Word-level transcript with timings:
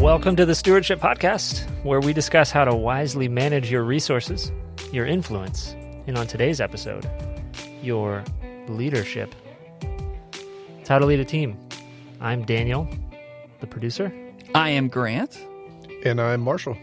Welcome 0.00 0.36
to 0.36 0.46
the 0.46 0.54
Stewardship 0.54 0.98
Podcast, 0.98 1.68
where 1.84 2.00
we 2.00 2.14
discuss 2.14 2.50
how 2.50 2.64
to 2.64 2.74
wisely 2.74 3.28
manage 3.28 3.70
your 3.70 3.82
resources, 3.82 4.50
your 4.92 5.04
influence, 5.04 5.76
and 6.06 6.16
on 6.16 6.26
today's 6.26 6.62
episode, 6.62 7.06
your 7.82 8.24
leadership. 8.68 9.34
It's 10.80 10.88
how 10.88 10.98
to 10.98 11.04
lead 11.04 11.20
a 11.20 11.24
team. 11.26 11.58
I'm 12.22 12.46
Daniel, 12.46 12.88
the 13.60 13.66
producer. 13.66 14.10
I 14.54 14.70
am 14.70 14.88
Grant. 14.88 15.38
And 16.02 16.18
I'm 16.18 16.40
Marshall. 16.40 16.78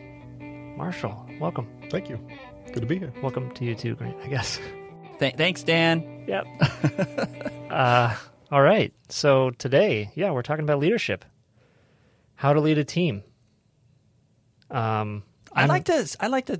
Marshall, 0.77 1.27
welcome. 1.39 1.67
Thank 1.89 2.07
you. 2.07 2.19
Good 2.75 2.81
to 2.81 2.87
be 2.87 2.99
here. 2.99 3.13
Welcome 3.21 3.51
to 3.51 3.63
you 3.63 3.73
too, 3.73 3.95
Grant, 3.95 4.17
I 4.21 4.27
guess. 4.27 4.59
Th- 5.19 5.33
thanks, 5.35 5.63
Dan. 5.63 6.25
Yep. 6.27 6.45
uh, 7.71 8.13
all 8.51 8.61
right. 8.61 8.93
So 9.07 9.51
today, 9.51 10.11
yeah, 10.13 10.31
we're 10.31 10.41
talking 10.41 10.65
about 10.65 10.79
leadership. 10.79 11.23
How 12.33 12.51
to 12.51 12.59
lead 12.59 12.77
a 12.77 12.83
team. 12.83 13.23
Um, 14.69 15.23
I 15.53 15.67
like 15.67 15.85
to 15.85 16.17
I 16.19 16.27
like 16.27 16.47
to 16.47 16.59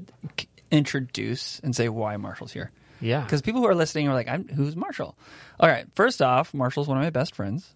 introduce 0.72 1.60
and 1.60 1.76
say 1.76 1.90
why 1.90 2.16
Marshall's 2.16 2.54
here 2.54 2.72
yeah, 3.02 3.22
because 3.22 3.42
people 3.42 3.60
who 3.60 3.68
are 3.68 3.76
listening 3.76 4.08
are 4.08 4.14
like, 4.14 4.30
I'm, 4.30 4.48
"Who's 4.48 4.78
Marshall?" 4.78 5.18
All 5.60 5.68
right. 5.68 5.86
First 5.96 6.22
off, 6.22 6.54
Marshall's 6.54 6.88
one 6.88 6.98
of 6.98 7.04
my 7.04 7.10
best 7.10 7.36
friends, 7.36 7.74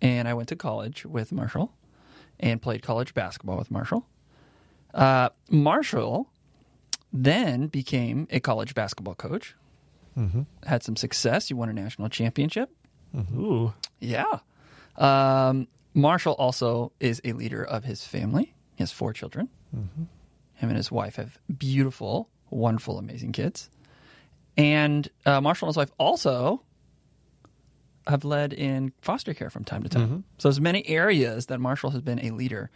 and 0.00 0.26
I 0.26 0.32
went 0.32 0.48
to 0.48 0.56
college 0.56 1.04
with 1.04 1.32
Marshall 1.32 1.70
and 2.40 2.62
played 2.62 2.80
college 2.80 3.12
basketball 3.12 3.58
with 3.58 3.70
Marshall. 3.70 4.06
Uh, 4.94 5.28
Marshall 5.50 6.30
then 7.14 7.68
became 7.68 8.26
a 8.30 8.40
college 8.40 8.74
basketball 8.74 9.14
coach. 9.14 9.54
Had 10.66 10.82
some 10.82 10.96
success. 10.96 11.48
You 11.48 11.56
won 11.56 11.68
a 11.68 11.72
national 11.72 12.08
championship. 12.08 12.70
ooh, 13.36 13.72
Yeah. 14.00 14.40
Um, 14.96 15.68
Marshall 15.94 16.34
also 16.34 16.92
is 17.00 17.20
a 17.24 17.32
leader 17.32 17.62
of 17.64 17.84
his 17.84 18.04
family. 18.04 18.54
He 18.76 18.82
has 18.82 18.90
four 18.92 19.12
children. 19.12 19.48
Him 19.72 20.68
and 20.68 20.76
his 20.76 20.90
wife 20.90 21.16
have 21.16 21.38
beautiful, 21.56 22.28
wonderful, 22.50 22.98
amazing 22.98 23.32
kids. 23.32 23.70
And 24.56 25.08
uh, 25.26 25.40
Marshall 25.40 25.66
and 25.68 25.70
his 25.72 25.76
wife 25.76 25.90
also 25.98 26.62
have 28.06 28.24
led 28.24 28.52
in 28.52 28.92
foster 29.00 29.34
care 29.34 29.50
from 29.50 29.64
time 29.64 29.82
to 29.84 29.88
time. 29.88 30.24
So 30.38 30.48
there's 30.48 30.60
many 30.60 30.86
areas 30.88 31.46
that 31.46 31.58
Marshall 31.60 31.90
has 31.90 32.02
been 32.02 32.20
a 32.24 32.30
leader. 32.30 32.70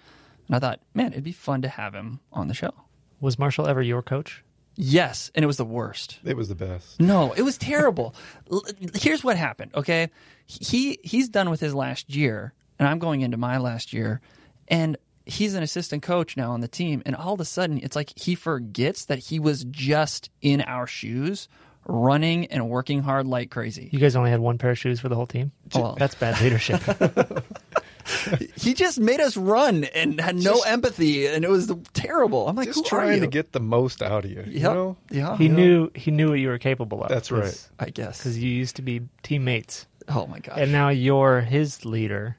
And 0.49 0.57
I 0.57 0.59
thought, 0.59 0.81
man, 0.95 1.13
it'd 1.13 1.23
be 1.25 1.33
fun 1.33 1.63
to 1.63 1.69
have 1.69 1.95
him 1.95 2.19
on 2.33 2.49
the 2.49 2.55
show. 2.55 2.73
Was 3.21 3.39
Marshall 3.39 3.67
ever 3.69 3.83
your 3.83 4.03
coach? 4.03 4.43
Yes, 4.81 5.31
and 5.35 5.43
it 5.43 5.47
was 5.47 5.57
the 5.57 5.65
worst. 5.65 6.21
It 6.25 6.37
was 6.37 6.49
the 6.49 6.55
best. 6.55 7.01
No, 7.01 7.33
it 7.33 7.43
was 7.43 7.59
terrible. 7.59 8.15
Here's 8.95 9.25
what 9.25 9.37
happened. 9.37 9.73
Okay, 9.75 10.09
he 10.47 10.99
he's 11.03 11.29
done 11.29 11.51
with 11.51 11.59
his 11.61 11.75
last 11.75 12.15
year, 12.15 12.53
and 12.79 12.87
I'm 12.89 13.01
going 13.01 13.23
into 13.23 13.37
my 13.37 13.59
last 13.59 13.93
year, 13.93 14.21
and 14.69 14.97
he's 15.27 15.55
an 15.55 15.65
assistant 15.65 16.03
coach 16.05 16.37
now 16.37 16.53
on 16.53 16.61
the 16.61 16.69
team. 16.69 17.03
And 17.05 17.17
all 17.17 17.35
of 17.35 17.41
a 17.41 17.45
sudden, 17.45 17.81
it's 17.83 17.97
like 17.97 18.13
he 18.17 18.37
forgets 18.37 19.07
that 19.07 19.19
he 19.19 19.41
was 19.41 19.65
just 19.65 20.31
in 20.41 20.61
our 20.61 20.87
shoes, 20.87 21.49
running 21.85 22.47
and 22.47 22.69
working 22.71 23.03
hard 23.03 23.27
like 23.27 23.51
crazy. 23.51 23.89
You 23.93 23.99
guys 23.99 24.15
only 24.15 24.31
had 24.31 24.39
one 24.41 24.59
pair 24.59 24.71
of 24.71 24.79
shoes 24.79 25.01
for 25.01 25.09
the 25.09 25.17
whole 25.17 25.27
team. 25.27 25.51
Well- 25.75 25.97
That's 25.99 26.15
bad 26.15 26.41
leadership. 26.41 26.81
He 28.57 28.75
just 28.75 28.99
made 28.99 29.21
us 29.21 29.37
run 29.37 29.85
and 29.85 30.21
had 30.21 30.37
no 30.37 30.61
empathy, 30.61 31.27
and 31.27 31.45
it 31.45 31.51
was 31.51 31.73
terrible. 31.93 32.49
I'm 32.49 32.57
like, 32.57 32.69
Just 32.69 32.79
who 32.79 32.85
are 32.97 33.01
trying 33.01 33.15
you? 33.15 33.21
to 33.21 33.27
get 33.27 33.53
the 33.53 33.61
most 33.61 34.03
out 34.03 34.25
of 34.25 34.31
you. 34.31 34.45
You 34.47 34.61
know? 34.61 34.97
yeah, 35.11 35.37
he 35.37 35.49
knew 35.49 35.91
he 35.95 36.11
knew 36.11 36.31
what 36.31 36.39
you 36.39 36.49
were 36.49 36.59
capable 36.59 37.03
of. 37.03 37.09
That's 37.09 37.31
right. 37.31 37.69
I 37.79 37.91
guess. 37.91 38.19
Because 38.19 38.39
you 38.39 38.51
used 38.51 38.77
to 38.77 38.83
be 38.83 39.03
teammates, 39.23 39.87
Oh 40.09 40.27
my 40.27 40.41
god! 40.41 40.59
and 40.59 40.73
now 40.73 40.89
you're 40.89 41.41
his 41.41 41.85
leader 41.85 42.37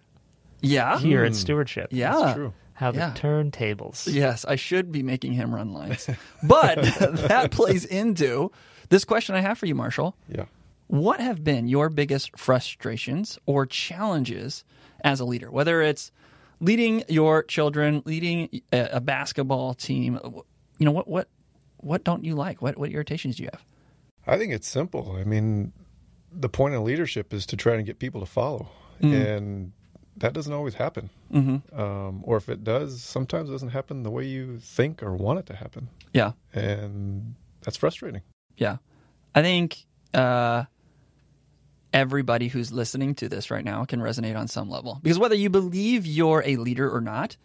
yeah. 0.61 0.99
here 0.99 1.23
at 1.23 1.31
hmm. 1.31 1.35
Stewardship. 1.35 1.89
Yeah. 1.91 2.11
That's 2.11 2.35
true. 2.35 2.53
How 2.73 2.91
the 2.91 2.99
Yeah. 2.99 3.13
turntables. 3.15 4.11
Yes, 4.11 4.45
I 4.45 4.55
should 4.55 4.91
be 4.91 5.03
making 5.03 5.33
him 5.33 5.53
run 5.53 5.73
lines. 5.73 6.09
But 6.43 6.81
that 7.27 7.51
plays 7.51 7.85
into 7.85 8.51
this 8.89 9.03
question 9.03 9.35
I 9.35 9.41
have 9.41 9.57
for 9.57 9.65
you, 9.65 9.75
Marshall. 9.75 10.15
Yeah. 10.27 10.45
What 10.87 11.19
have 11.19 11.43
been 11.43 11.67
your 11.67 11.89
biggest 11.89 12.37
frustrations 12.37 13.37
or 13.45 13.65
challenges 13.65 14.63
as 15.03 15.19
a 15.19 15.25
leader? 15.25 15.51
Whether 15.51 15.81
it's 15.81 16.11
leading 16.59 17.03
your 17.07 17.43
children, 17.43 18.01
leading 18.05 18.61
a, 18.71 18.89
a 18.93 19.01
basketball 19.01 19.73
team, 19.73 20.19
you 20.77 20.85
know 20.85 20.91
what 20.91 21.07
what 21.07 21.27
what 21.77 22.03
don't 22.03 22.23
you 22.23 22.35
like? 22.35 22.61
What 22.61 22.77
what 22.77 22.91
irritations 22.91 23.37
do 23.37 23.43
you 23.43 23.49
have? 23.51 23.63
I 24.27 24.37
think 24.37 24.53
it's 24.53 24.67
simple. 24.67 25.15
I 25.19 25.23
mean, 25.23 25.73
the 26.31 26.49
point 26.49 26.75
of 26.75 26.83
leadership 26.83 27.33
is 27.33 27.45
to 27.47 27.57
try 27.57 27.75
and 27.75 27.85
get 27.85 27.99
people 27.99 28.21
to 28.21 28.27
follow. 28.27 28.69
Mm-hmm. 29.01 29.13
And 29.15 29.71
that 30.17 30.33
doesn't 30.33 30.53
always 30.53 30.75
happen. 30.75 31.09
Mm-hmm. 31.33 31.79
Um, 31.79 32.21
or 32.23 32.37
if 32.37 32.49
it 32.49 32.63
does, 32.63 33.01
sometimes 33.01 33.49
it 33.49 33.53
doesn't 33.53 33.69
happen 33.69 34.03
the 34.03 34.11
way 34.11 34.25
you 34.25 34.59
think 34.59 35.01
or 35.01 35.15
want 35.15 35.39
it 35.39 35.45
to 35.47 35.55
happen. 35.55 35.89
Yeah. 36.13 36.33
And 36.53 37.35
that's 37.61 37.77
frustrating. 37.77 38.21
Yeah. 38.57 38.77
I 39.33 39.41
think 39.41 39.85
uh, 40.13 40.65
everybody 41.93 42.47
who's 42.47 42.71
listening 42.71 43.15
to 43.15 43.29
this 43.29 43.49
right 43.51 43.65
now 43.65 43.85
can 43.85 43.99
resonate 43.99 44.37
on 44.37 44.47
some 44.47 44.69
level. 44.69 44.99
Because 45.01 45.19
whether 45.19 45.35
you 45.35 45.49
believe 45.49 46.05
you're 46.05 46.43
a 46.45 46.57
leader 46.57 46.89
or 46.89 47.01
not, 47.01 47.37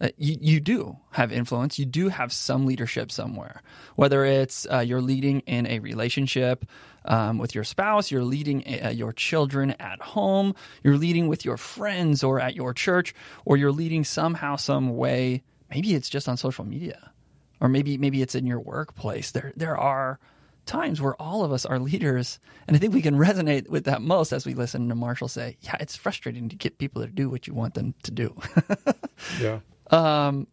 uh, 0.00 0.08
you, 0.18 0.36
you 0.40 0.60
do 0.60 0.96
have 1.12 1.32
influence. 1.32 1.78
You 1.78 1.86
do 1.86 2.08
have 2.08 2.32
some 2.32 2.66
leadership 2.66 3.12
somewhere. 3.12 3.62
Whether 3.96 4.24
it's 4.24 4.66
uh, 4.70 4.80
you're 4.80 5.00
leading 5.00 5.40
in 5.40 5.66
a 5.66 5.78
relationship 5.78 6.64
um, 7.04 7.38
with 7.38 7.54
your 7.54 7.64
spouse, 7.64 8.10
you're 8.10 8.24
leading 8.24 8.64
uh, 8.84 8.88
your 8.88 9.12
children 9.12 9.70
at 9.78 10.00
home, 10.02 10.54
you're 10.82 10.96
leading 10.96 11.28
with 11.28 11.44
your 11.44 11.56
friends 11.56 12.24
or 12.24 12.40
at 12.40 12.56
your 12.56 12.74
church, 12.74 13.14
or 13.44 13.56
you're 13.56 13.72
leading 13.72 14.04
somehow, 14.04 14.56
some 14.56 14.96
way. 14.96 15.42
Maybe 15.70 15.94
it's 15.94 16.08
just 16.08 16.28
on 16.28 16.36
social 16.36 16.64
media, 16.64 17.12
or 17.60 17.68
maybe 17.68 17.96
maybe 17.96 18.20
it's 18.20 18.34
in 18.34 18.46
your 18.46 18.60
workplace. 18.60 19.30
There 19.30 19.52
there 19.56 19.76
are 19.76 20.18
times 20.66 21.00
where 21.00 21.14
all 21.20 21.44
of 21.44 21.52
us 21.52 21.64
are 21.64 21.78
leaders, 21.78 22.38
and 22.66 22.76
I 22.76 22.80
think 22.80 22.94
we 22.94 23.02
can 23.02 23.16
resonate 23.16 23.68
with 23.68 23.84
that 23.84 24.02
most 24.02 24.32
as 24.32 24.46
we 24.46 24.54
listen 24.54 24.88
to 24.88 24.94
Marshall 24.94 25.28
say, 25.28 25.56
"Yeah, 25.60 25.76
it's 25.80 25.96
frustrating 25.96 26.48
to 26.48 26.56
get 26.56 26.78
people 26.78 27.02
to 27.02 27.08
do 27.08 27.28
what 27.28 27.46
you 27.46 27.54
want 27.54 27.74
them 27.74 27.94
to 28.04 28.10
do." 28.10 28.36
Yeah. 29.40 29.60
um, 29.90 30.48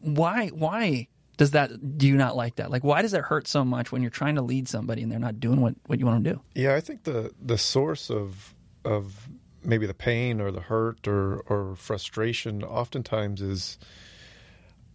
why 0.00 0.48
why 0.48 1.08
does 1.36 1.52
that 1.52 1.98
do 1.98 2.06
you 2.06 2.16
not 2.16 2.36
like 2.36 2.56
that? 2.56 2.70
Like, 2.70 2.84
why 2.84 3.02
does 3.02 3.14
it 3.14 3.22
hurt 3.22 3.48
so 3.48 3.64
much 3.64 3.90
when 3.90 4.02
you're 4.02 4.10
trying 4.10 4.36
to 4.36 4.42
lead 4.42 4.68
somebody 4.68 5.02
and 5.02 5.10
they're 5.10 5.18
not 5.18 5.40
doing 5.40 5.60
what, 5.60 5.74
what 5.86 5.98
you 5.98 6.06
want 6.06 6.22
them 6.22 6.32
to 6.32 6.38
do? 6.38 6.60
Yeah, 6.62 6.74
I 6.74 6.80
think 6.80 7.04
the 7.04 7.32
the 7.40 7.58
source 7.58 8.10
of 8.10 8.54
of 8.84 9.28
maybe 9.64 9.86
the 9.86 9.94
pain 9.94 10.40
or 10.40 10.50
the 10.50 10.60
hurt 10.60 11.06
or 11.08 11.40
or 11.48 11.76
frustration 11.76 12.62
oftentimes 12.62 13.40
is 13.42 13.78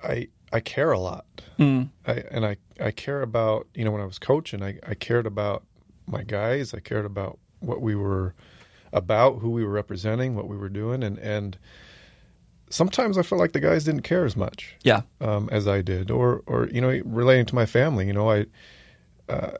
I 0.03 0.29
I 0.51 0.59
care 0.59 0.91
a 0.91 0.99
lot. 0.99 1.25
Mm. 1.59 1.89
I 2.05 2.23
and 2.31 2.45
I 2.45 2.57
I 2.79 2.91
care 2.91 3.21
about 3.21 3.67
you 3.73 3.83
know 3.83 3.91
when 3.91 4.01
I 4.01 4.05
was 4.05 4.19
coaching 4.19 4.63
I 4.63 4.79
I 4.87 4.93
cared 4.93 5.25
about 5.25 5.63
my 6.05 6.23
guys. 6.23 6.73
I 6.73 6.79
cared 6.79 7.05
about 7.05 7.39
what 7.59 7.81
we 7.81 7.95
were 7.95 8.33
about, 8.93 9.39
who 9.39 9.49
we 9.49 9.63
were 9.63 9.71
representing, 9.71 10.35
what 10.35 10.47
we 10.47 10.57
were 10.57 10.69
doing, 10.69 11.03
and 11.03 11.17
and 11.17 11.57
sometimes 12.69 13.17
I 13.17 13.23
felt 13.23 13.39
like 13.39 13.53
the 13.53 13.59
guys 13.59 13.85
didn't 13.85 14.01
care 14.01 14.25
as 14.25 14.35
much 14.35 14.75
Yeah, 14.83 15.01
um, 15.21 15.49
as 15.51 15.67
I 15.67 15.81
did, 15.81 16.11
or 16.11 16.43
or 16.47 16.67
you 16.67 16.81
know, 16.81 17.01
relating 17.05 17.45
to 17.47 17.55
my 17.55 17.65
family. 17.65 18.07
You 18.07 18.13
know, 18.13 18.31
I, 18.31 18.45
uh, 19.29 19.51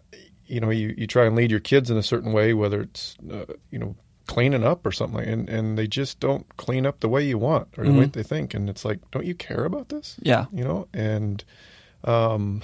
you 0.45 0.59
know, 0.59 0.69
you, 0.69 0.93
you 0.97 1.07
try 1.07 1.25
and 1.25 1.35
lead 1.35 1.51
your 1.51 1.59
kids 1.59 1.89
in 1.89 1.97
a 1.97 2.03
certain 2.03 2.31
way, 2.31 2.53
whether 2.53 2.81
it's 2.81 3.17
uh, 3.31 3.45
you 3.69 3.79
know 3.79 3.95
cleaning 4.27 4.63
up 4.63 4.85
or 4.85 4.91
something, 4.91 5.23
and 5.27 5.49
and 5.49 5.77
they 5.77 5.87
just 5.87 6.19
don't 6.19 6.45
clean 6.57 6.85
up 6.85 6.99
the 6.99 7.09
way 7.09 7.25
you 7.25 7.37
want 7.37 7.67
or 7.77 7.85
the 7.85 7.91
way 7.93 8.05
they 8.05 8.23
think, 8.23 8.53
and 8.53 8.69
it's 8.69 8.85
like, 8.85 8.99
don't 9.11 9.25
you 9.25 9.33
care 9.35 9.65
about 9.65 9.89
this? 9.89 10.15
yeah, 10.21 10.45
You 10.51 10.63
know, 10.63 10.87
and 10.93 11.43
um, 12.03 12.61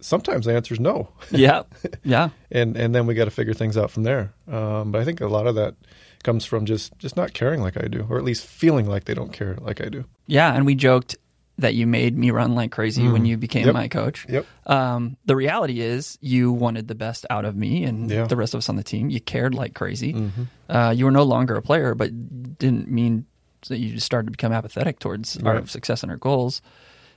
sometimes 0.00 0.46
the 0.46 0.54
answer 0.54 0.74
is 0.74 0.80
no, 0.80 1.08
yeah, 1.30 1.62
yeah, 2.04 2.30
and 2.50 2.76
and 2.76 2.94
then 2.94 3.06
we 3.06 3.14
got 3.14 3.26
to 3.26 3.30
figure 3.30 3.54
things 3.54 3.76
out 3.76 3.90
from 3.90 4.02
there. 4.02 4.32
Um, 4.50 4.92
but 4.92 5.00
I 5.00 5.04
think 5.04 5.20
a 5.20 5.28
lot 5.28 5.46
of 5.46 5.54
that 5.54 5.74
comes 6.22 6.44
from 6.44 6.66
just 6.66 6.96
just 6.98 7.16
not 7.16 7.32
caring 7.32 7.60
like 7.62 7.76
I 7.76 7.86
do, 7.88 8.06
or 8.08 8.18
at 8.18 8.24
least 8.24 8.46
feeling 8.46 8.86
like 8.86 9.04
they 9.04 9.14
don't 9.14 9.32
care 9.32 9.56
like 9.60 9.80
I 9.80 9.88
do. 9.88 10.04
yeah. 10.26 10.52
And 10.54 10.66
we 10.66 10.74
joked 10.74 11.16
that 11.60 11.74
you 11.74 11.86
made 11.86 12.16
me 12.16 12.30
run 12.30 12.54
like 12.54 12.70
crazy 12.72 13.08
when 13.08 13.24
you 13.24 13.36
became 13.36 13.66
Yep. 13.66 13.74
my 13.74 13.88
coach. 13.88 14.26
Yep. 14.28 14.46
Um, 14.66 15.16
the 15.26 15.36
reality 15.36 15.80
is, 15.80 16.18
you 16.20 16.52
wanted 16.52 16.88
the 16.88 16.94
best 16.94 17.26
out 17.30 17.44
of 17.44 17.54
me 17.56 17.84
and 17.84 18.10
Yeah. 18.10 18.26
the 18.26 18.36
rest 18.36 18.54
of 18.54 18.58
us 18.58 18.68
on 18.68 18.76
the 18.76 18.82
team. 18.82 19.10
You 19.10 19.20
cared 19.20 19.54
like 19.54 19.74
crazy. 19.74 20.30
Uh, 20.68 20.92
you 20.96 21.04
were 21.04 21.10
no 21.10 21.22
longer 21.24 21.54
a 21.56 21.62
player, 21.62 21.94
but 21.94 22.10
didn't 22.58 22.88
mean 22.90 23.26
that 23.68 23.78
you 23.78 23.94
just 23.94 24.06
started 24.06 24.26
to 24.26 24.30
become 24.32 24.52
apathetic 24.52 24.98
towards 24.98 25.36
our 25.44 25.66
success 25.66 26.02
and 26.02 26.10
our 26.10 26.16
goals. 26.18 26.62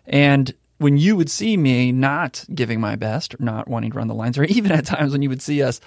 And 0.06 0.54
when 0.80 0.98
you 0.98 1.16
would 1.16 1.30
see 1.30 1.56
me 1.56 1.92
not 1.94 2.44
giving 2.54 2.82
my 2.82 2.96
best, 2.98 3.36
or 3.36 3.38
not 3.40 3.68
wanting 3.70 3.92
to 3.92 3.98
run 3.98 4.08
the 4.08 4.14
lines, 4.16 4.38
or 4.38 4.44
even 4.58 4.72
at 4.72 4.86
times 4.86 5.12
when 5.14 5.22
you 5.22 5.30
would 5.30 5.42
see 5.42 5.64
us, 5.64 5.80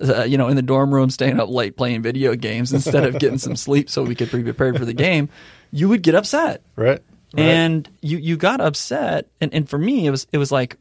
uh, 0.00 0.22
you 0.24 0.38
know, 0.38 0.48
in 0.48 0.56
the 0.56 0.62
dorm 0.62 0.94
room 0.94 1.10
staying 1.10 1.38
up 1.40 1.48
late 1.50 1.76
playing 1.76 2.00
video 2.02 2.34
games 2.34 2.72
instead 2.72 3.04
of 3.04 3.18
getting 3.18 3.38
some 3.38 3.56
sleep 3.66 3.90
so 3.90 4.02
we 4.02 4.14
could 4.14 4.30
be 4.30 4.42
prepared 4.42 4.78
for 4.78 4.84
the 4.84 4.94
game, 4.94 5.28
you 5.72 5.88
would 5.88 6.02
get 6.02 6.14
upset 6.14 6.62
Right. 6.76 7.02
Right. 7.34 7.42
and 7.44 7.88
you 8.00 8.16
you 8.18 8.36
got 8.38 8.60
upset 8.60 9.28
and, 9.40 9.52
and 9.52 9.68
for 9.68 9.78
me 9.78 10.06
it 10.06 10.10
was 10.10 10.26
it 10.32 10.38
was 10.38 10.50
like 10.50 10.76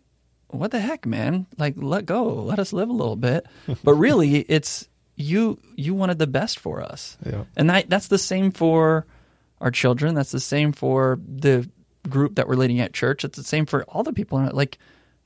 what 0.49 0.71
the 0.71 0.79
heck, 0.79 1.05
man? 1.05 1.45
Like, 1.57 1.73
let 1.75 2.05
go, 2.05 2.35
let 2.35 2.57
us 2.57 2.71
live 2.71 2.87
a 2.87 2.93
little 2.93 3.17
bit. 3.17 3.45
But 3.83 3.95
really, 3.95 4.37
it's 4.39 4.87
you. 5.17 5.59
You 5.75 5.93
wanted 5.93 6.19
the 6.19 6.25
best 6.27 6.57
for 6.59 6.81
us, 6.81 7.17
Yeah. 7.25 7.43
and 7.57 7.69
that 7.69 7.89
that's 7.89 8.07
the 8.07 8.17
same 8.17 8.51
for 8.51 9.05
our 9.59 9.71
children. 9.71 10.15
That's 10.15 10.31
the 10.31 10.39
same 10.39 10.71
for 10.71 11.19
the 11.27 11.69
group 12.07 12.35
that 12.35 12.47
we're 12.47 12.55
leading 12.55 12.79
at 12.79 12.93
church. 12.93 13.25
It's 13.25 13.37
the 13.37 13.43
same 13.43 13.65
for 13.65 13.83
all 13.89 14.03
the 14.03 14.13
people. 14.13 14.37
in 14.39 14.45
it. 14.45 14.53
Like, 14.53 14.77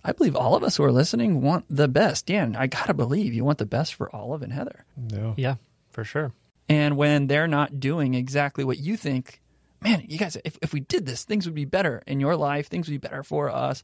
I 0.03 0.11
believe 0.11 0.35
all 0.35 0.55
of 0.55 0.63
us 0.63 0.77
who 0.77 0.83
are 0.85 0.91
listening 0.91 1.41
want 1.43 1.65
the 1.69 1.87
best. 1.87 2.25
Dan, 2.25 2.55
I 2.55 2.65
gotta 2.65 2.95
believe 2.95 3.31
you 3.31 3.45
want 3.45 3.59
the 3.59 3.67
best 3.67 3.93
for 3.93 4.13
Olive 4.15 4.41
and 4.41 4.51
Heather. 4.51 4.85
Yeah. 5.07 5.33
Yeah, 5.37 5.55
for 5.91 6.03
sure. 6.03 6.31
And 6.67 6.97
when 6.97 7.27
they're 7.27 7.47
not 7.47 7.79
doing 7.79 8.15
exactly 8.15 8.63
what 8.63 8.79
you 8.79 8.97
think, 8.97 9.39
man, 9.81 10.03
you 10.07 10.17
guys, 10.17 10.37
if, 10.45 10.57
if 10.61 10.73
we 10.73 10.79
did 10.81 11.05
this, 11.05 11.23
things 11.23 11.45
would 11.45 11.55
be 11.55 11.65
better 11.65 12.01
in 12.07 12.19
your 12.19 12.35
life, 12.35 12.67
things 12.67 12.87
would 12.87 12.93
be 12.93 12.97
better 13.07 13.23
for 13.23 13.49
us, 13.49 13.83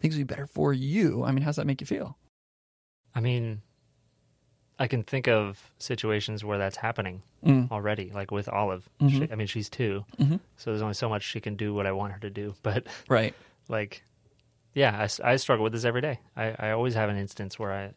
things 0.00 0.16
would 0.16 0.26
be 0.26 0.32
better 0.34 0.46
for 0.46 0.72
you. 0.72 1.24
I 1.24 1.32
mean, 1.32 1.42
how's 1.42 1.56
that 1.56 1.66
make 1.66 1.80
you 1.80 1.86
feel? 1.86 2.16
I 3.14 3.20
mean, 3.20 3.62
I 4.78 4.88
can 4.88 5.02
think 5.04 5.26
of 5.28 5.70
situations 5.78 6.44
where 6.44 6.58
that's 6.58 6.76
happening 6.78 7.22
Mm. 7.44 7.70
already, 7.70 8.10
like 8.12 8.30
with 8.32 8.48
Olive. 8.48 8.88
Mhm. 9.00 9.10
She, 9.10 9.32
I 9.32 9.36
mean, 9.36 9.46
she's 9.46 9.68
2 9.70 10.04
Mhm. 10.18 10.40
so 10.56 10.70
there's 10.70 10.82
only 10.82 10.94
so 10.94 11.08
much 11.08 11.22
she 11.22 11.40
can 11.40 11.54
do 11.54 11.72
what 11.72 11.86
I 11.86 11.92
want 11.92 12.12
her 12.14 12.18
to 12.20 12.30
do. 12.30 12.54
But 12.62 12.86
Right. 13.08 13.34
like, 13.68 14.02
yeah, 14.74 15.06
I 15.22 15.36
struggle 15.36 15.62
with 15.62 15.72
this 15.72 15.84
every 15.84 16.00
day. 16.00 16.18
I, 16.36 16.54
I 16.58 16.70
always 16.72 16.94
have 16.94 17.08
an 17.08 17.16
instance 17.16 17.56
where 17.58 17.72
I 17.72 17.92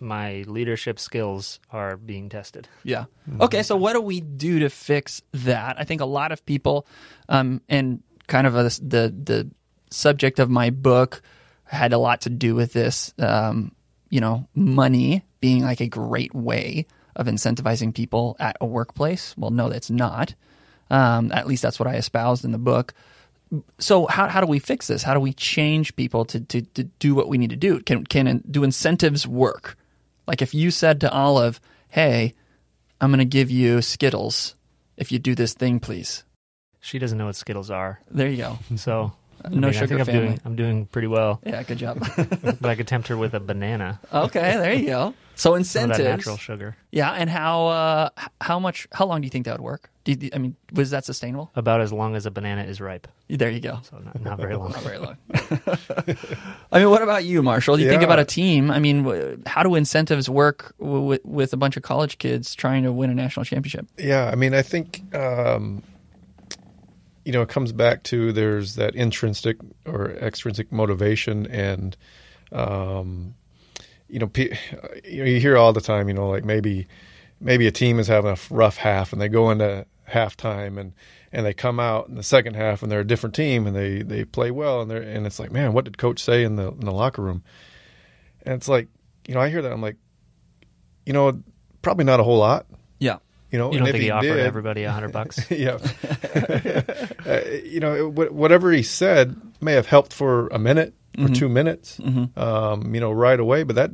my 0.00 0.44
leadership 0.46 0.98
skills 0.98 1.60
are 1.70 1.96
being 1.96 2.28
tested. 2.28 2.66
Yeah. 2.82 3.04
Okay, 3.40 3.62
so 3.62 3.76
what 3.76 3.92
do 3.92 4.00
we 4.00 4.20
do 4.20 4.60
to 4.60 4.70
fix 4.70 5.22
that? 5.32 5.78
I 5.78 5.84
think 5.84 6.00
a 6.00 6.06
lot 6.06 6.32
of 6.32 6.44
people, 6.46 6.86
um, 7.28 7.60
and 7.68 8.02
kind 8.26 8.46
of 8.46 8.56
a, 8.56 8.64
the 8.64 9.14
the 9.22 9.50
subject 9.90 10.38
of 10.38 10.48
my 10.48 10.70
book 10.70 11.20
had 11.64 11.92
a 11.92 11.98
lot 11.98 12.22
to 12.22 12.30
do 12.30 12.54
with 12.54 12.72
this. 12.72 13.12
Um, 13.18 13.72
you 14.08 14.20
know, 14.20 14.48
money 14.54 15.22
being 15.40 15.62
like 15.62 15.80
a 15.80 15.86
great 15.86 16.34
way 16.34 16.86
of 17.14 17.26
incentivizing 17.26 17.94
people 17.94 18.36
at 18.40 18.56
a 18.60 18.66
workplace. 18.66 19.34
Well, 19.36 19.50
no, 19.50 19.68
that's 19.68 19.90
not. 19.90 20.34
Um, 20.90 21.30
at 21.32 21.46
least 21.46 21.62
that's 21.62 21.78
what 21.78 21.86
I 21.86 21.94
espoused 21.94 22.44
in 22.44 22.50
the 22.50 22.58
book. 22.58 22.94
So 23.78 24.06
how 24.06 24.28
how 24.28 24.40
do 24.40 24.46
we 24.46 24.58
fix 24.58 24.86
this? 24.86 25.02
How 25.02 25.14
do 25.14 25.20
we 25.20 25.32
change 25.32 25.94
people 25.96 26.24
to 26.26 26.40
to, 26.40 26.62
to 26.62 26.84
do 26.84 27.14
what 27.14 27.28
we 27.28 27.38
need 27.38 27.50
to 27.50 27.56
do? 27.56 27.80
Can 27.80 28.04
can 28.04 28.42
do 28.50 28.64
incentives 28.64 29.26
work? 29.26 29.76
Like 30.30 30.42
if 30.42 30.54
you 30.54 30.70
said 30.70 31.00
to 31.00 31.10
Olive, 31.10 31.60
"Hey, 31.88 32.34
I'm 33.00 33.10
going 33.10 33.18
to 33.18 33.24
give 33.24 33.50
you 33.50 33.82
Skittles 33.82 34.54
if 34.96 35.10
you 35.10 35.18
do 35.18 35.34
this 35.34 35.54
thing, 35.54 35.80
please." 35.80 36.22
She 36.80 37.00
doesn't 37.00 37.18
know 37.18 37.26
what 37.26 37.34
Skittles 37.34 37.68
are, 37.68 38.00
There 38.08 38.28
you 38.28 38.36
go. 38.36 38.58
so 38.76 39.12
I 39.44 39.48
No 39.48 39.54
mean, 39.54 39.64
I 39.64 39.70
sugar 39.72 39.86
think 39.86 40.00
I'm 40.00 40.06
family. 40.06 40.20
doing 40.28 40.40
I'm 40.44 40.56
doing 40.56 40.86
pretty 40.86 41.08
well. 41.08 41.40
Yeah, 41.44 41.62
good 41.62 41.78
job. 41.78 41.98
but 42.60 42.64
I 42.66 42.74
could 42.74 42.86
tempt 42.88 43.08
her 43.08 43.16
with 43.16 43.34
a 43.34 43.40
banana, 43.40 44.00
okay, 44.12 44.52
there 44.56 44.72
you 44.74 44.86
go. 44.86 45.14
So 45.36 45.50
some 45.50 45.54
of 45.54 45.58
incentives. 45.60 45.98
that 45.98 46.04
natural 46.04 46.36
sugar. 46.36 46.76
Yeah, 46.92 47.12
and 47.12 47.30
how 47.30 47.66
uh, 47.68 48.08
how 48.42 48.58
much 48.58 48.86
how 48.92 49.06
long 49.06 49.22
do 49.22 49.26
you 49.26 49.30
think 49.30 49.46
that 49.46 49.52
would 49.52 49.60
work? 49.64 49.88
Do 50.04 50.12
you, 50.12 50.30
I 50.34 50.38
mean, 50.38 50.56
was 50.72 50.90
that 50.90 51.04
sustainable? 51.06 51.50
About 51.56 51.80
as 51.80 51.92
long 51.92 52.14
as 52.16 52.26
a 52.26 52.30
banana 52.30 52.64
is 52.64 52.80
ripe, 52.80 53.06
There 53.28 53.50
you 53.50 53.60
go. 53.60 53.80
so 53.82 53.98
not, 53.98 54.20
not 54.20 54.38
very 54.38 54.56
long. 54.56 54.70
Not 54.72 54.82
very 54.82 54.98
long. 54.98 55.16
I 56.72 56.78
mean, 56.78 56.90
what 56.90 57.02
about 57.02 57.24
you, 57.24 57.42
Marshall? 57.42 57.76
Do 57.76 57.82
you 57.82 57.88
think 57.90 58.02
about 58.02 58.18
a 58.18 58.24
team? 58.24 58.70
I 58.70 58.78
mean, 58.78 59.42
how 59.46 59.62
do 59.62 59.74
incentives 59.74 60.28
work 60.30 60.74
w- 60.78 61.02
with, 61.02 61.24
with 61.24 61.52
a 61.52 61.56
bunch 61.56 61.76
of 61.76 61.82
college 61.82 62.18
kids 62.18 62.54
trying 62.54 62.82
to 62.84 62.92
win 62.92 63.10
a 63.10 63.14
national 63.14 63.44
championship? 63.44 63.86
Yeah, 63.98 64.30
I 64.32 64.36
mean, 64.36 64.54
I 64.54 64.62
think 64.62 65.02
um, 65.14 65.82
you 67.24 67.32
know 67.32 67.42
it 67.42 67.48
comes 67.48 67.72
back 67.72 68.02
to 68.04 68.32
there's 68.32 68.74
that 68.76 68.94
intrinsic 68.94 69.58
or 69.86 70.10
extrinsic 70.12 70.72
motivation, 70.72 71.46
and 71.46 71.96
um, 72.52 73.34
you 74.08 74.18
know, 74.18 74.26
pe- 74.26 74.56
you 75.04 75.18
know, 75.18 75.30
you 75.30 75.40
hear 75.40 75.56
all 75.56 75.72
the 75.72 75.80
time, 75.80 76.08
you 76.08 76.14
know, 76.14 76.28
like 76.28 76.44
maybe 76.44 76.86
maybe 77.40 77.66
a 77.66 77.72
team 77.72 77.98
is 77.98 78.08
having 78.08 78.30
a 78.30 78.36
rough 78.50 78.76
half, 78.76 79.12
and 79.12 79.20
they 79.20 79.28
go 79.28 79.50
into 79.50 79.86
halftime 80.10 80.78
and 80.78 80.92
and 81.32 81.46
they 81.46 81.54
come 81.54 81.78
out 81.78 82.08
in 82.08 82.16
the 82.16 82.22
second 82.22 82.54
half 82.54 82.82
and 82.82 82.90
they're 82.90 83.00
a 83.00 83.06
different 83.06 83.34
team 83.34 83.66
and 83.66 83.76
they 83.76 84.02
they 84.02 84.24
play 84.24 84.50
well 84.50 84.82
and 84.82 84.90
they're 84.90 85.00
and 85.00 85.24
it's 85.24 85.38
like 85.38 85.52
man 85.52 85.72
what 85.72 85.84
did 85.84 85.96
coach 85.96 86.18
say 86.20 86.42
in 86.42 86.56
the 86.56 86.68
in 86.72 86.80
the 86.80 86.90
locker 86.90 87.22
room 87.22 87.44
and 88.42 88.54
it's 88.54 88.68
like 88.68 88.88
you 89.28 89.34
know 89.34 89.40
I 89.40 89.48
hear 89.48 89.62
that 89.62 89.70
I'm 89.72 89.80
like 89.80 89.96
you 91.06 91.12
know 91.12 91.40
probably 91.82 92.04
not 92.04 92.18
a 92.18 92.24
whole 92.24 92.38
lot 92.38 92.66
Yeah. 92.98 93.18
You 93.50 93.58
know 93.58 93.72
You 93.72 93.78
don't 93.78 93.88
if 93.88 93.92
think 93.92 94.04
he, 94.04 94.10
offered 94.10 94.26
did- 94.36 94.46
everybody 94.46 94.84
a 94.84 94.92
hundred 94.92 95.12
bucks? 95.12 95.50
yeah. 95.50 95.78
uh, 97.26 97.40
you 97.64 97.80
know, 97.80 98.08
whatever 98.10 98.70
he 98.72 98.82
said 98.82 99.36
may 99.60 99.72
have 99.74 99.86
helped 99.86 100.12
for 100.12 100.48
a 100.48 100.58
minute 100.58 100.94
or 101.18 101.28
two 101.28 101.48
minutes, 101.48 102.00
um, 102.36 102.94
you 102.94 103.00
know, 103.00 103.10
right 103.12 103.38
away. 103.38 103.62
But 103.62 103.76
that, 103.76 103.90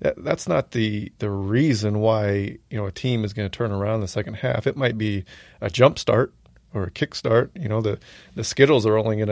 that 0.00 0.22
that's 0.24 0.46
not 0.46 0.70
the 0.72 1.10
the 1.18 1.30
reason 1.30 1.98
why 1.98 2.58
you 2.70 2.76
know 2.78 2.86
a 2.86 2.92
team 2.92 3.24
is 3.24 3.32
going 3.32 3.48
to 3.50 3.56
turn 3.56 3.72
around 3.72 3.96
in 3.96 4.00
the 4.02 4.08
second 4.08 4.34
half. 4.34 4.66
It 4.66 4.76
might 4.76 4.96
be 4.96 5.24
a 5.60 5.70
jump 5.70 5.98
start 5.98 6.32
or 6.74 6.84
a 6.84 6.90
kick 6.90 7.14
start. 7.14 7.50
You 7.58 7.68
know, 7.68 7.80
the 7.80 7.98
the 8.34 8.44
Skittles 8.44 8.86
are 8.86 8.96
only 8.96 9.16
going 9.24 9.28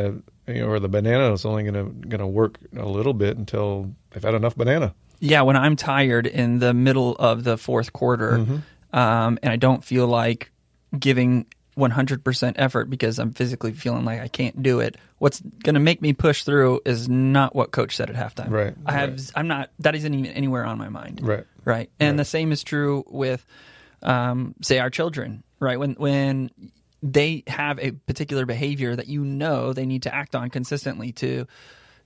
to, 0.47 0.53
you 0.53 0.63
know, 0.63 0.69
or 0.69 0.81
the 0.81 0.89
banana 0.89 1.33
is 1.33 1.45
only 1.45 1.63
going 1.63 1.75
to 1.75 2.09
going 2.09 2.21
to 2.21 2.27
work 2.27 2.59
a 2.77 2.87
little 2.87 3.15
bit 3.15 3.37
until 3.37 3.93
they've 4.11 4.23
had 4.25 4.35
enough 4.35 4.57
banana. 4.57 4.95
Yeah, 5.21 5.43
when 5.43 5.57
I'm 5.57 5.77
tired 5.77 6.27
in 6.27 6.59
the 6.59 6.75
middle 6.75 7.15
of 7.17 7.45
the 7.45 7.57
fourth 7.57 7.93
quarter, 7.93 8.61
um, 8.93 9.39
and 9.43 9.53
I 9.53 9.57
don't 9.57 9.85
feel 9.85 10.07
like 10.07 10.51
giving 10.99 11.47
100% 11.77 12.55
effort 12.57 12.89
because 12.89 13.19
I'm 13.19 13.33
physically 13.33 13.73
feeling 13.73 14.05
like 14.05 14.21
I 14.21 14.29
can't 14.29 14.63
do 14.63 14.81
it. 14.81 14.97
What's 15.19 15.41
going 15.41 15.75
to 15.75 15.81
make 15.81 16.01
me 16.01 16.13
push 16.13 16.45
through 16.45 16.81
is 16.85 17.09
not 17.09 17.55
what 17.55 17.71
coach 17.71 17.97
said 17.97 18.11
at 18.11 18.17
halftime. 18.17 18.51
Right, 18.51 18.75
I 18.87 18.93
have. 18.93 19.13
right. 19.13 19.31
I'm 19.35 19.49
not. 19.49 19.71
That 19.81 19.95
isn't 19.95 20.13
even 20.13 20.33
anywhere 20.33 20.65
on 20.65 20.79
my 20.79 20.89
mind. 20.89 21.21
Right. 21.23 21.45
Right. 21.65 21.91
And 21.99 22.19
the 22.19 22.25
same 22.25 22.53
is 22.53 22.63
true 22.63 23.05
with, 23.09 23.45
um, 24.03 24.55
say, 24.63 24.79
our 24.79 24.91
children. 24.91 25.43
Right. 25.59 25.79
When 25.79 25.95
when 25.95 26.51
they 27.03 27.45
have 27.47 27.79
a 27.79 27.93
particular 27.93 28.47
behavior 28.47 28.95
that 28.97 29.07
you 29.07 29.25
know 29.25 29.73
they 29.73 29.87
need 29.87 30.03
to 30.05 30.15
act 30.15 30.35
on 30.35 30.51
consistently 30.51 31.13
to 31.13 31.47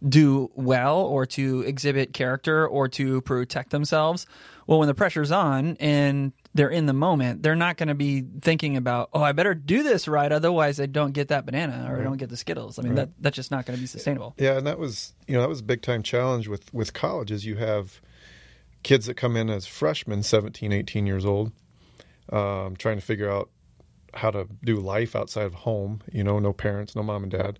do 0.06 0.50
well 0.54 1.00
or 1.00 1.26
to 1.26 1.60
exhibit 1.60 2.12
character 2.12 2.66
or 2.66 2.88
to 2.88 3.20
protect 3.22 3.70
themselves. 3.70 4.26
Well, 4.66 4.78
when 4.78 4.88
the 4.88 4.94
pressure's 4.94 5.30
on 5.30 5.76
and 5.78 6.32
they're 6.54 6.70
in 6.70 6.86
the 6.86 6.92
moment, 6.92 7.42
they're 7.42 7.54
not 7.54 7.76
going 7.76 7.88
to 7.88 7.94
be 7.94 8.24
thinking 8.40 8.76
about, 8.76 9.10
oh, 9.12 9.22
I 9.22 9.32
better 9.32 9.54
do 9.54 9.82
this 9.82 10.08
right, 10.08 10.30
otherwise 10.30 10.80
I 10.80 10.86
don't 10.86 11.12
get 11.12 11.28
that 11.28 11.46
banana 11.46 11.86
or 11.88 12.00
I 12.00 12.02
don't 12.02 12.16
get 12.16 12.28
the 12.28 12.36
Skittles. 12.36 12.78
I 12.78 12.82
mean, 12.82 12.96
that 12.96 13.10
that's 13.20 13.36
just 13.36 13.50
not 13.50 13.66
going 13.66 13.76
to 13.76 13.80
be 13.80 13.86
sustainable. 13.86 14.34
Yeah, 14.36 14.56
and 14.56 14.66
that 14.66 14.78
was 14.78 15.14
you 15.28 15.34
know 15.34 15.40
that 15.42 15.48
was 15.48 15.60
a 15.60 15.64
big 15.64 15.82
time 15.82 16.02
challenge 16.02 16.48
with 16.48 16.72
with 16.74 16.92
colleges. 16.92 17.46
You 17.46 17.56
have 17.56 18.00
kids 18.82 19.06
that 19.06 19.14
come 19.14 19.36
in 19.36 19.50
as 19.50 19.66
freshmen, 19.66 20.22
17, 20.22 20.72
18 20.72 21.06
years 21.06 21.24
old, 21.24 21.52
um, 22.32 22.76
trying 22.76 22.96
to 22.96 23.04
figure 23.04 23.30
out 23.30 23.50
how 24.14 24.30
to 24.30 24.48
do 24.64 24.76
life 24.76 25.14
outside 25.14 25.46
of 25.46 25.54
home. 25.54 26.00
You 26.10 26.24
know, 26.24 26.38
no 26.40 26.52
parents, 26.52 26.96
no 26.96 27.02
mom 27.02 27.22
and 27.22 27.32
dad, 27.32 27.58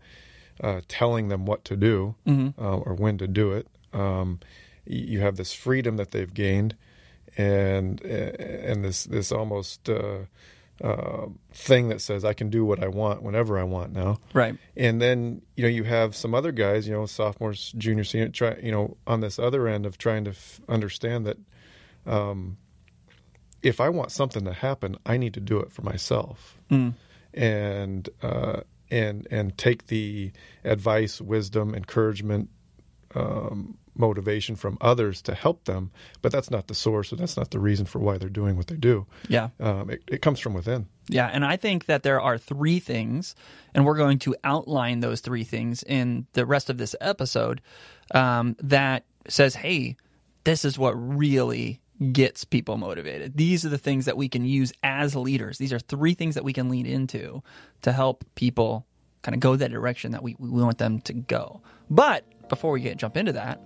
uh, 0.63 0.81
telling 0.89 1.29
them 1.29 1.47
what 1.47 1.65
to 1.67 1.77
do 1.77 2.17
uh, 2.59 2.77
or 2.77 2.95
when 2.95 3.19
to 3.19 3.29
do 3.29 3.53
it. 3.53 3.69
Um, 3.93 4.41
you 4.85 5.21
have 5.21 5.37
this 5.37 5.53
freedom 5.53 5.97
that 5.99 6.11
they've 6.11 6.33
gained, 6.33 6.75
and 7.37 8.01
and 8.03 8.85
this 8.85 9.05
this 9.05 9.33
almost. 9.33 9.89
Uh, 9.89 10.21
uh, 10.83 11.27
thing 11.53 11.91
that 11.91 12.01
says 12.01 12.25
I 12.25 12.33
can 12.33 12.49
do 12.49 12.65
what 12.65 12.83
I 12.83 12.89
want 12.89 13.23
whenever 13.23 13.59
I 13.59 13.65
want 13.65 13.93
now 13.93 14.17
Right. 14.33 14.57
and 14.75 14.99
then 14.99 15.43
you 15.55 15.63
know 15.65 15.69
you 15.69 15.85
have 15.85 16.17
some 16.17 16.35
other 16.35 16.53
guys 16.53 16.89
you 16.89 16.95
know 16.95 17.05
sophomores 17.05 17.75
junior 17.77 18.03
senior 18.03 18.31
try 18.31 18.57
you 18.63 18.73
know 18.73 18.97
on 19.07 19.21
this 19.21 19.39
other 19.39 19.69
end 19.69 19.85
of 19.85 19.99
trying 19.99 20.25
to 20.25 20.31
f- 20.31 20.59
understand 20.71 21.27
that 21.27 21.37
um, 22.07 22.57
if 23.63 23.79
i 23.79 23.91
want 23.91 24.11
something 24.11 24.47
to 24.47 24.55
happen 24.55 24.97
i 25.05 25.19
need 25.19 25.35
to 25.35 25.41
do 25.41 25.61
it 25.61 25.71
for 25.71 25.83
myself 25.83 26.57
and 27.35 28.09
uh, 28.23 28.61
and 28.91 29.27
and 29.31 29.59
take 29.59 29.89
the 29.89 30.33
advice 30.65 31.21
wisdom 31.21 31.75
encouragement 31.75 32.49
um, 33.15 33.77
motivation 33.97 34.57
from 34.57 34.79
others 34.81 35.21
to 35.23 35.35
help 35.35 35.65
them 35.65 35.91
but 36.23 36.31
that's 36.33 36.51
not 36.51 36.67
the 36.69 36.75
source 36.75 37.11
and 37.13 37.21
that's 37.21 37.37
not 37.37 37.51
the 37.51 37.59
reason 37.59 37.85
for 37.87 37.99
why 37.99 38.17
they're 38.19 38.29
doing 38.29 38.57
what 38.57 38.67
they 38.69 38.77
do 38.77 39.07
Yeah. 39.29 39.49
um, 39.61 39.91
it, 39.91 40.03
it 40.09 40.23
comes 40.23 40.39
from 40.41 40.55
within 40.55 40.87
Yeah, 41.09 41.27
and 41.33 41.45
I 41.45 41.57
think 41.57 41.87
that 41.87 42.03
there 42.05 42.21
are 42.21 42.39
three 42.39 42.79
things, 42.79 43.35
and 43.75 43.85
we're 43.85 43.97
going 43.97 44.21
to 44.21 44.37
outline 44.45 45.01
those 45.01 45.21
three 45.21 45.43
things 45.45 45.83
in 45.83 46.27
the 46.35 46.47
rest 46.47 46.71
of 46.71 46.79
this 46.79 46.95
episode 47.01 47.61
um, 48.15 48.57
that 48.63 49.05
says, 49.29 49.57
hey, 49.57 49.97
this 50.45 50.65
is 50.65 50.79
what 50.79 50.93
really 50.93 51.81
gets 52.13 52.45
people 52.45 52.77
motivated. 52.79 53.37
These 53.37 53.65
are 53.65 53.69
the 53.71 53.77
things 53.79 54.05
that 54.07 54.17
we 54.17 54.29
can 54.29 54.45
use 54.45 54.73
as 54.85 55.15
leaders. 55.17 55.59
These 55.59 55.73
are 55.73 55.79
three 55.81 56.15
things 56.15 56.35
that 56.37 56.45
we 56.45 56.53
can 56.53 56.69
lean 56.71 56.87
into 56.87 57.43
to 57.83 57.93
help 57.93 58.25
people 58.37 58.87
kind 59.23 59.35
of 59.35 59.41
go 59.41 59.57
that 59.57 59.71
direction 59.73 60.13
that 60.13 60.23
we, 60.23 60.37
we 60.39 60.49
want 60.49 60.79
them 60.79 61.01
to 61.03 61.13
go. 61.13 61.61
But 61.91 62.25
before 62.49 62.71
we 62.73 62.81
get 62.81 62.97
jump 62.99 63.17
into 63.17 63.33
that, 63.33 63.61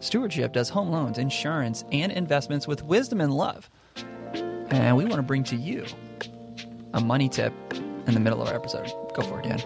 Stewardship 0.00 0.52
does 0.52 0.68
home 0.68 0.90
loans, 0.90 1.18
insurance, 1.18 1.84
and 1.90 2.12
investments 2.12 2.68
with 2.68 2.82
wisdom 2.84 3.20
and 3.20 3.32
love. 3.32 3.70
And 4.70 4.96
we 4.96 5.04
want 5.04 5.16
to 5.16 5.22
bring 5.22 5.44
to 5.44 5.56
you 5.56 5.86
a 6.92 7.00
money 7.00 7.28
tip 7.28 7.52
in 7.72 8.14
the 8.14 8.20
middle 8.20 8.42
of 8.42 8.48
our 8.48 8.54
episode. 8.54 8.90
Go 9.14 9.22
for 9.22 9.40
it, 9.40 9.44
Dan. 9.44 9.58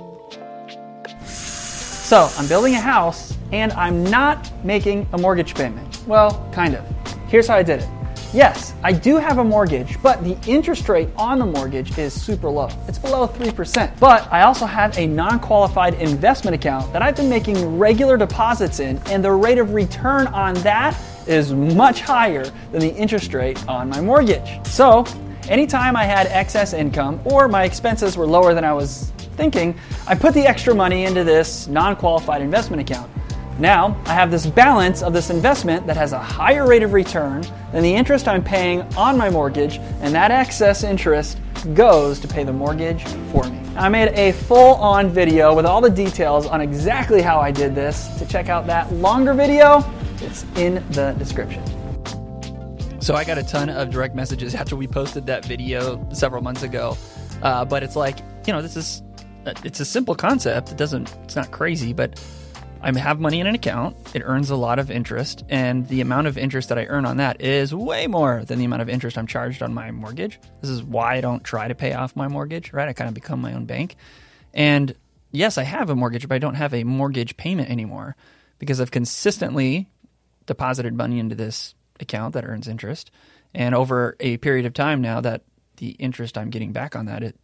So 1.26 2.28
I'm 2.37 2.49
building 2.49 2.75
a 2.75 2.80
house 2.80 3.37
and 3.52 3.72
I'm 3.72 4.04
not 4.04 4.50
making 4.64 5.08
a 5.12 5.18
mortgage 5.18 5.54
payment. 5.54 6.02
Well, 6.06 6.49
kind 6.52 6.75
of. 6.75 6.84
Here's 7.28 7.46
how 7.46 7.56
I 7.56 7.62
did 7.62 7.80
it. 7.80 7.88
Yes, 8.32 8.75
I 8.84 8.92
do 8.92 9.16
have 9.16 9.38
a 9.38 9.44
mortgage, 9.44 10.00
but 10.02 10.22
the 10.22 10.38
interest 10.49 10.88
rate 10.88 11.08
on 11.16 11.40
the 11.40 11.46
mortgage 11.46 11.99
is 11.99 12.12
super 12.12 12.49
low. 12.49 12.68
It's 12.87 12.99
below 12.99 13.26
3%. 13.26 13.99
But 13.99 14.32
I 14.32 14.42
also 14.42 14.66
have 14.66 14.96
a 14.96 15.04
non 15.04 15.40
qualified 15.40 15.94
investment 15.94 16.54
account 16.54 16.92
that 16.92 17.02
I've 17.02 17.16
been 17.16 17.28
making 17.28 17.76
regular 17.76 18.16
deposits 18.16 18.78
in, 18.78 18.99
and 19.06 19.25
the 19.25 19.32
rate 19.32 19.58
of 19.58 19.75
return 19.75 20.28
on 20.28 20.54
that 20.62 20.96
is 21.26 21.52
much 21.52 22.02
higher 22.02 22.44
than 22.70 22.80
the 22.80 22.94
interest 22.94 23.34
rate 23.34 23.66
on 23.66 23.88
my 23.88 24.00
mortgage. 24.00 24.64
So, 24.64 25.04
anytime 25.49 25.96
I 25.96 26.04
had 26.04 26.28
excess 26.28 26.72
income 26.72 27.20
or 27.25 27.49
my 27.49 27.64
expenses 27.64 28.16
were 28.16 28.26
lower 28.26 28.54
than 28.54 28.64
I 28.64 28.72
was 28.72 29.10
thinking, 29.37 29.76
I 30.06 30.14
put 30.14 30.34
the 30.34 30.46
extra 30.46 30.72
money 30.72 31.04
into 31.04 31.25
this 31.25 31.66
non 31.66 31.96
qualified 31.96 32.42
investment 32.42 32.80
account. 32.80 33.10
Now, 33.60 33.94
I 34.06 34.14
have 34.14 34.30
this 34.30 34.46
balance 34.46 35.02
of 35.02 35.12
this 35.12 35.28
investment 35.28 35.86
that 35.86 35.94
has 35.94 36.14
a 36.14 36.18
higher 36.18 36.66
rate 36.66 36.82
of 36.82 36.94
return 36.94 37.42
than 37.72 37.82
the 37.82 37.94
interest 37.94 38.26
I'm 38.26 38.42
paying 38.42 38.80
on 38.96 39.18
my 39.18 39.28
mortgage, 39.28 39.76
and 40.00 40.14
that 40.14 40.30
excess 40.30 40.82
interest 40.82 41.38
goes 41.74 42.18
to 42.20 42.26
pay 42.26 42.42
the 42.42 42.54
mortgage 42.54 43.04
for 43.30 43.44
me. 43.44 43.60
I 43.76 43.90
made 43.90 44.08
a 44.14 44.32
full 44.32 44.76
on 44.76 45.10
video 45.10 45.54
with 45.54 45.66
all 45.66 45.82
the 45.82 45.90
details 45.90 46.46
on 46.46 46.62
exactly 46.62 47.20
how 47.20 47.38
I 47.38 47.50
did 47.50 47.74
this. 47.74 48.08
To 48.18 48.26
check 48.26 48.48
out 48.48 48.66
that 48.68 48.90
longer 48.94 49.34
video, 49.34 49.84
it's 50.22 50.44
in 50.56 50.82
the 50.92 51.14
description. 51.18 51.62
So 53.02 53.14
I 53.14 53.24
got 53.24 53.36
a 53.36 53.42
ton 53.42 53.68
of 53.68 53.90
direct 53.90 54.14
messages 54.14 54.54
after 54.60 54.74
we 54.74 54.86
posted 54.86 55.26
that 55.26 55.44
video 55.44 56.02
several 56.14 56.42
months 56.42 56.62
ago. 56.62 56.96
Uh, 57.42 57.66
but 57.66 57.82
it's 57.82 57.94
like, 57.94 58.20
you 58.46 58.54
know, 58.54 58.62
this 58.62 58.78
is 58.78 59.02
it's 59.44 59.80
a 59.80 59.84
simple 59.84 60.14
concept. 60.14 60.70
It 60.72 60.78
doesn't 60.78 61.14
it's 61.24 61.36
not 61.36 61.50
crazy, 61.50 61.92
but 61.92 62.18
I 62.82 62.99
have 62.99 63.20
money 63.20 63.40
in 63.40 63.46
an 63.46 63.54
account. 63.54 63.94
It 64.14 64.22
earns 64.25 64.49
a 64.49 64.56
lot 64.56 64.78
of 64.78 64.90
interest, 64.90 65.44
and 65.50 65.87
the 65.88 66.00
amount 66.00 66.28
of 66.28 66.38
interest 66.38 66.70
that 66.70 66.78
I 66.78 66.87
earn 66.87 67.04
on 67.04 67.18
that 67.18 67.42
is 67.42 67.75
way 67.75 68.06
more 68.06 68.42
than 68.46 68.58
the 68.58 68.64
amount 68.64 68.80
of 68.80 68.88
interest 68.88 69.18
I'm 69.18 69.26
charged 69.26 69.62
on 69.62 69.75
my 69.75 69.90
mortgage. 69.90 70.40
This 70.62 70.70
is 70.70 70.82
why 70.82 71.16
I 71.16 71.20
don't 71.20 71.44
try 71.44 71.68
to 71.68 71.75
pay 71.75 71.92
off 71.92 72.16
my 72.16 72.26
mortgage, 72.26 72.72
right? 72.72 72.88
I 72.88 72.94
kind 72.94 73.08
of 73.08 73.14
become 73.14 73.40
my 73.42 73.52
own 73.52 73.66
bank. 73.66 73.96
And 74.54 74.94
yes, 75.30 75.58
I 75.58 75.62
have 75.64 75.90
a 75.90 75.94
mortgage, 75.94 76.26
but 76.26 76.34
I 76.34 76.38
don't 76.38 76.54
have 76.54 76.72
a 76.72 76.84
mortgage 76.84 77.37
payment 77.37 77.68
anymore 77.68 78.16
because 78.58 78.80
I've 78.80 78.90
consistently 78.90 79.90
deposited 80.46 80.94
money 80.94 81.18
into 81.18 81.34
this 81.34 81.75
account 82.00 82.32
that 82.32 82.46
earns 82.46 82.66
interest. 82.66 83.10
And 83.52 83.75
over 83.75 84.16
a 84.20 84.38
period 84.38 84.64
of 84.64 84.72
time 84.72 85.02
now 85.02 85.20
that 85.20 85.42
the 85.76 85.90
interest 85.90 86.38
I'm 86.38 86.49
getting 86.49 86.72
back 86.72 86.96
on 86.96 87.06
that, 87.06 87.22
it 87.22 87.37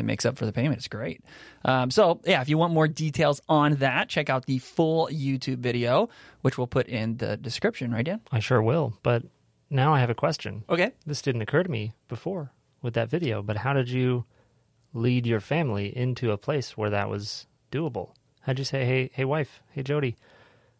it 0.00 0.04
makes 0.04 0.26
up 0.26 0.36
for 0.38 0.46
the 0.46 0.52
payment. 0.52 0.78
It's 0.78 0.88
great. 0.88 1.22
Um, 1.64 1.90
so, 1.90 2.20
yeah, 2.24 2.40
if 2.40 2.48
you 2.48 2.58
want 2.58 2.72
more 2.72 2.88
details 2.88 3.40
on 3.48 3.76
that, 3.76 4.08
check 4.08 4.30
out 4.30 4.46
the 4.46 4.58
full 4.58 5.08
YouTube 5.08 5.58
video, 5.58 6.08
which 6.42 6.58
we'll 6.58 6.66
put 6.66 6.86
in 6.86 7.16
the 7.16 7.36
description, 7.36 7.92
right, 7.92 8.04
Dan? 8.04 8.20
I 8.30 8.40
sure 8.40 8.62
will. 8.62 8.94
But 9.02 9.24
now 9.70 9.94
I 9.94 10.00
have 10.00 10.10
a 10.10 10.14
question. 10.14 10.64
Okay. 10.68 10.92
This 11.06 11.22
didn't 11.22 11.42
occur 11.42 11.62
to 11.62 11.70
me 11.70 11.94
before 12.08 12.52
with 12.82 12.94
that 12.94 13.10
video, 13.10 13.42
but 13.42 13.56
how 13.56 13.72
did 13.72 13.88
you 13.88 14.24
lead 14.92 15.26
your 15.26 15.40
family 15.40 15.96
into 15.96 16.30
a 16.30 16.38
place 16.38 16.76
where 16.76 16.90
that 16.90 17.08
was 17.08 17.46
doable? 17.72 18.10
How'd 18.42 18.58
you 18.58 18.64
say, 18.64 18.84
hey, 18.84 19.10
hey, 19.12 19.24
wife, 19.24 19.60
hey, 19.72 19.82
Jody, 19.82 20.16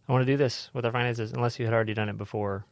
I 0.09 0.13
want 0.13 0.25
to 0.25 0.33
do 0.33 0.37
this 0.37 0.71
with 0.73 0.87
our 0.87 0.93
finances, 0.93 1.33
unless 1.33 1.59
you 1.59 1.65
had 1.65 1.75
already 1.75 1.95
done 1.95 2.09
it 2.09 2.17
before? 2.17 2.65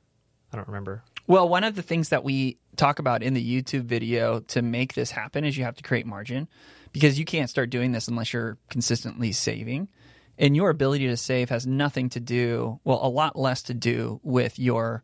I 0.53 0.57
don't 0.57 0.69
remember. 0.69 1.03
Well, 1.27 1.49
one 1.49 1.65
of 1.65 1.75
the 1.75 1.83
things 1.83 2.11
that 2.11 2.23
we 2.23 2.59
talk 2.77 2.99
about 2.99 3.23
in 3.23 3.35
the 3.35 3.63
YouTube 3.63 3.85
video 3.85 4.41
to 4.41 4.63
make 4.63 4.95
this 4.95 5.11
happen 5.11 5.45
is 5.45 5.57
you 5.57 5.65
have 5.65 5.77
to 5.77 5.83
create 5.83 6.07
margin 6.07 6.49
because 6.93 7.19
you 7.19 7.25
can't 7.25 7.49
start 7.49 7.71
doing 7.71 7.93
this 7.93 8.09
unless 8.09 8.33
you're 8.33 8.59
consistently 8.69 9.33
saving. 9.33 9.89
And 10.37 10.57
your 10.57 10.71
ability 10.71 11.07
to 11.09 11.17
save 11.17 11.49
has 11.51 11.67
nothing 11.67 12.11
to 12.11 12.21
do, 12.21 12.81
well, 12.85 13.01
a 13.03 13.09
lot 13.09 13.39
less 13.39 13.63
to 13.65 13.75
do 13.75 14.21
with 14.23 14.59
your, 14.59 15.03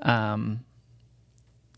um, 0.00 0.64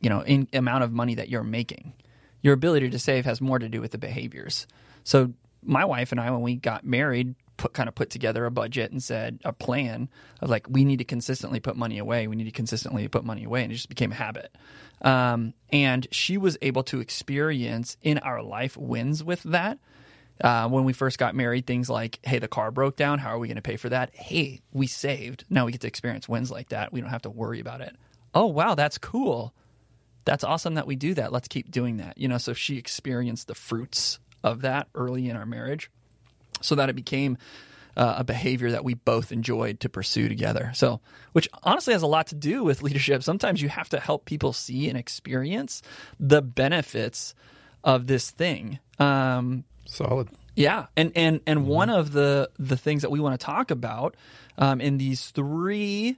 you 0.00 0.08
know, 0.08 0.20
in, 0.20 0.48
amount 0.52 0.84
of 0.84 0.92
money 0.92 1.16
that 1.16 1.28
you're 1.28 1.42
making. 1.42 1.92
Your 2.40 2.54
ability 2.54 2.90
to 2.90 2.98
save 2.98 3.24
has 3.24 3.40
more 3.40 3.58
to 3.58 3.68
do 3.68 3.80
with 3.80 3.90
the 3.90 3.98
behaviors. 3.98 4.66
So 5.02 5.32
my 5.62 5.84
wife 5.84 6.12
and 6.12 6.20
I, 6.20 6.30
when 6.30 6.42
we 6.42 6.56
got 6.56 6.84
married, 6.84 7.34
put 7.64 7.73
kind 7.73 7.88
of 7.88 7.94
put 7.94 8.11
together 8.11 8.44
a 8.44 8.50
budget 8.50 8.92
and 8.92 9.02
said 9.02 9.40
a 9.42 9.50
plan 9.50 10.11
of 10.42 10.50
like 10.50 10.66
we 10.68 10.85
need 10.85 10.99
to 10.99 11.04
consistently 11.04 11.61
put 11.61 11.76
money 11.76 11.97
away. 11.97 12.26
We 12.26 12.37
need 12.37 12.44
to 12.44 12.50
consistently 12.50 13.09
put 13.09 13.25
money 13.25 13.44
away, 13.44 13.62
and 13.62 13.73
it 13.73 13.76
just 13.76 13.88
became 13.88 14.12
a 14.12 14.16
habit. 14.16 14.54
Um, 15.00 15.54
and 15.73 16.06
she 16.11 16.37
was 16.37 16.59
able 16.61 16.83
to 16.85 17.00
experience 17.00 17.97
in 18.02 18.18
our 18.18 18.42
life 18.42 18.76
wins 18.76 19.25
with 19.25 19.42
that. 19.44 19.78
Uh, 20.42 20.68
when 20.68 20.85
we 20.85 20.92
first 20.92 21.16
got 21.16 21.35
married, 21.35 21.66
things 21.66 21.88
like, 21.88 22.18
hey, 22.23 22.38
the 22.38 22.49
car 22.49 22.71
broke 22.71 22.97
down. 22.97 23.18
How 23.18 23.30
are 23.30 23.38
we 23.38 23.49
going 23.49 23.56
to 23.56 23.62
pay 23.62 23.76
for 23.76 23.88
that? 23.88 24.14
Hey, 24.14 24.61
we 24.73 24.87
saved. 24.87 25.44
Now 25.49 25.64
we 25.64 25.73
get 25.73 25.80
to 25.83 25.87
experience 25.87 26.28
wins 26.28 26.50
like 26.50 26.68
that. 26.68 26.92
We 26.92 27.00
don't 27.00 27.09
have 27.09 27.23
to 27.23 27.30
worry 27.30 27.61
about 27.61 27.80
it. 27.80 27.97
Oh, 28.35 28.47
wow, 28.47 28.75
that's 28.75 28.99
cool. 28.99 29.54
That's 30.26 30.44
awesome 30.44 30.75
that 30.75 30.87
we 30.87 30.97
do 30.97 31.14
that. 31.14 31.33
Let's 31.33 31.49
keep 31.49 31.71
doing 31.71 31.97
that. 31.97 32.18
You 32.18 32.28
know, 32.28 32.38
so 32.38 32.52
she 32.52 32.76
experienced 32.76 33.47
the 33.47 33.54
fruits 33.54 34.18
of 34.42 34.62
that 34.62 34.88
early 34.94 35.30
in 35.30 35.37
our 35.37 35.47
marriage 35.47 35.90
so 36.64 36.75
that 36.75 36.88
it 36.88 36.97
became 36.97 37.37
uh, 37.97 38.16
a 38.18 38.25
behavior 38.25 38.73
that 38.73 38.85
we 38.85 38.94
both 38.94 39.30
enjoyed 39.30 39.80
to 39.80 39.88
pursue 39.88 40.28
together. 40.28 40.73
So, 40.75 41.00
which 41.33 41.49
honestly 41.62 41.92
has 41.92 42.02
a 42.02 42.06
lot 42.06 42.28
to 42.28 42.35
do 42.35 42.64
with 42.64 42.83
leadership. 42.83 43.23
Sometimes 43.23 43.62
you 43.62 43.68
have 43.68 43.88
to 43.90 44.00
help 44.00 44.25
people 44.25 44.52
see 44.52 44.88
and 44.88 44.99
experience 44.99 45.83
the 46.18 46.42
benefits 46.42 47.35
of 47.85 48.06
this 48.06 48.30
thing. 48.30 48.78
Um, 48.99 49.64
Solid. 49.87 50.28
yeah, 50.56 50.87
and 50.97 51.12
and 51.14 51.40
and 51.47 51.61
mm-hmm. 51.61 51.68
one 51.68 51.90
of 51.90 52.12
the 52.12 52.50
the 52.59 52.76
things 52.76 53.02
that 53.02 53.11
we 53.11 53.21
want 53.21 53.38
to 53.38 53.44
talk 53.44 53.71
about 53.71 54.16
um, 54.59 54.80
in 54.80 54.99
these 54.99 55.30
three, 55.30 56.16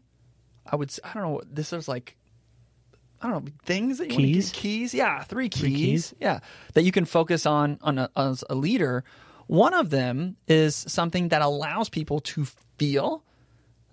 I 0.64 0.76
would 0.76 0.96
I 1.04 1.12
don't 1.12 1.22
know. 1.22 1.42
This 1.50 1.72
is 1.72 1.88
like 1.88 2.16
I 3.20 3.28
don't 3.28 3.44
know 3.44 3.52
things 3.64 3.98
that 3.98 4.10
you 4.10 4.16
keys. 4.16 4.50
keys, 4.52 4.94
yeah, 4.94 5.24
three 5.24 5.48
keys, 5.48 5.60
three 5.60 5.74
keys, 5.74 6.14
yeah, 6.20 6.40
that 6.74 6.84
you 6.84 6.92
can 6.92 7.04
focus 7.04 7.44
on 7.44 7.78
on 7.82 7.98
a, 7.98 8.10
as 8.16 8.44
a 8.48 8.54
leader 8.54 9.04
one 9.46 9.74
of 9.74 9.90
them 9.90 10.36
is 10.48 10.74
something 10.74 11.28
that 11.28 11.42
allows 11.42 11.88
people 11.88 12.20
to 12.20 12.46
feel 12.78 13.24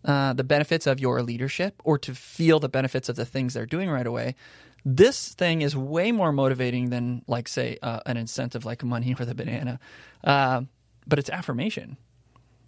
uh, 0.05 0.33
the 0.33 0.43
benefits 0.43 0.87
of 0.87 0.99
your 0.99 1.21
leadership 1.21 1.81
or 1.83 1.97
to 1.97 2.13
feel 2.13 2.59
the 2.59 2.69
benefits 2.69 3.07
of 3.09 3.15
the 3.15 3.25
things 3.25 3.53
they're 3.53 3.65
doing 3.65 3.89
right 3.89 4.07
away. 4.07 4.35
This 4.83 5.29
thing 5.29 5.61
is 5.61 5.77
way 5.77 6.11
more 6.11 6.33
motivating 6.33 6.89
than, 6.89 7.23
like, 7.27 7.47
say, 7.47 7.77
uh, 7.81 8.01
an 8.05 8.17
incentive 8.17 8.65
like 8.65 8.83
money 8.83 9.15
or 9.19 9.25
the 9.25 9.35
banana. 9.35 9.79
Uh, 10.23 10.63
but 11.07 11.19
it's 11.19 11.29
affirmation. 11.29 11.97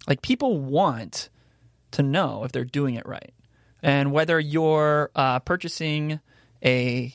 Like, 0.08 0.22
people 0.22 0.58
want 0.58 1.28
to 1.92 2.02
know 2.02 2.44
if 2.44 2.52
they're 2.52 2.64
doing 2.64 2.94
it 2.94 3.06
right. 3.06 3.34
And 3.82 4.12
whether 4.12 4.40
you're 4.40 5.10
uh, 5.14 5.40
purchasing 5.40 6.20
a 6.64 7.14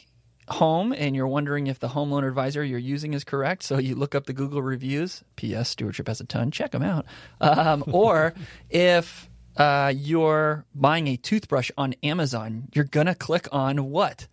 home 0.53 0.93
and 0.93 1.15
you're 1.15 1.27
wondering 1.27 1.67
if 1.67 1.79
the 1.79 1.89
home 1.89 2.11
loan 2.11 2.23
advisor 2.23 2.63
you're 2.63 2.79
using 2.79 3.13
is 3.13 3.23
correct, 3.23 3.63
so 3.63 3.77
you 3.77 3.95
look 3.95 4.15
up 4.15 4.25
the 4.25 4.33
Google 4.33 4.61
reviews. 4.61 5.23
P.S. 5.35 5.69
Stewardship 5.69 6.07
has 6.07 6.19
a 6.19 6.25
ton. 6.25 6.51
Check 6.51 6.71
them 6.71 6.83
out. 6.83 7.05
Um, 7.39 7.83
or 7.87 8.33
if 8.69 9.29
uh, 9.57 9.93
you're 9.95 10.65
buying 10.73 11.07
a 11.07 11.17
toothbrush 11.17 11.71
on 11.77 11.93
Amazon, 12.03 12.67
you're 12.73 12.85
gonna 12.85 13.15
click 13.15 13.47
on 13.51 13.89
what? 13.89 14.27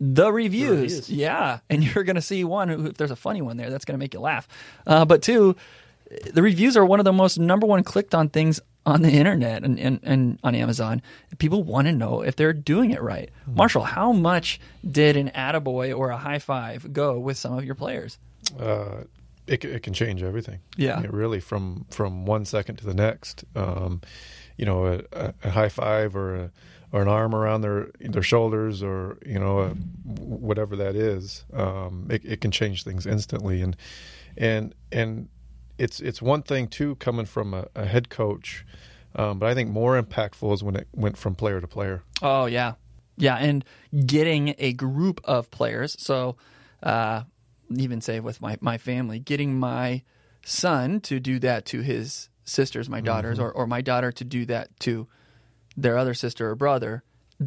The 0.00 0.32
reviews. 0.32 0.68
the 0.68 0.82
reviews. 0.82 1.10
Yeah, 1.10 1.58
and 1.68 1.84
you're 1.84 2.04
gonna 2.04 2.22
see 2.22 2.42
one. 2.44 2.70
If 2.70 2.96
there's 2.96 3.10
a 3.10 3.16
funny 3.16 3.42
one 3.42 3.56
there, 3.56 3.70
that's 3.70 3.84
gonna 3.84 3.98
make 3.98 4.14
you 4.14 4.20
laugh. 4.20 4.48
Uh, 4.86 5.04
but 5.04 5.22
two, 5.22 5.56
the 6.32 6.42
reviews 6.42 6.76
are 6.76 6.84
one 6.84 7.00
of 7.00 7.04
the 7.04 7.12
most 7.12 7.38
number 7.38 7.66
one 7.66 7.84
clicked 7.84 8.14
on 8.14 8.28
things 8.28 8.60
on 8.86 9.02
the 9.02 9.10
internet 9.10 9.62
and, 9.62 9.78
and, 9.78 10.00
and 10.02 10.38
on 10.42 10.54
Amazon. 10.54 11.02
People 11.38 11.62
want 11.62 11.86
to 11.86 11.92
know 11.92 12.22
if 12.22 12.36
they're 12.36 12.52
doing 12.52 12.90
it 12.90 13.02
right. 13.02 13.30
Mm-hmm. 13.42 13.56
Marshall, 13.56 13.82
how 13.82 14.12
much 14.12 14.60
did 14.88 15.16
an 15.16 15.30
attaboy 15.34 15.96
or 15.96 16.10
a 16.10 16.16
high 16.16 16.38
five 16.38 16.92
go 16.92 17.18
with 17.18 17.36
some 17.36 17.56
of 17.56 17.64
your 17.64 17.74
players? 17.74 18.18
Uh, 18.58 19.04
it, 19.46 19.64
it 19.64 19.82
can 19.82 19.92
change 19.92 20.22
everything. 20.22 20.60
Yeah. 20.76 21.02
Really 21.08 21.40
from, 21.40 21.86
from 21.90 22.24
one 22.24 22.44
second 22.44 22.76
to 22.76 22.86
the 22.86 22.94
next. 22.94 23.44
Um, 23.54 24.00
you 24.56 24.66
know, 24.66 25.02
a, 25.12 25.34
a, 25.42 25.50
high 25.50 25.70
five 25.70 26.14
or 26.14 26.34
a, 26.34 26.50
or 26.92 27.02
an 27.02 27.08
arm 27.08 27.34
around 27.34 27.62
their 27.62 27.88
their 28.00 28.22
shoulders 28.22 28.82
or 28.82 29.16
you 29.24 29.38
know 29.38 29.60
a, 29.60 29.68
whatever 29.70 30.76
that 30.76 30.96
is, 30.96 31.44
um, 31.54 32.06
it, 32.10 32.22
it 32.24 32.40
can 32.40 32.50
change 32.50 32.84
things 32.84 33.06
instantly. 33.06 33.62
And 33.62 33.76
and 34.36 34.74
and 34.92 35.28
it's 35.80 35.98
it's 36.00 36.20
one 36.20 36.42
thing 36.42 36.68
too 36.68 36.94
coming 36.96 37.24
from 37.24 37.54
a, 37.54 37.66
a 37.74 37.86
head 37.86 38.10
coach, 38.10 38.66
um, 39.16 39.38
but 39.38 39.48
I 39.48 39.54
think 39.54 39.70
more 39.70 40.00
impactful 40.00 40.52
is 40.52 40.62
when 40.62 40.76
it 40.76 40.86
went 40.94 41.16
from 41.16 41.34
player 41.34 41.60
to 41.60 41.66
player. 41.66 42.02
Oh 42.20 42.44
yeah, 42.44 42.74
yeah, 43.16 43.36
and 43.36 43.64
getting 44.06 44.54
a 44.58 44.74
group 44.74 45.20
of 45.24 45.50
players. 45.50 45.96
So 45.98 46.36
uh, 46.82 47.22
even 47.74 48.02
say 48.02 48.20
with 48.20 48.40
my 48.42 48.58
my 48.60 48.76
family, 48.76 49.18
getting 49.18 49.58
my 49.58 50.02
son 50.44 51.00
to 51.02 51.18
do 51.18 51.38
that 51.40 51.64
to 51.66 51.80
his 51.80 52.28
sisters, 52.44 52.90
my 52.90 53.00
daughters, 53.00 53.38
mm-hmm. 53.38 53.46
or 53.46 53.52
or 53.52 53.66
my 53.66 53.80
daughter 53.80 54.12
to 54.12 54.24
do 54.24 54.44
that 54.46 54.78
to 54.80 55.08
their 55.76 55.96
other 55.96 56.14
sister 56.14 56.50
or 56.50 56.54
brother. 56.54 57.02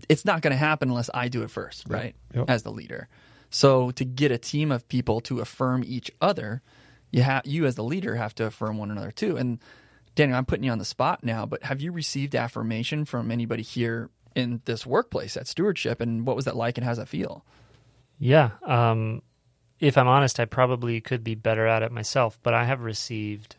It's 0.10 0.26
not 0.26 0.42
going 0.42 0.52
to 0.52 0.58
happen 0.58 0.90
unless 0.90 1.12
I 1.14 1.28
do 1.28 1.44
it 1.44 1.52
first, 1.52 1.86
right? 1.88 2.16
Yep. 2.34 2.50
As 2.50 2.64
the 2.64 2.72
leader. 2.72 3.10
So 3.52 3.92
to 3.92 4.04
get 4.04 4.32
a 4.32 4.40
team 4.40 4.72
of 4.72 4.88
people 4.88 5.22
to 5.22 5.40
affirm 5.40 5.84
each 5.86 6.10
other 6.20 6.64
you 7.14 7.24
have 7.24 7.46
you 7.46 7.66
as 7.66 7.76
the 7.76 7.84
leader 7.84 8.16
have 8.16 8.36
to 8.36 8.46
affirm 8.46 8.78
one 8.78 8.92
another 8.92 9.12
too 9.12 9.38
and 9.38 9.60
Daniel, 10.16 10.38
I'm 10.38 10.46
putting 10.46 10.64
you 10.64 10.72
on 10.72 10.78
the 10.78 10.86
spot 10.86 11.24
now, 11.24 11.46
but 11.46 11.64
have 11.64 11.82
you 11.82 11.92
received 11.92 12.36
affirmation 12.36 13.06
from 13.06 13.32
anybody 13.32 13.64
here 13.64 14.10
in 14.36 14.62
this 14.66 14.86
workplace 14.86 15.36
at 15.38 15.48
stewardship? 15.48 16.02
And 16.02 16.26
what 16.26 16.36
was 16.36 16.46
that 16.46 16.56
like 16.56 16.78
and 16.78 16.86
how's 16.86 16.98
that 16.98 17.08
feel? 17.08 17.44
Yeah. 18.20 18.52
Um, 18.64 19.22
if 19.80 19.98
I'm 19.98 20.08
honest, 20.08 20.40
I 20.40 20.46
probably 20.46 21.02
could 21.02 21.24
be 21.24 21.36
better 21.36 21.66
at 21.66 21.84
it 21.84 21.92
myself, 21.92 22.38
but 22.44 22.54
I 22.54 22.66
have 22.66 22.82
received 22.82 23.56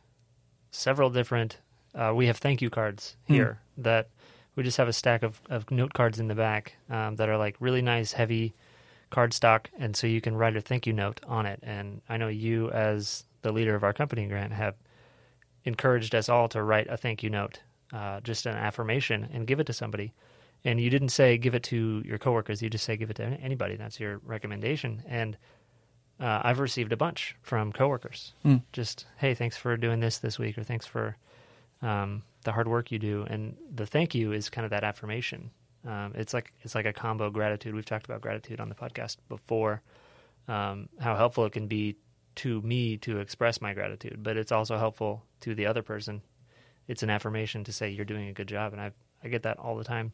several 0.71 1.11
different. 1.11 1.59
Uh, 1.95 2.13
we 2.15 2.27
have 2.29 2.39
thank 2.39 2.63
you 2.63 2.71
cards 2.71 3.17
here 3.27 3.61
that 3.79 4.09
we 4.57 4.63
just 4.63 4.77
have 4.77 4.89
a 4.89 4.93
stack 4.93 5.23
of, 5.23 5.41
of 5.51 5.71
note 5.71 5.93
cards 5.93 6.21
in 6.21 6.29
the 6.29 6.35
back 6.35 6.77
um, 6.89 7.17
that 7.17 7.29
are 7.29 7.37
like 7.37 7.57
really 7.59 7.83
nice, 7.83 8.13
heavy 8.13 8.55
cardstock. 9.15 9.67
And 9.79 9.97
so 9.97 10.07
you 10.07 10.21
can 10.21 10.37
write 10.37 10.57
a 10.57 10.61
thank 10.61 10.87
you 10.87 10.93
note 10.93 11.21
on 11.27 11.47
it. 11.47 11.61
And 11.63 12.01
I 12.09 12.17
know 12.17 12.29
you, 12.29 12.71
as 12.71 13.25
the 13.43 13.53
leader 13.53 13.75
of 13.75 13.85
our 13.85 13.93
company, 13.93 14.27
Grant, 14.27 14.53
have 14.53 14.75
encouraged 15.65 16.15
us 16.15 16.29
all 16.29 16.49
to 16.49 16.63
write 16.63 16.89
a 16.89 16.97
thank 16.97 17.23
you 17.23 17.31
note, 17.31 17.61
uh, 17.93 18.21
just 18.21 18.47
an 18.47 18.57
affirmation, 18.57 19.29
and 19.33 19.47
give 19.47 19.61
it 19.61 19.67
to 19.67 19.73
somebody. 19.73 20.13
And 20.65 20.81
you 20.81 20.91
didn't 20.91 21.11
say 21.11 21.37
give 21.37 21.55
it 21.55 21.63
to 21.65 22.03
your 22.05 22.19
coworkers. 22.19 22.63
You 22.63 22.71
just 22.71 22.85
say 22.85 22.97
give 22.97 23.11
it 23.11 23.17
to 23.17 23.25
anybody. 23.25 23.77
That's 23.77 24.01
your 24.01 24.19
recommendation. 24.25 25.03
And 25.07 25.37
uh, 26.19 26.41
I've 26.43 26.59
received 26.59 26.93
a 26.93 26.97
bunch 26.97 27.37
from 27.43 27.73
coworkers. 27.73 28.33
Mm. 28.45 28.63
Just 28.73 29.07
hey, 29.19 29.35
thanks 29.35 29.57
for 29.57 29.77
doing 29.77 30.01
this 30.01 30.19
this 30.19 30.39
week, 30.39 30.57
or 30.57 30.63
thanks 30.65 30.87
for 30.87 31.17
um, 31.83 32.23
the 32.45 32.53
hard 32.53 32.67
work 32.67 32.91
you 32.91 32.99
do. 32.99 33.27
And 33.29 33.57
the 33.75 33.87
thank 33.87 34.15
you 34.15 34.33
is 34.33 34.49
kind 34.49 34.65
of 34.65 34.71
that 34.71 34.85
affirmation. 34.85 35.51
Um, 35.87 36.13
it's 36.15 36.33
like 36.33 36.53
it's 36.63 36.75
like 36.75 36.87
a 36.87 36.93
combo 36.93 37.31
gratitude. 37.31 37.75
We've 37.75 37.85
talked 37.85 38.07
about 38.07 38.21
gratitude 38.21 38.61
on 38.61 38.69
the 38.69 38.75
podcast 38.75 39.17
before. 39.29 39.83
Um, 40.49 40.89
how 41.01 41.17
helpful 41.17 41.45
it 41.47 41.53
can 41.53 41.67
be 41.69 41.97
to 42.37 42.61
me 42.63 42.97
to 42.99 43.19
express 43.21 43.61
my 43.61 43.73
gratitude, 43.75 44.23
but 44.23 44.37
it's 44.37 44.53
also 44.53 44.77
helpful 44.77 45.23
to 45.41 45.55
the 45.55 45.67
other 45.67 45.83
person. 45.83 46.21
It's 46.89 47.03
an 47.03 47.11
affirmation 47.11 47.65
to 47.65 47.73
say 47.73 47.91
you're 47.91 48.05
doing 48.05 48.29
a 48.29 48.33
good 48.33 48.49
job, 48.49 48.73
and 48.73 48.81
I 48.81 48.93
I 49.23 49.29
get 49.29 49.43
that 49.45 49.59
all 49.59 49.77
the 49.77 49.85
time. 49.85 50.13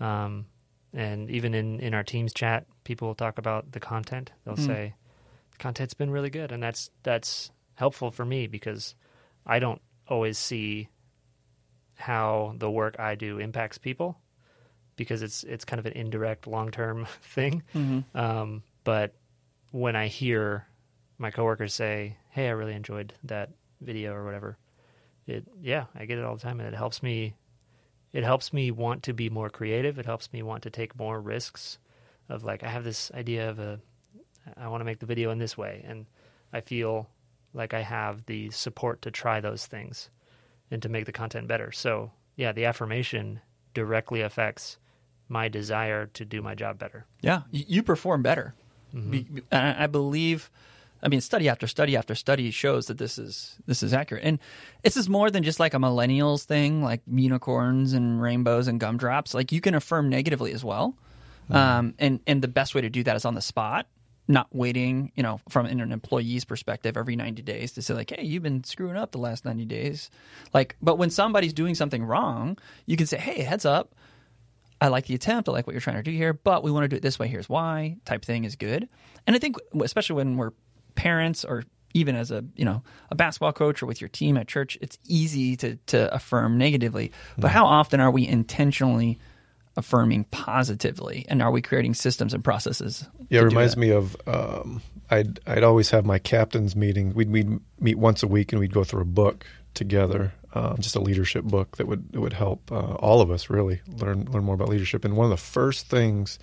Um, 0.00 0.46
and 0.92 1.30
even 1.30 1.54
in 1.54 1.80
in 1.80 1.94
our 1.94 2.04
teams 2.04 2.32
chat, 2.32 2.66
people 2.84 3.08
will 3.08 3.14
talk 3.14 3.38
about 3.38 3.72
the 3.72 3.80
content. 3.80 4.32
They'll 4.44 4.56
Mm. 4.56 4.66
say 4.66 4.94
the 5.52 5.58
content's 5.58 5.94
been 5.94 6.10
really 6.10 6.30
good, 6.30 6.52
and 6.52 6.62
that's 6.62 6.90
that's 7.02 7.50
helpful 7.74 8.10
for 8.10 8.24
me 8.24 8.46
because 8.46 8.94
I 9.44 9.58
don't 9.58 9.82
always 10.08 10.38
see 10.38 10.88
how 11.94 12.54
the 12.58 12.70
work 12.70 12.98
I 13.00 13.14
do 13.14 13.38
impacts 13.38 13.78
people 13.78 14.18
because 14.96 15.22
it's 15.22 15.44
it's 15.44 15.64
kind 15.64 15.78
of 15.78 15.86
an 15.86 15.92
indirect 15.92 16.46
long 16.46 16.70
term 16.70 17.06
thing. 17.22 17.62
Mm-hmm. 17.74 18.18
Um, 18.18 18.62
but 18.84 19.14
when 19.70 19.96
I 19.96 20.08
hear 20.08 20.66
my 21.18 21.30
coworkers 21.30 21.74
say, 21.74 22.16
"Hey, 22.30 22.48
I 22.48 22.52
really 22.52 22.74
enjoyed 22.74 23.12
that 23.24 23.50
video" 23.80 24.12
or 24.14 24.24
whatever, 24.24 24.58
it 25.26 25.44
yeah, 25.60 25.84
I 25.94 26.06
get 26.06 26.18
it 26.18 26.24
all 26.24 26.34
the 26.34 26.42
time, 26.42 26.60
and 26.60 26.68
it 26.68 26.76
helps 26.76 27.02
me. 27.02 27.34
It 28.12 28.24
helps 28.24 28.52
me 28.52 28.70
want 28.70 29.02
to 29.04 29.12
be 29.12 29.28
more 29.28 29.50
creative. 29.50 29.98
It 29.98 30.06
helps 30.06 30.32
me 30.32 30.42
want 30.42 30.62
to 30.62 30.70
take 30.70 30.98
more 30.98 31.20
risks. 31.20 31.78
Of 32.28 32.42
like, 32.42 32.64
I 32.64 32.68
have 32.68 32.82
this 32.82 33.12
idea 33.14 33.50
of 33.50 33.60
a, 33.60 33.78
I 34.56 34.66
want 34.66 34.80
to 34.80 34.84
make 34.84 34.98
the 34.98 35.06
video 35.06 35.30
in 35.30 35.38
this 35.38 35.56
way, 35.56 35.84
and 35.86 36.06
I 36.52 36.60
feel 36.60 37.08
like 37.52 37.72
I 37.72 37.82
have 37.82 38.26
the 38.26 38.50
support 38.50 39.02
to 39.02 39.10
try 39.10 39.40
those 39.40 39.66
things 39.66 40.10
and 40.70 40.82
to 40.82 40.88
make 40.88 41.06
the 41.06 41.12
content 41.12 41.46
better. 41.46 41.70
So 41.72 42.10
yeah, 42.36 42.52
the 42.52 42.64
affirmation 42.64 43.40
directly 43.74 44.22
affects 44.22 44.78
my 45.28 45.48
desire 45.48 46.06
to 46.06 46.24
do 46.24 46.42
my 46.42 46.54
job 46.54 46.78
better. 46.78 47.06
Yeah, 47.20 47.42
you, 47.50 47.82
perform 47.82 48.22
better. 48.22 48.54
Be, 48.92 49.26
and 49.50 49.76
I 49.78 49.86
believe, 49.88 50.50
I 51.02 51.08
mean, 51.08 51.20
study 51.20 51.48
after 51.48 51.66
study 51.66 51.96
after 51.96 52.14
study 52.14 52.50
shows 52.50 52.86
that 52.86 52.96
this 52.98 53.18
is 53.18 53.56
this 53.66 53.82
is 53.82 53.92
accurate, 53.92 54.24
and 54.24 54.38
this 54.82 54.96
is 54.96 55.08
more 55.08 55.30
than 55.30 55.42
just 55.42 55.60
like 55.60 55.74
a 55.74 55.78
millennials 55.78 56.44
thing, 56.44 56.82
like 56.82 57.02
unicorns 57.06 57.92
and 57.92 58.22
rainbows 58.22 58.68
and 58.68 58.80
gumdrops. 58.80 59.34
Like 59.34 59.52
you 59.52 59.60
can 59.60 59.74
affirm 59.74 60.08
negatively 60.08 60.52
as 60.52 60.64
well, 60.64 60.94
um, 61.50 61.94
and 61.98 62.20
and 62.26 62.40
the 62.40 62.48
best 62.48 62.74
way 62.74 62.80
to 62.80 62.88
do 62.88 63.02
that 63.04 63.16
is 63.16 63.24
on 63.24 63.34
the 63.34 63.42
spot. 63.42 63.86
Not 64.28 64.48
waiting, 64.52 65.12
you 65.14 65.22
know, 65.22 65.40
from 65.48 65.66
an 65.66 65.92
employee's 65.92 66.44
perspective 66.44 66.96
every 66.96 67.14
90 67.14 67.42
days 67.42 67.72
to 67.72 67.82
say, 67.82 67.94
like, 67.94 68.10
hey, 68.10 68.24
you've 68.24 68.42
been 68.42 68.64
screwing 68.64 68.96
up 68.96 69.12
the 69.12 69.18
last 69.18 69.44
90 69.44 69.66
days. 69.66 70.10
Like, 70.52 70.74
but 70.82 70.98
when 70.98 71.10
somebody's 71.10 71.52
doing 71.52 71.76
something 71.76 72.02
wrong, 72.02 72.58
you 72.86 72.96
can 72.96 73.06
say, 73.06 73.18
hey, 73.18 73.42
heads 73.42 73.64
up, 73.64 73.94
I 74.80 74.88
like 74.88 75.06
the 75.06 75.14
attempt. 75.14 75.48
I 75.48 75.52
like 75.52 75.66
what 75.66 75.72
you're 75.72 75.80
trying 75.80 75.96
to 75.96 76.02
do 76.02 76.10
here, 76.10 76.32
but 76.32 76.62
we 76.62 76.70
want 76.70 76.84
to 76.84 76.88
do 76.88 76.96
it 76.96 77.02
this 77.02 77.18
way. 77.18 77.28
Here's 77.28 77.48
why. 77.48 77.96
Type 78.04 78.24
thing 78.24 78.44
is 78.44 78.56
good. 78.56 78.88
And 79.26 79.34
I 79.34 79.38
think, 79.38 79.56
especially 79.80 80.16
when 80.16 80.36
we're 80.36 80.52
parents 80.94 81.44
or 81.44 81.64
even 81.94 82.14
as 82.14 82.30
a 82.30 82.44
you 82.56 82.64
know 82.64 82.82
a 83.10 83.14
basketball 83.14 83.52
coach 83.52 83.82
or 83.82 83.86
with 83.86 84.00
your 84.00 84.08
team 84.08 84.36
at 84.36 84.46
church, 84.48 84.76
it's 84.80 84.98
easy 85.06 85.56
to 85.56 85.76
to 85.86 86.14
affirm 86.14 86.58
negatively. 86.58 87.12
But 87.38 87.50
how 87.50 87.64
often 87.64 88.00
are 88.00 88.10
we 88.10 88.26
intentionally 88.26 89.18
affirming 89.76 90.24
positively, 90.24 91.26
and 91.28 91.42
are 91.42 91.50
we 91.50 91.62
creating 91.62 91.94
systems 91.94 92.34
and 92.34 92.44
processes? 92.44 93.06
Yeah, 93.28 93.40
it 93.40 93.44
reminds 93.44 93.76
me 93.76 93.90
of 93.90 94.16
um, 94.26 94.82
I'd 95.10 95.40
I'd 95.46 95.64
always 95.64 95.90
have 95.90 96.04
my 96.04 96.18
captains 96.18 96.76
meeting. 96.76 97.14
We'd 97.14 97.30
we'd 97.30 97.60
meet 97.80 97.98
once 97.98 98.22
a 98.22 98.26
week 98.26 98.52
and 98.52 98.60
we'd 98.60 98.74
go 98.74 98.84
through 98.84 99.02
a 99.02 99.06
book 99.06 99.46
together, 99.74 100.34
um, 100.56 100.76
just 100.80 100.96
a 100.96 101.00
leadership 101.00 101.44
book 101.44 101.76
that 101.76 101.86
would 101.86 102.16
would 102.16 102.32
help 102.32 102.72
uh, 102.72 102.94
all 102.94 103.20
of 103.20 103.30
us 103.30 103.50
really 103.50 103.82
learn 103.86 104.24
learn 104.30 104.44
more 104.44 104.54
about 104.54 104.70
leadership. 104.70 105.04
And 105.04 105.14
one 105.14 105.26
of 105.26 105.30
the 105.30 105.36
first 105.36 105.88
things 105.88 106.38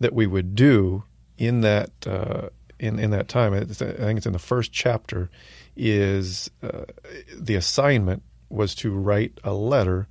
that 0.00 0.14
we 0.14 0.26
would 0.26 0.54
do 0.54 1.04
in 1.36 1.60
that 1.60 1.90
uh, 2.06 2.48
in 2.78 2.98
in 2.98 3.10
that 3.10 3.28
time, 3.28 3.52
I 3.52 3.60
think 3.60 4.16
it's 4.16 4.26
in 4.26 4.32
the 4.32 4.38
first 4.38 4.72
chapter, 4.72 5.28
is 5.76 6.50
uh, 6.62 6.84
the 7.36 7.56
assignment 7.56 8.22
was 8.48 8.74
to 8.76 8.90
write 8.90 9.38
a 9.44 9.52
letter 9.52 10.08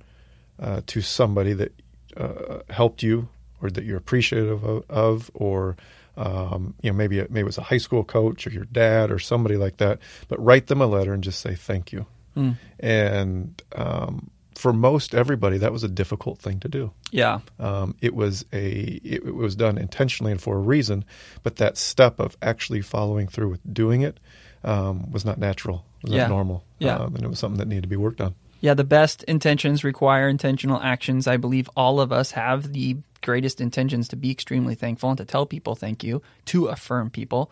uh, 0.60 0.82
to 0.86 1.00
somebody 1.00 1.54
that 1.54 1.72
uh, 2.16 2.60
helped 2.70 3.02
you 3.02 3.28
or 3.60 3.70
that 3.70 3.84
you're 3.84 3.96
appreciative 3.96 4.62
of, 4.62 4.84
of 4.88 5.30
or 5.34 5.76
um, 6.16 6.74
you 6.82 6.90
know 6.90 6.96
maybe 6.96 7.16
maybe 7.30 7.40
it 7.40 7.44
was 7.44 7.58
a 7.58 7.62
high 7.62 7.78
school 7.78 8.04
coach 8.04 8.46
or 8.46 8.50
your 8.50 8.66
dad 8.66 9.10
or 9.10 9.18
somebody 9.18 9.56
like 9.56 9.78
that 9.78 9.98
but 10.28 10.38
write 10.38 10.68
them 10.68 10.80
a 10.80 10.86
letter 10.86 11.12
and 11.12 11.24
just 11.24 11.40
say 11.40 11.56
thank 11.56 11.92
you 11.92 12.06
and 12.80 13.62
um, 13.74 14.30
for 14.54 14.72
most 14.72 15.14
everybody 15.14 15.58
that 15.58 15.72
was 15.72 15.82
a 15.84 15.88
difficult 15.88 16.38
thing 16.38 16.60
to 16.60 16.68
do 16.68 16.90
Yeah, 17.10 17.40
um, 17.58 17.96
it 18.00 18.14
was 18.14 18.44
a 18.52 19.00
it, 19.04 19.24
it 19.26 19.34
was 19.34 19.56
done 19.56 19.78
intentionally 19.78 20.32
and 20.32 20.40
for 20.40 20.56
a 20.56 20.60
reason 20.60 21.04
but 21.42 21.56
that 21.56 21.76
step 21.76 22.20
of 22.20 22.36
actually 22.42 22.80
following 22.82 23.28
through 23.28 23.50
with 23.50 23.74
doing 23.74 24.02
it 24.02 24.18
um, 24.62 25.10
was 25.12 25.24
not 25.24 25.38
natural 25.38 25.84
was 26.02 26.12
Yeah. 26.12 26.22
not 26.22 26.28
normal 26.30 26.64
Yeah. 26.78 26.96
um, 26.96 27.14
and 27.16 27.24
it 27.24 27.28
was 27.28 27.38
something 27.38 27.58
that 27.58 27.68
needed 27.68 27.82
to 27.82 27.88
be 27.88 27.96
worked 27.96 28.20
on 28.20 28.34
Yeah, 28.60 28.74
the 28.74 28.84
best 28.84 29.22
intentions 29.24 29.84
require 29.84 30.26
intentional 30.28 30.80
actions. 30.80 31.26
I 31.26 31.36
believe 31.36 31.68
all 31.76 32.00
of 32.00 32.12
us 32.12 32.30
have 32.32 32.72
the 32.72 32.96
greatest 33.20 33.60
intentions 33.60 34.08
to 34.08 34.16
be 34.16 34.30
extremely 34.30 34.74
thankful 34.74 35.10
and 35.10 35.18
to 35.18 35.24
tell 35.26 35.44
people 35.46 35.74
thank 35.74 36.02
you, 36.04 36.22
to 36.46 36.66
affirm 36.68 37.10
people. 37.10 37.50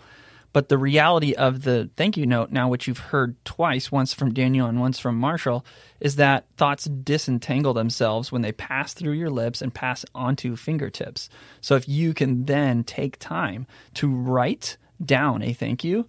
But 0.52 0.68
the 0.68 0.78
reality 0.78 1.32
of 1.32 1.62
the 1.62 1.88
thank 1.96 2.16
you 2.16 2.26
note 2.26 2.50
now, 2.50 2.68
which 2.68 2.86
you've 2.86 2.98
heard 2.98 3.42
twice, 3.44 3.90
once 3.90 4.12
from 4.12 4.34
Daniel 4.34 4.66
and 4.66 4.80
once 4.80 4.98
from 4.98 5.16
Marshall, 5.16 5.64
is 6.00 6.16
that 6.16 6.44
thoughts 6.56 6.84
disentangle 6.84 7.72
themselves 7.72 8.30
when 8.30 8.42
they 8.42 8.52
pass 8.52 8.92
through 8.92 9.12
your 9.12 9.30
lips 9.30 9.62
and 9.62 9.72
pass 9.72 10.04
onto 10.14 10.56
fingertips. 10.56 11.30
So 11.60 11.74
if 11.76 11.88
you 11.88 12.12
can 12.12 12.44
then 12.44 12.84
take 12.84 13.18
time 13.18 13.66
to 13.94 14.08
write 14.08 14.76
down 15.02 15.42
a 15.42 15.52
thank 15.52 15.84
you, 15.84 16.06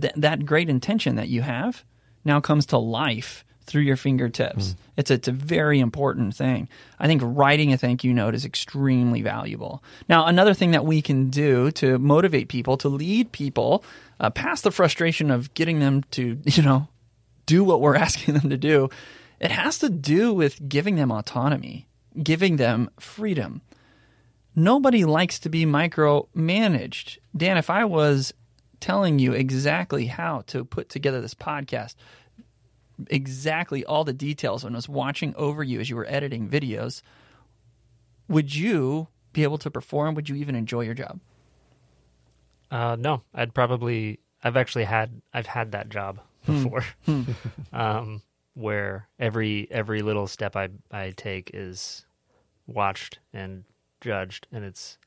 th- 0.00 0.14
that 0.16 0.46
great 0.46 0.68
intention 0.68 1.16
that 1.16 1.28
you 1.28 1.42
have 1.42 1.84
now 2.24 2.40
comes 2.40 2.66
to 2.66 2.78
life 2.78 3.44
through 3.64 3.82
your 3.82 3.96
fingertips. 3.96 4.74
It's 4.96 5.10
a, 5.10 5.14
it's 5.14 5.28
a 5.28 5.32
very 5.32 5.80
important 5.80 6.34
thing. 6.34 6.68
I 6.98 7.06
think 7.06 7.22
writing 7.24 7.72
a 7.72 7.78
thank 7.78 8.04
you 8.04 8.12
note 8.12 8.34
is 8.34 8.44
extremely 8.44 9.22
valuable. 9.22 9.82
Now, 10.08 10.26
another 10.26 10.54
thing 10.54 10.72
that 10.72 10.84
we 10.84 11.02
can 11.02 11.30
do 11.30 11.70
to 11.72 11.98
motivate 11.98 12.48
people, 12.48 12.76
to 12.78 12.88
lead 12.88 13.32
people 13.32 13.84
uh, 14.20 14.30
past 14.30 14.64
the 14.64 14.70
frustration 14.70 15.30
of 15.30 15.52
getting 15.54 15.80
them 15.80 16.02
to, 16.12 16.38
you 16.44 16.62
know, 16.62 16.88
do 17.46 17.64
what 17.64 17.80
we're 17.80 17.96
asking 18.06 18.34
them 18.34 18.50
to 18.50 18.56
do, 18.56 18.88
it 19.40 19.50
has 19.50 19.78
to 19.80 19.88
do 19.88 20.32
with 20.32 20.68
giving 20.68 20.96
them 20.96 21.10
autonomy, 21.10 21.88
giving 22.22 22.56
them 22.56 22.90
freedom. 23.00 23.62
Nobody 24.54 25.04
likes 25.04 25.38
to 25.40 25.48
be 25.48 25.64
micromanaged. 25.64 27.18
Dan, 27.36 27.56
if 27.56 27.70
I 27.70 27.84
was 27.86 28.34
telling 28.80 29.18
you 29.18 29.32
exactly 29.32 30.06
how 30.06 30.42
to 30.48 30.64
put 30.64 30.88
together 30.88 31.20
this 31.20 31.34
podcast, 31.34 31.94
exactly 33.10 33.84
all 33.84 34.04
the 34.04 34.12
details 34.12 34.64
when 34.64 34.74
I 34.74 34.76
was 34.76 34.88
watching 34.88 35.34
over 35.36 35.62
you 35.62 35.80
as 35.80 35.90
you 35.90 35.96
were 35.96 36.06
editing 36.08 36.48
videos, 36.48 37.02
would 38.28 38.54
you 38.54 39.08
be 39.32 39.42
able 39.42 39.58
to 39.58 39.70
perform? 39.70 40.14
Would 40.14 40.28
you 40.28 40.36
even 40.36 40.54
enjoy 40.54 40.82
your 40.82 40.94
job? 40.94 41.20
Uh, 42.70 42.96
no, 42.98 43.22
I'd 43.34 43.54
probably. 43.54 44.18
I've 44.42 44.56
actually 44.56 44.84
had. 44.84 45.20
I've 45.32 45.46
had 45.46 45.72
that 45.72 45.88
job 45.88 46.20
before, 46.46 46.84
um, 47.72 48.22
where 48.54 49.08
every 49.18 49.68
every 49.70 50.02
little 50.02 50.26
step 50.26 50.56
I 50.56 50.70
I 50.90 51.12
take 51.16 51.50
is 51.52 52.06
watched 52.66 53.18
and 53.32 53.64
judged, 54.00 54.46
and 54.52 54.64
it's 54.64 54.98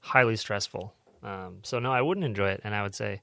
highly 0.00 0.36
stressful. 0.36 0.94
Um, 1.22 1.58
so 1.62 1.78
no, 1.78 1.92
I 1.92 2.02
wouldn't 2.02 2.24
enjoy 2.24 2.50
it, 2.50 2.60
and 2.64 2.74
I 2.74 2.82
would 2.82 2.94
say 2.94 3.20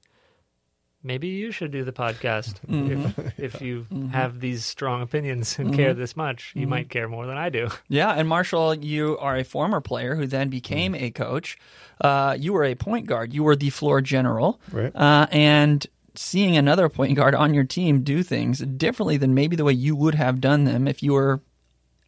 maybe 1.02 1.28
you 1.28 1.50
should 1.52 1.70
do 1.70 1.84
the 1.84 1.92
podcast. 1.92 2.54
Mm-hmm. 2.68 3.20
If, 3.38 3.38
if 3.56 3.62
you 3.62 3.86
have 4.12 4.40
these 4.40 4.64
strong 4.64 5.02
opinions 5.02 5.58
and 5.58 5.74
care 5.74 5.94
this 5.94 6.16
much, 6.16 6.50
Mm-hmm. 6.50 6.58
you 6.60 6.66
might 6.66 6.88
care 6.90 7.08
more 7.08 7.26
than 7.26 7.36
I 7.36 7.48
do. 7.50 7.68
Yeah, 7.88 8.10
and 8.12 8.28
Marshall, 8.28 8.74
you 8.76 9.18
are 9.18 9.36
a 9.36 9.44
former 9.44 9.80
player 9.80 10.14
who 10.14 10.26
then 10.26 10.48
became 10.48 10.94
a 10.94 11.10
coach. 11.10 11.56
Uh, 12.00 12.36
you 12.38 12.52
were 12.52 12.64
a 12.64 12.74
point 12.74 13.06
guard. 13.06 13.32
You 13.32 13.44
were 13.44 13.56
the 13.56 13.70
floor 13.70 14.00
general, 14.00 14.60
Right. 14.70 14.94
Uh, 14.94 15.26
and 15.30 15.86
seeing 16.14 16.56
another 16.56 16.88
point 16.88 17.16
guard 17.16 17.34
on 17.34 17.54
your 17.54 17.64
team 17.64 18.02
do 18.02 18.22
things 18.22 18.58
differently 18.58 19.16
than 19.16 19.34
maybe 19.34 19.56
the 19.56 19.64
way 19.64 19.72
you 19.72 19.96
would 19.96 20.14
have 20.14 20.40
done 20.40 20.64
them 20.64 20.86
if 20.88 21.02
you 21.02 21.12
were 21.14 21.40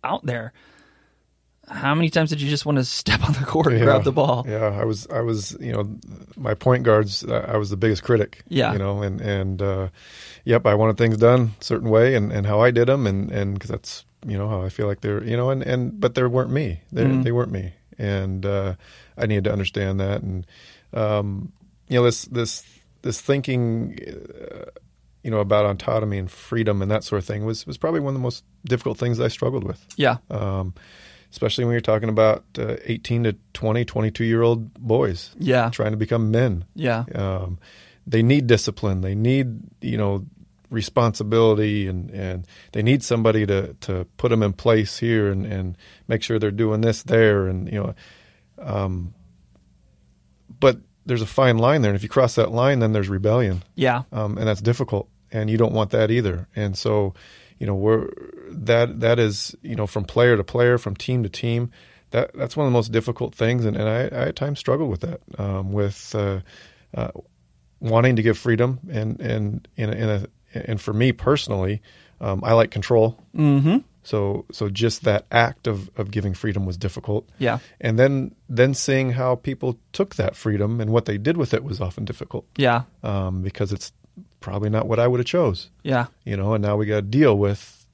out 0.02 0.24
there. 0.26 0.52
How 1.68 1.94
many 1.94 2.10
times 2.10 2.30
did 2.30 2.40
you 2.42 2.48
just 2.50 2.66
want 2.66 2.78
to 2.78 2.84
step 3.02 3.22
on 3.24 3.32
the 3.32 3.44
court 3.44 3.72
and 3.72 3.82
grab 3.82 4.04
the 4.04 4.12
ball? 4.12 4.44
Yeah, 4.48 4.66
I 4.66 4.84
was, 4.84 5.06
I 5.08 5.20
was, 5.20 5.56
you 5.60 5.72
know, 5.72 5.88
my 6.36 6.54
point 6.54 6.82
guards. 6.84 7.24
I 7.24 7.56
was 7.56 7.70
the 7.70 7.76
biggest 7.76 8.02
critic. 8.02 8.42
Yeah. 8.48 8.72
you 8.72 8.78
know, 8.78 9.02
and 9.02 9.20
and 9.20 9.62
uh, 9.62 9.88
yep, 10.44 10.66
I 10.66 10.74
wanted 10.74 10.98
things 10.98 11.16
done 11.16 11.52
a 11.60 11.64
certain 11.64 11.88
way, 11.90 12.14
and, 12.14 12.32
and 12.32 12.46
how 12.46 12.60
I 12.60 12.70
did 12.70 12.88
them, 12.88 13.06
and 13.06 13.30
and 13.30 13.54
because 13.54 13.70
that's 13.70 14.04
you 14.26 14.38
know 14.38 14.48
how 14.48 14.62
I 14.62 14.68
feel 14.68 14.86
like 14.86 15.00
they're, 15.00 15.22
you 15.24 15.36
know, 15.36 15.50
and 15.50 15.62
and 15.62 15.98
but 16.00 16.14
they 16.14 16.22
weren't 16.24 16.50
me. 16.50 16.80
They 16.92 17.04
Mm-hmm. 17.04 17.22
they 17.22 17.32
weren't 17.32 17.52
me, 17.52 17.72
and 17.98 18.44
uh, 18.46 18.74
I 19.16 19.26
needed 19.26 19.44
to 19.44 19.52
understand 19.52 20.00
that, 20.00 20.22
and 20.22 20.46
um, 20.92 21.52
you 21.88 21.98
know, 21.98 22.04
this 22.04 22.24
this 22.26 22.64
this 23.02 23.20
thinking. 23.20 23.98
Uh, 24.50 24.64
you 25.22 25.30
know 25.30 25.40
about 25.40 25.64
autonomy 25.64 26.18
and 26.18 26.30
freedom 26.30 26.82
and 26.82 26.90
that 26.90 27.02
sort 27.02 27.18
of 27.18 27.24
thing 27.24 27.46
was 27.46 27.66
was 27.66 27.78
probably 27.78 27.98
one 27.98 28.10
of 28.10 28.14
the 28.14 28.22
most 28.22 28.44
difficult 28.66 28.98
things 28.98 29.18
I 29.18 29.28
struggled 29.28 29.64
with 29.64 29.82
Yeah, 29.96 30.18
um, 30.30 30.74
especially 31.34 31.64
when 31.64 31.72
you're 31.72 31.80
talking 31.80 32.08
about 32.08 32.44
uh, 32.60 32.76
18 32.84 33.24
to 33.24 33.36
20, 33.54 33.84
22 33.84 34.22
year 34.22 34.42
old 34.42 34.72
boys 34.74 35.34
yeah, 35.36 35.68
trying 35.70 35.90
to 35.90 35.96
become 35.96 36.30
men. 36.30 36.64
yeah, 36.76 37.04
Um, 37.12 37.58
they 38.06 38.22
need 38.22 38.46
discipline. 38.46 39.00
They 39.00 39.16
need, 39.16 39.58
you 39.80 39.96
know, 39.96 40.24
responsibility 40.70 41.88
and, 41.88 42.08
and 42.10 42.46
they 42.70 42.82
need 42.82 43.02
somebody 43.02 43.46
to, 43.46 43.74
to 43.80 44.06
put 44.16 44.28
them 44.28 44.44
in 44.44 44.52
place 44.52 44.96
here 44.98 45.32
and, 45.32 45.44
and 45.44 45.76
make 46.06 46.22
sure 46.22 46.38
they're 46.38 46.52
doing 46.52 46.82
this 46.82 47.02
there. 47.02 47.48
And, 47.48 47.66
you 47.66 47.82
know, 47.82 47.94
um, 48.58 49.12
but 50.60 50.78
there's 51.04 51.22
a 51.22 51.26
fine 51.26 51.58
line 51.58 51.82
there. 51.82 51.90
And 51.90 51.96
if 51.96 52.04
you 52.04 52.08
cross 52.08 52.36
that 52.36 52.52
line, 52.52 52.78
then 52.78 52.92
there's 52.92 53.08
rebellion 53.08 53.64
yeah, 53.74 54.02
um, 54.12 54.38
and 54.38 54.46
that's 54.46 54.62
difficult, 54.62 55.08
and 55.32 55.50
you 55.50 55.58
don't 55.58 55.72
want 55.72 55.90
that 55.90 56.12
either. 56.12 56.46
And 56.54 56.78
so, 56.78 57.14
you 57.64 57.68
know, 57.68 57.76
we're 57.76 58.10
that 58.50 59.00
that 59.00 59.18
is 59.18 59.56
you 59.62 59.74
know 59.74 59.86
from 59.86 60.04
player 60.04 60.36
to 60.36 60.44
player, 60.44 60.76
from 60.76 60.94
team 60.94 61.22
to 61.22 61.30
team. 61.30 61.70
That 62.10 62.32
that's 62.34 62.58
one 62.58 62.66
of 62.66 62.70
the 62.70 62.76
most 62.76 62.92
difficult 62.92 63.34
things, 63.34 63.64
and, 63.64 63.74
and 63.74 63.88
I, 63.88 64.00
I 64.02 64.28
at 64.28 64.36
times 64.36 64.58
struggle 64.58 64.88
with 64.88 65.00
that, 65.00 65.22
um, 65.38 65.72
with 65.72 66.14
uh, 66.14 66.40
uh, 66.94 67.12
wanting 67.80 68.16
to 68.16 68.22
give 68.22 68.36
freedom, 68.36 68.80
and 68.92 69.18
and 69.18 69.66
in 69.76 69.88
a, 69.88 69.92
in 69.94 70.08
a 70.10 70.26
and 70.52 70.78
for 70.78 70.92
me 70.92 71.12
personally, 71.12 71.80
um, 72.20 72.44
I 72.44 72.52
like 72.52 72.70
control. 72.70 73.18
mm-hmm. 73.34 73.78
So 74.02 74.44
so 74.52 74.68
just 74.68 75.04
that 75.04 75.24
act 75.32 75.66
of, 75.66 75.88
of 75.96 76.10
giving 76.10 76.34
freedom 76.34 76.66
was 76.66 76.76
difficult. 76.76 77.26
yeah, 77.38 77.60
And 77.80 77.98
then 77.98 78.34
then 78.46 78.74
seeing 78.74 79.12
how 79.12 79.36
people 79.36 79.78
took 79.92 80.16
that 80.16 80.36
freedom 80.36 80.82
and 80.82 80.90
what 80.90 81.06
they 81.06 81.16
did 81.16 81.38
with 81.38 81.54
it 81.54 81.64
was 81.64 81.80
often 81.80 82.04
difficult 82.04 82.44
yeah, 82.58 82.82
um, 83.02 83.40
because 83.40 83.72
it's 83.72 83.90
probably 84.44 84.68
not 84.68 84.86
what 84.86 85.00
I 85.00 85.08
would 85.08 85.20
have 85.20 85.26
chose, 85.26 85.70
yeah, 85.82 86.06
you 86.24 86.36
know. 86.36 86.52
And 86.52 86.62
now 86.62 86.76
we 86.76 86.84
got 86.84 86.96
to 86.96 87.02
deal 87.02 87.36
with 87.36 87.86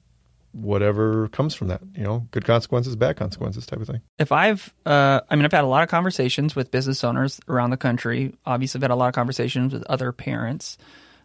whatever 0.51 1.29
comes 1.29 1.55
from 1.55 1.69
that, 1.69 1.79
you 1.95 2.03
know, 2.03 2.27
good 2.31 2.43
consequences, 2.43 2.97
bad 2.97 3.15
consequences, 3.15 3.65
type 3.65 3.79
of 3.79 3.87
thing. 3.87 4.01
if 4.19 4.33
I've, 4.33 4.73
uh, 4.85 5.21
I 5.29 5.35
mean, 5.37 5.45
I've 5.45 5.51
had 5.53 5.63
a 5.63 5.67
lot 5.67 5.81
of 5.81 5.87
conversations 5.87 6.53
with 6.53 6.71
business 6.71 7.05
owners 7.05 7.39
around 7.47 7.69
the 7.69 7.77
country. 7.77 8.33
Obviously, 8.45 8.79
I've 8.79 8.83
had 8.83 8.91
a 8.91 8.95
lot 8.95 9.07
of 9.07 9.15
conversations 9.15 9.71
with 9.71 9.83
other 9.83 10.11
parents, 10.11 10.77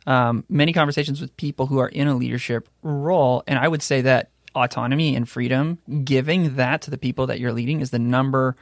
um, 0.06 0.44
many 0.48 0.72
conversations 0.72 1.20
with 1.20 1.36
people 1.36 1.66
who 1.66 1.78
are 1.80 1.88
in 1.88 2.06
a 2.06 2.14
leadership 2.14 2.68
role. 2.82 3.42
And 3.48 3.58
I 3.58 3.66
would 3.66 3.82
say 3.82 4.02
that 4.02 4.30
autonomy 4.54 5.16
and 5.16 5.28
freedom, 5.28 5.78
giving 6.04 6.54
that 6.54 6.82
to 6.82 6.92
the 6.92 6.98
people 6.98 7.26
that 7.26 7.40
you're 7.40 7.52
leading 7.52 7.80
is 7.80 7.90
the 7.90 7.98
number 7.98 8.56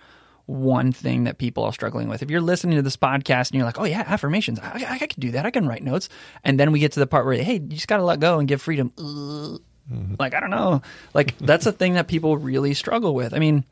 one 0.46 0.92
thing 0.92 1.24
that 1.24 1.38
people 1.38 1.64
are 1.64 1.72
struggling 1.72 2.08
with. 2.08 2.22
If 2.22 2.30
you're 2.30 2.40
listening 2.40 2.76
to 2.76 2.82
this 2.82 2.96
podcast 2.96 3.50
and 3.50 3.54
you're 3.54 3.64
like, 3.64 3.80
oh, 3.80 3.84
yeah, 3.84 4.04
affirmations, 4.06 4.58
I, 4.60 4.84
I, 4.86 4.98
I 5.02 5.06
can 5.06 5.18
do 5.20 5.30
that. 5.32 5.46
I 5.46 5.50
can 5.50 5.66
write 5.66 5.82
notes. 5.82 6.08
And 6.44 6.60
then 6.60 6.70
we 6.72 6.80
get 6.80 6.92
to 6.92 7.00
the 7.00 7.06
part 7.06 7.24
where, 7.24 7.34
hey, 7.42 7.54
you 7.54 7.60
just 7.60 7.88
got 7.88 7.96
to 7.96 8.04
let 8.04 8.20
go 8.20 8.38
and 8.38 8.46
give 8.46 8.60
freedom. 8.60 8.92
Ugh. 8.98 9.60
Like, 10.18 10.34
I 10.34 10.40
don't 10.40 10.50
know. 10.50 10.82
Like, 11.14 11.36
that's 11.40 11.66
a 11.66 11.72
thing 11.72 11.94
that 11.94 12.08
people 12.08 12.36
really 12.36 12.74
struggle 12.74 13.14
with. 13.14 13.32
I 13.34 13.38
mean, 13.38 13.64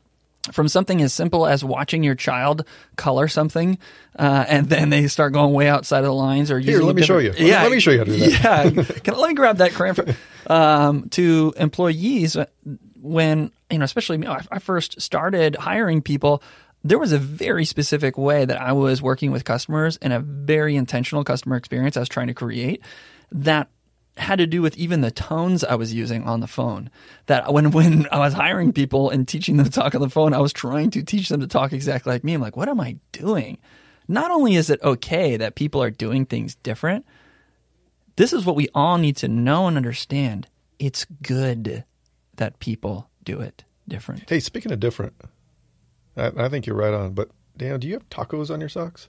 from 0.51 0.67
something 0.67 1.01
as 1.01 1.13
simple 1.13 1.47
as 1.47 1.63
watching 1.63 2.03
your 2.03 2.15
child 2.15 2.65
color 2.97 3.27
something, 3.27 3.77
uh, 4.19 4.45
and 4.47 4.67
then 4.67 4.89
they 4.89 5.07
start 5.07 5.31
going 5.33 5.53
way 5.53 5.69
outside 5.69 5.99
of 5.99 6.05
the 6.05 6.13
lines, 6.13 6.51
or 6.51 6.59
Here, 6.59 6.81
let 6.81 6.95
me 6.95 7.01
show 7.03 7.17
you. 7.17 7.31
Let 7.31 7.39
me- 7.39 7.51
let 7.51 7.71
me 7.71 7.79
show 7.79 7.91
you 7.91 7.97
how 7.99 8.03
to 8.03 8.11
do 8.11 8.17
that. 8.17 8.73
Yeah, 8.75 8.83
Can, 8.99 9.15
let 9.15 9.29
me 9.29 9.35
grab 9.35 9.57
that 9.57 9.71
crayon. 9.73 10.15
Um, 10.47 11.09
to 11.11 11.53
employees, 11.55 12.35
when 13.01 13.51
you 13.71 13.77
know, 13.79 13.85
especially 13.85 14.17
me, 14.17 14.27
I, 14.27 14.41
I 14.51 14.59
first 14.59 15.01
started 15.01 15.55
hiring 15.55 16.01
people. 16.01 16.43
There 16.83 16.99
was 16.99 17.13
a 17.13 17.17
very 17.17 17.65
specific 17.65 18.17
way 18.17 18.45
that 18.45 18.59
I 18.59 18.73
was 18.73 19.01
working 19.01 19.31
with 19.31 19.45
customers 19.45 19.97
and 20.01 20.11
a 20.11 20.19
very 20.19 20.75
intentional 20.75 21.23
customer 21.23 21.55
experience 21.55 21.95
I 21.95 22.01
was 22.01 22.09
trying 22.09 22.27
to 22.27 22.33
create 22.33 22.83
that 23.31 23.69
had 24.17 24.37
to 24.37 24.45
do 24.45 24.61
with 24.61 24.77
even 24.77 25.01
the 25.01 25.09
tones 25.11 25.63
I 25.63 25.75
was 25.75 25.93
using 25.93 26.23
on 26.23 26.39
the 26.39 26.47
phone. 26.47 26.89
That 27.27 27.51
when 27.51 27.71
when 27.71 28.07
I 28.11 28.19
was 28.19 28.33
hiring 28.33 28.73
people 28.73 29.09
and 29.09 29.27
teaching 29.27 29.57
them 29.57 29.65
to 29.65 29.71
talk 29.71 29.95
on 29.95 30.01
the 30.01 30.09
phone, 30.09 30.33
I 30.33 30.39
was 30.39 30.53
trying 30.53 30.91
to 30.91 31.03
teach 31.03 31.29
them 31.29 31.39
to 31.39 31.47
talk 31.47 31.73
exactly 31.73 32.11
like 32.11 32.23
me. 32.23 32.33
I'm 32.33 32.41
like, 32.41 32.57
what 32.57 32.69
am 32.69 32.79
I 32.79 32.97
doing? 33.11 33.57
Not 34.07 34.31
only 34.31 34.55
is 34.55 34.69
it 34.69 34.81
okay 34.83 35.37
that 35.37 35.55
people 35.55 35.81
are 35.81 35.89
doing 35.89 36.25
things 36.25 36.55
different, 36.55 37.05
this 38.15 38.33
is 38.33 38.45
what 38.45 38.55
we 38.55 38.69
all 38.75 38.97
need 38.97 39.17
to 39.17 39.27
know 39.27 39.67
and 39.67 39.77
understand. 39.77 40.47
It's 40.77 41.05
good 41.21 41.83
that 42.35 42.59
people 42.59 43.09
do 43.23 43.39
it 43.39 43.63
different. 43.87 44.29
Hey, 44.29 44.39
speaking 44.39 44.71
of 44.71 44.79
different, 44.79 45.13
I, 46.17 46.31
I 46.37 46.49
think 46.49 46.65
you're 46.65 46.75
right 46.75 46.93
on. 46.93 47.13
But 47.13 47.29
Dan, 47.57 47.79
do 47.79 47.87
you 47.87 47.93
have 47.93 48.09
tacos 48.09 48.49
on 48.51 48.59
your 48.59 48.69
socks? 48.69 49.07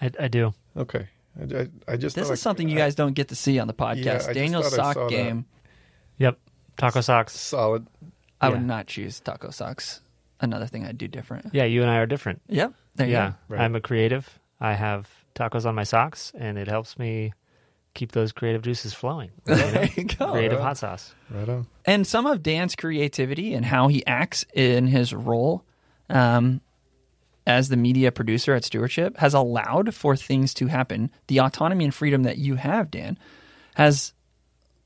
I, 0.00 0.10
I 0.18 0.28
do. 0.28 0.52
Okay, 0.76 1.08
I, 1.38 1.54
I, 1.56 1.68
I 1.88 1.96
just 1.96 2.16
This 2.16 2.24
is 2.26 2.30
I- 2.32 2.34
something 2.34 2.68
you 2.68 2.76
guys 2.76 2.94
don't 2.94 3.14
get 3.14 3.28
to 3.28 3.36
see 3.36 3.58
on 3.58 3.66
the 3.66 3.74
podcast. 3.74 4.02
just 4.04 4.32
Daniel's 4.32 4.70
thought 4.70 4.72
I 4.74 4.76
saw 4.76 4.92
sock 4.92 5.08
that. 5.08 5.10
game. 5.10 5.44
Yep. 6.18 6.38
Taco 6.76 7.00
socks. 7.00 7.38
solid. 7.38 7.86
I 8.40 8.48
Yeah. 8.48 8.54
would 8.54 8.62
not 8.64 8.86
choose 8.86 9.20
taco 9.20 9.50
socks. 9.50 10.00
Another 10.40 10.66
thing 10.66 10.84
I'd 10.84 10.98
do 10.98 11.06
different. 11.06 11.50
Yeah, 11.52 11.64
you 11.64 11.82
and 11.82 11.90
I 11.90 11.98
are 11.98 12.06
different. 12.06 12.42
Yep. 12.48 12.72
There 12.96 13.06
yeah. 13.06 13.30
go. 13.30 13.34
Right. 13.56 13.60
I'm 13.60 13.76
a 13.76 13.80
creative. 13.80 14.38
I 14.60 14.72
have 14.74 15.08
tacos 15.34 15.66
on 15.66 15.74
my 15.74 15.84
socks, 15.84 16.32
and 16.36 16.58
it 16.58 16.66
helps 16.68 16.98
me 16.98 17.32
keep 17.94 18.12
those 18.12 18.32
creative 18.32 18.62
juices 18.62 18.92
flowing. 18.92 19.30
you 19.46 19.54
know? 19.54 19.70
There 19.70 19.88
you 19.96 20.04
go. 20.04 20.32
Creative 20.32 20.58
right. 20.58 20.64
hot 20.64 20.78
sauce. 20.78 21.14
Right 21.30 21.48
on. 21.48 21.66
And 21.84 22.06
some 22.06 22.26
of 22.26 22.42
Dan's 22.42 22.74
creativity 22.74 23.54
and 23.54 23.64
how 23.66 23.88
he 23.88 24.04
acts 24.06 24.44
in 24.54 24.86
his 24.88 25.14
role 25.14 25.64
um, 26.08 26.60
as 27.46 27.68
the 27.68 27.76
media 27.76 28.12
producer 28.12 28.54
at 28.54 28.64
Stewardship 28.64 29.16
has 29.18 29.34
allowed 29.34 29.94
for 29.94 30.16
things 30.16 30.54
to 30.54 30.66
happen. 30.66 31.10
The 31.26 31.40
autonomy 31.40 31.84
and 31.84 31.94
freedom 31.94 32.22
that 32.22 32.38
you 32.38 32.54
have, 32.56 32.90
Dan, 32.90 33.18
has 33.74 34.12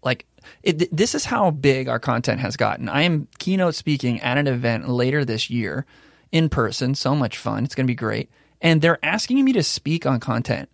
like 0.02 0.26
it, 0.62 0.94
this 0.96 1.14
is 1.14 1.24
how 1.24 1.50
big 1.50 1.88
our 1.88 1.98
content 1.98 2.40
has 2.40 2.56
gotten. 2.56 2.88
I 2.88 3.02
am 3.02 3.28
keynote 3.38 3.74
speaking 3.74 4.20
at 4.20 4.38
an 4.38 4.46
event 4.46 4.88
later 4.88 5.24
this 5.24 5.50
year 5.50 5.84
in 6.32 6.48
person. 6.48 6.94
So 6.94 7.14
much 7.14 7.36
fun. 7.38 7.64
It's 7.64 7.74
going 7.74 7.86
to 7.86 7.90
be 7.90 7.96
great. 7.96 8.30
And 8.60 8.80
they're 8.80 9.04
asking 9.04 9.44
me 9.44 9.52
to 9.54 9.62
speak 9.62 10.06
on 10.06 10.20
content. 10.20 10.68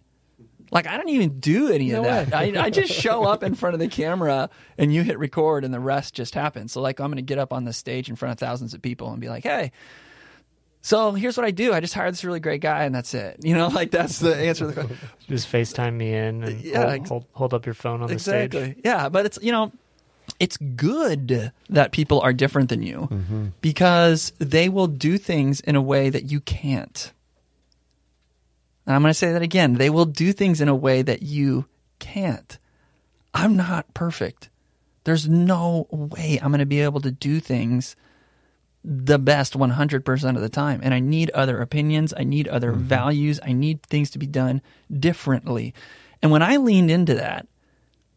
Like 0.71 0.87
I 0.87 0.97
don't 0.97 1.11
even 1.11 1.39
do 1.39 1.71
any 1.71 1.91
of 1.93 2.05
that. 2.05 2.35
I, 2.35 2.65
I 2.65 2.71
just 2.71 2.93
show 2.93 3.25
up 3.25 3.43
in 3.43 3.55
front 3.55 3.75
of 3.75 3.81
the 3.81 3.89
camera 3.89 4.49
and 4.79 4.93
you 4.93 5.03
hit 5.03 5.19
record 5.19 5.65
and 5.65 5.75
the 5.75 5.81
rest 5.81 6.15
just 6.15 6.35
happens. 6.35 6.73
So 6.73 6.81
like 6.81 6.99
I'm 6.99 7.09
going 7.09 7.17
to 7.17 7.23
get 7.23 7.39
up 7.39 7.53
on 7.53 7.65
the 7.65 7.75
stage 7.75 8.09
in 8.09 8.17
front 8.17 8.33
of 8.33 8.39
thousands 8.39 8.73
of 8.73 8.81
people 8.81 9.11
and 9.11 9.21
be 9.21 9.29
like, 9.29 9.43
"Hey, 9.43 9.73
so 10.83 11.13
here's 11.13 11.37
what 11.37 11.47
I 11.47 11.53
do. 11.53 11.73
I 11.73 11.81
just 11.81 11.95
hired 11.95 12.13
this 12.13 12.25
really 12.25 12.41
great 12.41 12.61
guy 12.61 12.85
and 12.85 12.95
that's 12.95 13.15
it." 13.15 13.39
You 13.43 13.55
know, 13.55 13.69
like 13.75 13.91
that's 13.91 14.19
the 14.19 14.37
answer 14.37 14.67
to 14.67 14.67
the 14.67 14.73
question. 14.75 14.99
Just 15.29 15.51
FaceTime 15.51 15.95
me 15.95 16.13
in 16.13 16.43
and 16.43 16.61
Yeah, 16.61 16.83
hold, 16.83 16.93
ex- 16.93 17.09
hold, 17.09 17.25
hold 17.33 17.55
up 17.55 17.65
your 17.65 17.75
phone 17.75 18.03
on 18.03 18.09
the 18.09 18.15
exactly. 18.15 18.73
stage. 18.73 18.83
Yeah, 18.85 19.09
but 19.09 19.25
it's 19.25 19.39
you 19.41 19.53
know, 19.53 19.73
it's 20.39 20.57
good 20.57 21.53
that 21.71 21.93
people 21.93 22.21
are 22.21 22.33
different 22.33 22.69
than 22.69 22.83
you 22.83 23.09
mm-hmm. 23.11 23.47
because 23.61 24.33
they 24.39 24.69
will 24.69 24.89
do 24.89 25.17
things 25.17 25.61
in 25.61 25.77
a 25.77 25.83
way 25.83 26.11
that 26.11 26.25
you 26.25 26.41
can't. 26.41 27.13
And 28.85 28.97
I'm 28.97 29.03
going 29.03 29.11
to 29.11 29.15
say 29.15 29.33
that 29.33 29.43
again. 29.43 29.75
They 29.75 29.91
will 29.91 30.05
do 30.05 30.33
things 30.33 30.61
in 30.61 30.69
a 30.69 30.75
way 30.75 31.03
that 31.03 31.23
you 31.23 31.67
can't. 32.01 32.59
I'm 33.33 33.57
not 33.57 33.95
perfect. 33.95 34.49
There's 35.05 35.29
no 35.29 35.87
way 35.91 36.39
I'm 36.43 36.51
going 36.51 36.59
to 36.59 36.67
be 36.67 36.81
able 36.81 37.01
to 37.01 37.11
do 37.11 37.41
things 37.41 37.97
the 38.85 39.19
best 39.19 39.55
100% 39.55 40.37
of 40.37 40.43
the 40.43 40.49
time. 40.49 40.81
And 40.83 40.93
I 40.93 40.99
need 40.99 41.31
other 41.31 41.61
opinions. 41.61 42.13
I 42.17 42.25
need 42.25 42.49
other 42.49 42.73
mm-hmm. 42.73 42.83
values. 42.83 43.41
I 43.43 43.53
need 43.53 43.83
things 43.85 44.11
to 44.11 44.19
be 44.19 44.27
done 44.27 44.61
differently. 44.93 45.75
And 46.21 46.31
when 46.31 46.43
I 46.43 46.57
leaned 46.57 46.91
into 46.91 47.15
that, 47.15 47.47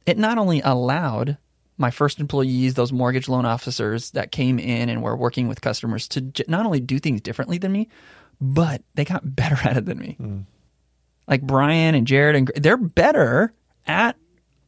it 0.05 0.17
not 0.17 0.37
only 0.37 0.61
allowed 0.61 1.37
my 1.77 1.91
first 1.91 2.19
employees, 2.19 2.73
those 2.73 2.93
mortgage 2.93 3.27
loan 3.27 3.45
officers 3.45 4.11
that 4.11 4.31
came 4.31 4.59
in 4.59 4.89
and 4.89 5.01
were 5.01 5.15
working 5.15 5.47
with 5.47 5.61
customers 5.61 6.07
to 6.09 6.21
j- 6.21 6.45
not 6.47 6.65
only 6.65 6.79
do 6.79 6.99
things 6.99 7.21
differently 7.21 7.57
than 7.57 7.71
me, 7.71 7.89
but 8.39 8.81
they 8.95 9.05
got 9.05 9.21
better 9.35 9.57
at 9.67 9.77
it 9.77 9.85
than 9.85 9.99
me. 9.99 10.17
Mm. 10.19 10.45
like 11.27 11.41
Brian 11.41 11.95
and 11.95 12.07
Jared 12.07 12.35
and 12.35 12.51
they're 12.55 12.77
better 12.77 13.53
at 13.87 14.15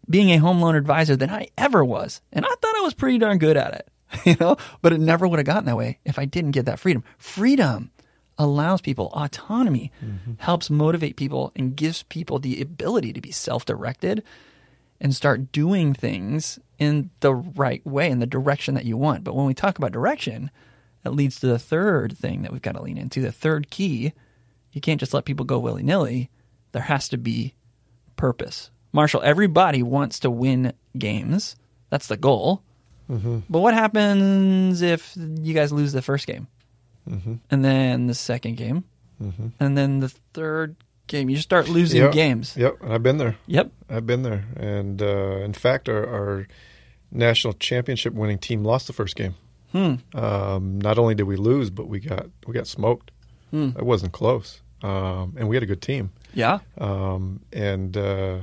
being 0.09 0.29
a 0.29 0.37
home 0.37 0.61
loan 0.61 0.75
advisor 0.75 1.15
than 1.15 1.29
I 1.29 1.49
ever 1.57 1.83
was. 1.83 2.21
And 2.31 2.45
I 2.45 2.49
thought 2.49 2.77
I 2.77 2.81
was 2.81 2.93
pretty 2.93 3.17
darn 3.17 3.37
good 3.37 3.57
at 3.57 3.73
it, 3.73 3.89
you 4.25 4.35
know, 4.39 4.57
but 4.81 4.93
it 4.93 4.99
never 4.99 5.27
would 5.27 5.39
have 5.39 5.45
gotten 5.45 5.65
that 5.65 5.77
way 5.77 5.99
if 6.05 6.17
I 6.17 6.25
didn't 6.25 6.51
get 6.51 6.65
that 6.65 6.79
freedom. 6.79 7.03
Freedom 7.17 7.91
allows 8.37 8.81
people 8.81 9.07
autonomy, 9.13 9.91
mm-hmm. 10.03 10.33
helps 10.37 10.69
motivate 10.69 11.15
people 11.15 11.51
and 11.55 11.75
gives 11.75 12.03
people 12.03 12.39
the 12.39 12.61
ability 12.61 13.11
to 13.13 13.21
be 13.21 13.31
self-directed 13.31 14.23
and 14.99 15.15
start 15.15 15.51
doing 15.51 15.93
things 15.93 16.59
in 16.79 17.09
the 17.19 17.33
right 17.33 17.85
way 17.85 18.09
in 18.09 18.19
the 18.19 18.25
direction 18.25 18.75
that 18.75 18.85
you 18.85 18.97
want. 18.97 19.23
But 19.23 19.35
when 19.35 19.45
we 19.45 19.53
talk 19.53 19.77
about 19.77 19.91
direction, 19.91 20.51
that 21.03 21.11
leads 21.11 21.39
to 21.39 21.47
the 21.47 21.59
third 21.59 22.17
thing 22.17 22.41
that 22.41 22.51
we've 22.51 22.61
got 22.61 22.75
to 22.75 22.81
lean 22.81 22.97
into. 22.97 23.21
The 23.21 23.31
third 23.31 23.69
key, 23.69 24.13
you 24.71 24.81
can't 24.81 24.99
just 24.99 25.13
let 25.13 25.25
people 25.25 25.45
go 25.45 25.59
willy-nilly. 25.59 26.29
There 26.71 26.81
has 26.81 27.09
to 27.09 27.17
be 27.17 27.53
purpose. 28.15 28.69
Marshall, 28.91 29.21
everybody 29.23 29.83
wants 29.83 30.19
to 30.19 30.31
win 30.31 30.73
games. 30.97 31.55
That's 31.89 32.07
the 32.07 32.17
goal. 32.17 32.63
But 33.09 33.59
what 33.59 33.73
happens 33.73 34.81
if 34.81 35.13
you 35.17 35.53
guys 35.53 35.71
lose 35.71 35.93
the 35.93 36.01
first 36.01 36.27
game? 36.27 36.47
And 37.49 37.63
then 37.63 38.07
the 38.07 38.13
second 38.13 38.57
game? 38.57 38.83
And 39.59 39.77
then 39.77 39.99
the 39.99 40.09
third 40.33 40.75
game? 41.07 41.29
You 41.29 41.37
start 41.37 41.69
losing 41.69 42.01
Yep. 42.01 42.11
games. 42.11 42.55
Yep, 42.57 42.81
and 42.83 42.93
I've 42.93 43.03
been 43.03 43.17
there. 43.17 43.35
Yep. 43.47 43.71
I've 43.89 44.05
been 44.05 44.23
there, 44.23 44.43
and 44.57 45.01
uh, 45.01 45.37
in 45.43 45.53
fact, 45.53 45.87
our, 45.89 46.05
our 46.05 46.47
national 47.11 47.53
championship 47.53 48.13
winning 48.13 48.37
team 48.37 48.63
lost 48.65 48.87
the 48.87 48.93
first 48.93 49.15
game. 49.15 49.35
Hmm. 49.71 49.95
Um, 50.13 50.79
not 50.81 50.97
only 50.99 51.15
did 51.15 51.23
we 51.23 51.35
lose, 51.37 51.69
but 51.69 51.87
we 51.87 51.99
got 51.99 52.27
we 52.45 52.53
got 52.53 52.67
smoked. 52.67 53.11
Hmm. 53.51 53.69
It 53.77 53.85
wasn't 53.85 54.11
close, 54.11 54.61
um, 54.83 55.33
and 55.37 55.47
we 55.47 55.55
had 55.55 55.63
a 55.63 55.65
good 55.67 55.81
team. 55.81 56.11
Yeah. 56.33 56.59
Um, 56.77 57.39
and 57.53 57.95
uh, 57.95 58.39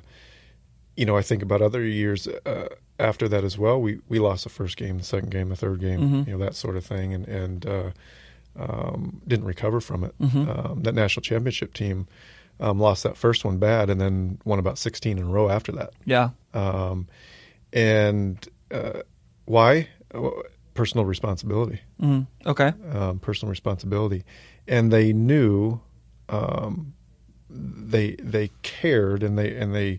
you 0.96 1.04
know, 1.06 1.16
I 1.16 1.22
think 1.22 1.42
about 1.42 1.60
other 1.62 1.82
years 1.84 2.26
uh, 2.28 2.68
after 2.98 3.28
that 3.28 3.44
as 3.44 3.58
well. 3.58 3.80
We 3.80 3.98
we 4.08 4.18
lost 4.18 4.44
the 4.44 4.50
first 4.50 4.76
game, 4.76 4.98
the 4.98 5.04
second 5.04 5.30
game, 5.30 5.48
the 5.48 5.56
third 5.56 5.80
game, 5.80 6.00
Mhm. 6.00 6.26
you 6.26 6.32
know, 6.38 6.44
that 6.44 6.54
sort 6.54 6.76
of 6.76 6.84
thing, 6.86 7.12
and 7.14 7.26
and 7.28 7.66
uh, 7.66 7.90
um, 8.56 9.20
didn't 9.26 9.46
recover 9.46 9.80
from 9.80 10.04
it. 10.04 10.14
Mhm. 10.20 10.48
Um, 10.70 10.82
that 10.82 10.94
national 10.94 11.22
championship 11.22 11.74
team 11.74 12.06
um, 12.60 12.78
lost 12.78 13.02
that 13.02 13.16
first 13.16 13.44
one 13.44 13.58
bad, 13.58 13.90
and 13.90 14.00
then 14.00 14.38
won 14.44 14.58
about 14.60 14.78
sixteen 14.78 15.18
in 15.18 15.24
a 15.24 15.28
row 15.28 15.48
after 15.48 15.72
that. 15.72 15.90
Yeah. 16.04 16.30
Um, 16.52 17.08
and 17.72 18.46
uh, 18.70 19.00
why? 19.46 19.88
Personal 20.74 21.04
responsibility 21.06 21.80
Mm. 22.02 22.26
Okay. 22.46 22.72
um, 22.92 23.18
personal 23.20 23.50
responsibility, 23.50 24.24
and 24.68 24.92
they 24.92 25.12
knew 25.12 25.80
um, 26.28 26.94
they 27.50 28.12
they 28.22 28.50
cared 28.62 29.22
and 29.22 29.36
they 29.38 29.54
and 29.56 29.74
they 29.74 29.98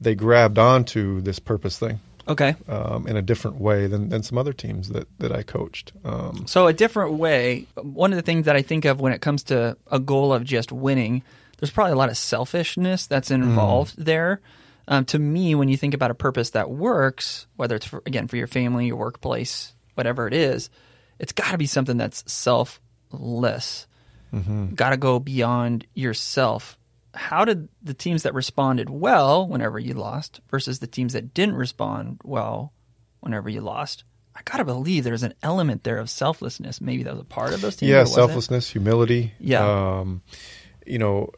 they 0.00 0.14
grabbed 0.14 0.58
onto 0.58 1.20
this 1.20 1.38
purpose 1.38 1.78
thing 1.78 2.00
Okay. 2.28 2.54
um, 2.68 3.06
in 3.06 3.16
a 3.16 3.22
different 3.22 3.58
way 3.58 3.86
than, 3.86 4.10
than 4.10 4.22
some 4.22 4.36
other 4.38 4.52
teams 4.52 4.90
that 4.90 5.08
that 5.18 5.32
I 5.32 5.42
coached. 5.42 5.92
Um, 6.04 6.46
So 6.46 6.66
a 6.66 6.72
different 6.72 7.14
way. 7.14 7.66
One 7.76 8.12
of 8.12 8.16
the 8.16 8.22
things 8.22 8.46
that 8.46 8.56
I 8.56 8.62
think 8.62 8.84
of 8.84 9.00
when 9.00 9.12
it 9.12 9.20
comes 9.20 9.44
to 9.44 9.76
a 9.90 9.98
goal 9.98 10.32
of 10.32 10.44
just 10.44 10.70
winning, 10.72 11.22
there's 11.58 11.70
probably 11.70 11.92
a 11.92 11.96
lot 11.96 12.10
of 12.10 12.16
selfishness 12.16 13.06
that's 13.06 13.30
involved 13.30 13.94
there. 13.96 14.40
Um, 14.86 15.04
to 15.06 15.18
me, 15.18 15.54
when 15.54 15.68
you 15.68 15.76
think 15.76 15.92
about 15.94 16.10
a 16.10 16.14
purpose 16.14 16.50
that 16.50 16.70
works, 16.70 17.46
whether 17.56 17.76
it's 17.76 17.86
for, 17.86 18.02
again 18.06 18.26
for 18.28 18.36
your 18.36 18.46
family, 18.46 18.86
your 18.86 18.96
workplace, 18.96 19.74
whatever 19.94 20.26
it 20.26 20.32
is, 20.34 20.70
it's 21.18 21.32
got 21.32 21.50
to 21.52 21.58
be 21.58 21.66
something 21.66 21.96
that's 21.98 22.24
selfless. 22.32 23.86
Got 24.74 24.90
to 24.90 24.96
go 24.96 25.18
beyond 25.18 25.86
yourself. 25.94 26.76
How 27.14 27.44
did 27.44 27.68
the 27.82 27.94
teams 27.94 28.22
that 28.24 28.34
responded 28.34 28.90
well 28.90 29.46
whenever 29.48 29.78
you 29.78 29.94
lost 29.94 30.40
versus 30.50 30.78
the 30.78 30.86
teams 30.86 31.14
that 31.14 31.32
didn't 31.34 31.56
respond 31.56 32.20
well 32.24 32.72
whenever 33.20 33.48
you 33.48 33.60
lost? 33.60 34.04
I 34.36 34.40
gotta 34.44 34.64
believe 34.64 35.02
there's 35.04 35.24
an 35.24 35.34
element 35.42 35.82
there 35.84 35.98
of 35.98 36.08
selflessness. 36.10 36.80
Maybe 36.80 37.02
that 37.02 37.12
was 37.14 37.22
a 37.22 37.24
part 37.24 37.52
of 37.54 37.60
those 37.60 37.76
teams. 37.76 37.90
yeah, 37.90 38.04
selflessness, 38.04 38.70
humility. 38.70 39.32
Yeah. 39.40 39.98
Um, 39.98 40.22
you 40.86 40.98
know, 40.98 41.30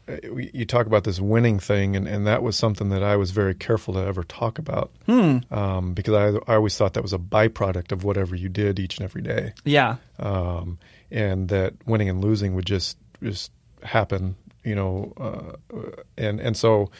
you 0.53 0.65
talk 0.65 0.85
about 0.85 1.03
this 1.03 1.19
winning 1.19 1.59
thing, 1.59 1.95
and, 1.97 2.07
and 2.07 2.25
that 2.27 2.41
was 2.41 2.55
something 2.55 2.87
that 2.89 3.03
I 3.03 3.17
was 3.17 3.31
very 3.31 3.53
careful 3.53 3.93
to 3.95 3.99
ever 3.99 4.23
talk 4.23 4.59
about 4.59 4.91
Hmm. 5.07 5.39
um, 5.51 5.93
because 5.93 6.13
I, 6.13 6.51
I 6.51 6.55
always 6.55 6.77
thought 6.77 6.93
that 6.93 7.01
was 7.01 7.11
a 7.11 7.17
byproduct 7.17 7.91
of 7.91 8.03
whatever 8.05 8.33
you 8.35 8.47
did 8.47 8.79
each 8.79 8.97
and 8.97 9.03
every 9.03 9.21
day. 9.23 9.53
Yeah. 9.65 9.97
um, 10.19 10.77
and 11.09 11.49
that 11.49 11.73
winning 11.85 12.07
and 12.07 12.23
losing 12.23 12.55
would 12.55 12.65
just 12.65 12.97
just 13.21 13.51
happen, 13.83 14.35
you 14.63 14.75
know, 14.75 15.13
uh, 15.17 15.81
and 16.17 16.39
and 16.39 16.55
so 16.57 16.91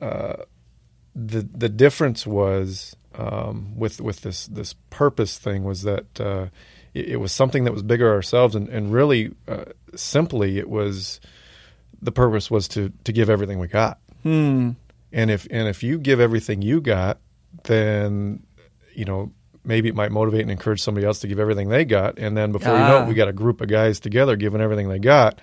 uh, 0.00 0.34
the 1.14 1.42
the 1.52 1.68
difference 1.68 2.26
was 2.26 2.96
um, 3.16 3.76
with 3.76 4.00
with 4.00 4.20
this 4.22 4.46
this 4.46 4.74
purpose 4.90 5.38
thing 5.38 5.64
was 5.64 5.82
that 5.82 6.20
uh, 6.20 6.46
it, 6.94 7.10
it 7.10 7.16
was 7.16 7.32
something 7.32 7.64
that 7.64 7.72
was 7.72 7.82
bigger 7.82 8.12
ourselves, 8.12 8.54
and 8.54 8.68
and 8.68 8.92
really 8.92 9.32
uh, 9.48 9.64
simply 9.94 10.58
it 10.58 10.68
was 10.68 11.20
the 12.02 12.12
purpose 12.12 12.50
was 12.50 12.68
to 12.68 12.92
to 13.04 13.12
give 13.12 13.30
everything 13.30 13.58
we 13.58 13.68
got, 13.68 13.98
Hmm. 14.22 14.70
and 15.12 15.30
if 15.30 15.46
and 15.50 15.68
if 15.68 15.82
you 15.82 15.98
give 15.98 16.20
everything 16.20 16.62
you 16.62 16.80
got, 16.80 17.18
then 17.64 18.42
you 18.94 19.04
know 19.04 19.32
maybe 19.66 19.88
it 19.88 19.94
might 19.94 20.12
motivate 20.12 20.42
and 20.42 20.50
encourage 20.50 20.82
somebody 20.82 21.06
else 21.06 21.20
to 21.20 21.26
give 21.28 21.38
everything 21.38 21.68
they 21.70 21.84
got, 21.84 22.18
and 22.18 22.36
then 22.36 22.52
before 22.52 22.72
you 22.72 22.78
know 22.78 22.98
Ah. 22.98 23.04
it, 23.04 23.08
we 23.08 23.14
got 23.14 23.28
a 23.28 23.32
group 23.32 23.60
of 23.60 23.68
guys 23.68 23.98
together 24.00 24.36
giving 24.36 24.60
everything 24.60 24.88
they 24.90 24.98
got, 24.98 25.40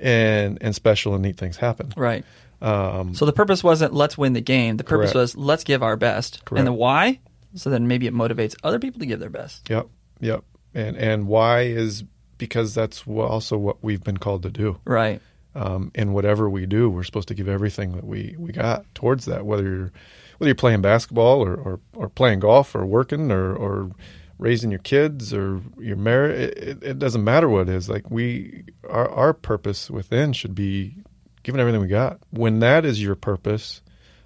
and 0.00 0.58
and 0.60 0.74
special 0.74 1.14
and 1.14 1.22
neat 1.22 1.36
things 1.36 1.56
happen. 1.56 1.92
Right. 1.96 2.24
Um, 2.60 3.14
So 3.14 3.26
the 3.26 3.32
purpose 3.32 3.62
wasn't 3.62 3.92
let's 3.92 4.16
win 4.16 4.32
the 4.32 4.40
game. 4.40 4.76
The 4.76 4.84
purpose 4.84 5.12
Correct. 5.12 5.34
was 5.34 5.36
let's 5.36 5.64
give 5.64 5.82
our 5.82 5.96
best. 5.96 6.44
Correct. 6.44 6.60
And 6.60 6.66
the 6.66 6.72
why? 6.72 7.20
So 7.54 7.70
then 7.70 7.88
maybe 7.88 8.06
it 8.06 8.14
motivates 8.14 8.54
other 8.62 8.78
people 8.78 9.00
to 9.00 9.06
give 9.06 9.20
their 9.20 9.30
best. 9.30 9.68
Yep, 9.70 9.88
yep, 10.20 10.44
and 10.74 10.96
and 10.96 11.26
why 11.26 11.62
is 11.62 12.04
because 12.38 12.74
that's 12.74 13.06
also 13.06 13.56
what 13.56 13.82
we've 13.82 14.02
been 14.02 14.18
called 14.18 14.42
to 14.42 14.50
do. 14.50 14.78
Right. 14.84 15.20
Um, 15.54 15.90
in 15.94 16.12
whatever 16.12 16.50
we 16.50 16.66
do, 16.66 16.90
we're 16.90 17.02
supposed 17.02 17.28
to 17.28 17.34
give 17.34 17.48
everything 17.48 17.92
that 17.92 18.04
we, 18.04 18.36
we 18.38 18.52
got 18.52 18.84
towards 18.94 19.24
that. 19.24 19.46
Whether 19.46 19.62
you're 19.62 19.92
whether 20.36 20.48
you're 20.48 20.54
playing 20.54 20.82
basketball 20.82 21.42
or, 21.42 21.54
or, 21.54 21.80
or 21.94 22.10
playing 22.10 22.40
golf 22.40 22.74
or 22.74 22.84
working 22.84 23.32
or, 23.32 23.54
or 23.54 23.90
raising 24.38 24.70
your 24.70 24.80
kids 24.80 25.32
or 25.32 25.60
your 25.78 25.96
marriage, 25.96 26.38
it, 26.56 26.82
it, 26.82 26.98
doesn't 26.98 27.24
matter 27.24 27.48
what 27.48 27.68
it 27.68 27.74
is. 27.74 27.88
Like 27.88 28.10
we, 28.10 28.64
our 28.88 29.08
our 29.08 29.32
purpose 29.32 29.90
within 29.90 30.32
should 30.32 30.54
be 30.54 30.96
giving 31.42 31.60
everything 31.60 31.80
we 31.80 31.88
got. 31.88 32.18
When 32.30 32.60
that 32.60 32.84
is 32.84 33.02
your 33.02 33.14
purpose, 33.14 33.82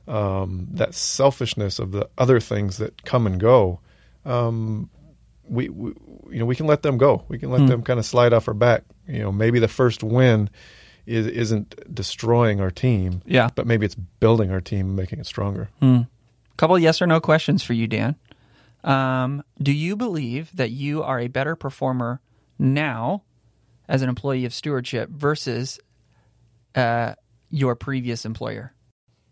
um, 0.09 0.69
that 0.73 0.95
selfishness 0.95 1.79
of 1.79 1.93
the 1.93 2.09
other 2.19 2.41
things 2.41 2.79
that 2.79 3.05
come 3.05 3.27
and 3.27 3.39
go, 3.39 3.81
um, 4.25 4.91
we, 5.49 5.69
we 5.69 5.93
you 6.31 6.39
know 6.39 6.47
we 6.47 6.57
can 6.57 6.67
let 6.67 6.83
them 6.83 6.99
go. 6.99 7.25
We 7.29 7.39
can 7.39 7.51
let 7.51 7.61
Hmm. 7.63 7.67
them 7.67 7.83
kind 7.83 7.99
of 7.99 8.07
slide 8.07 8.33
off 8.33 8.49
our 8.49 8.55
back. 8.55 8.83
You 9.07 9.21
know, 9.21 9.33
maybe 9.33 9.59
the 9.59 9.69
first 9.69 10.03
win 10.03 10.51
is, 11.07 11.27
isn't 11.27 11.75
destroying 11.93 12.61
our 12.61 12.71
team, 12.71 13.23
Yeah. 13.27 13.49
but 13.55 13.67
maybe 13.67 13.85
it's 13.87 13.95
building 13.97 14.53
our 14.53 14.61
team, 14.61 14.95
making 14.95 15.19
it 15.19 15.27
stronger. 15.27 15.69
Hmm. 15.81 16.03
Couple 16.57 16.79
yes 16.79 17.01
or 17.03 17.07
no 17.07 17.21
questions 17.21 17.63
for 17.63 17.73
you, 17.73 17.87
Dan. 17.87 18.15
Um, 18.85 19.43
do 19.63 19.73
you 19.73 19.97
believe 19.97 20.51
that 20.57 20.71
you 20.71 21.03
are 21.03 21.19
a 21.21 21.29
better 21.29 21.57
performer 21.57 22.21
now 22.59 23.23
as 23.89 24.03
an 24.03 24.09
employee 24.09 24.45
of 24.45 24.55
stewardship 24.55 25.11
versus 25.11 25.79
uh, 26.75 27.15
your 27.51 27.77
previous 27.77 28.25
employer? 28.25 28.73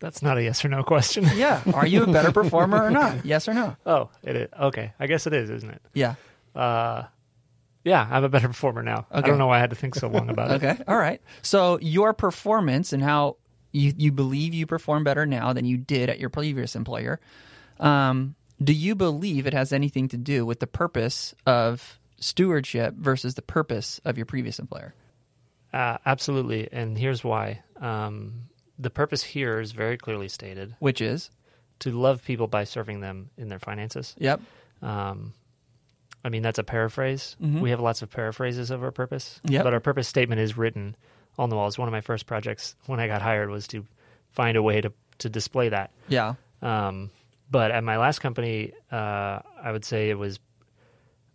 That's 0.00 0.22
not 0.22 0.38
a 0.38 0.42
yes 0.42 0.64
or 0.64 0.68
no 0.68 0.82
question. 0.82 1.24
Yeah. 1.34 1.62
Are 1.74 1.87
you 1.87 2.04
a 2.04 2.06
better 2.06 2.32
performer 2.32 2.82
or 2.84 2.90
not? 2.90 3.24
Yes 3.24 3.48
or 3.48 3.54
no? 3.54 3.76
oh, 3.87 4.11
it 4.22 4.37
is. 4.37 4.48
Okay. 4.58 4.92
I 4.98 5.06
guess 5.06 5.26
it 5.26 5.32
is, 5.32 5.50
isn't 5.50 5.70
it? 5.70 5.82
Yeah. 5.94 6.14
Uh, 6.54 7.04
yeah, 7.84 8.06
I'm 8.11 8.24
a 8.24 8.28
better 8.28 8.48
performer 8.48 8.82
now. 8.82 9.06
I 9.11 9.22
don't 9.22 9.38
know 9.38 9.46
why 9.46 9.56
I 9.56 9.61
had 9.61 9.70
to 9.70 9.76
think 9.76 9.94
so 9.94 10.08
long 10.08 10.28
about 10.28 10.50
it. 10.50 10.54
Okay. 10.62 10.82
All 10.87 10.96
right. 10.96 11.22
So 11.42 11.78
your 11.80 12.12
performance 12.12 12.92
and 12.92 13.02
how 13.02 13.37
you, 13.72 13.92
you 13.96 14.12
believe 14.12 14.54
you 14.54 14.66
perform 14.66 15.04
better 15.04 15.26
now 15.26 15.52
than 15.52 15.64
you 15.64 15.76
did 15.78 16.11
at 16.11 16.18
your 16.18 16.30
previous 16.30 16.76
employer. 16.76 17.18
Um, 17.80 18.34
do 18.62 18.73
you 18.73 18.94
believe 18.94 19.47
it 19.47 19.55
has 19.55 19.73
anything 19.73 20.09
to 20.09 20.16
do 20.16 20.44
with 20.47 20.61
the 20.61 20.66
purpose 20.66 21.35
of 21.47 21.99
stewardship 22.18 22.94
versus 22.94 23.35
the 23.35 23.42
purpose 23.42 24.01
of 24.05 24.16
your 24.16 24.27
previous 24.27 24.59
employer? 24.59 24.94
Uh, 25.73 25.99
absolutely. 26.07 26.68
And 26.73 26.97
here's 26.99 27.23
why. 27.23 27.62
Um, 27.81 28.49
the 28.79 28.90
purpose 28.90 29.23
here 29.23 29.61
is 29.61 29.73
very 29.73 29.97
clearly 29.99 30.29
stated 30.29 30.75
Which 30.79 31.01
is, 31.01 31.31
to 31.81 31.92
love 31.92 32.25
people 32.25 32.47
by 32.49 32.64
serving 32.64 33.01
them 33.01 33.31
in 33.37 33.49
their 33.49 33.59
finances. 33.59 34.14
yep. 34.18 34.40
Um, 34.83 35.33
I 36.25 36.31
mean, 36.31 36.42
that's 36.42 36.59
a 36.59 36.64
paraphrase. 36.64 37.37
Mhm. 37.40 37.61
We 37.61 37.71
have 37.71 37.81
lots 37.81 38.03
of 38.03 38.11
paraphrases 38.11 38.71
of 38.71 38.83
our 38.83 38.90
purpose. 38.90 39.40
Yep. 39.44 39.62
But 39.64 39.73
our 39.75 39.81
purpose 39.81 40.09
statement 40.09 40.40
is 40.40 40.57
written 40.57 40.97
on 41.38 41.49
the 41.51 41.57
walls. 41.57 41.79
One 41.79 41.87
of 41.87 41.92
my 41.92 42.01
first 42.01 42.27
projects 42.27 42.75
when 42.87 42.99
I 42.99 43.07
got 43.07 43.23
hired 43.23 43.51
was 43.51 43.68
to 43.68 43.87
find 44.33 44.57
a 44.57 44.62
way 44.62 44.81
to, 44.81 44.92
to 45.18 45.29
display 45.29 45.68
that. 45.68 45.92
Yeah. 46.09 46.35
Um, 46.62 47.11
but 47.50 47.70
at 47.70 47.84
my 47.84 47.96
last 47.96 48.20
company, 48.20 48.72
uh, 48.92 49.40
I 49.62 49.72
would 49.72 49.84
say 49.84 50.11
it 50.11 50.18
was 50.18 50.38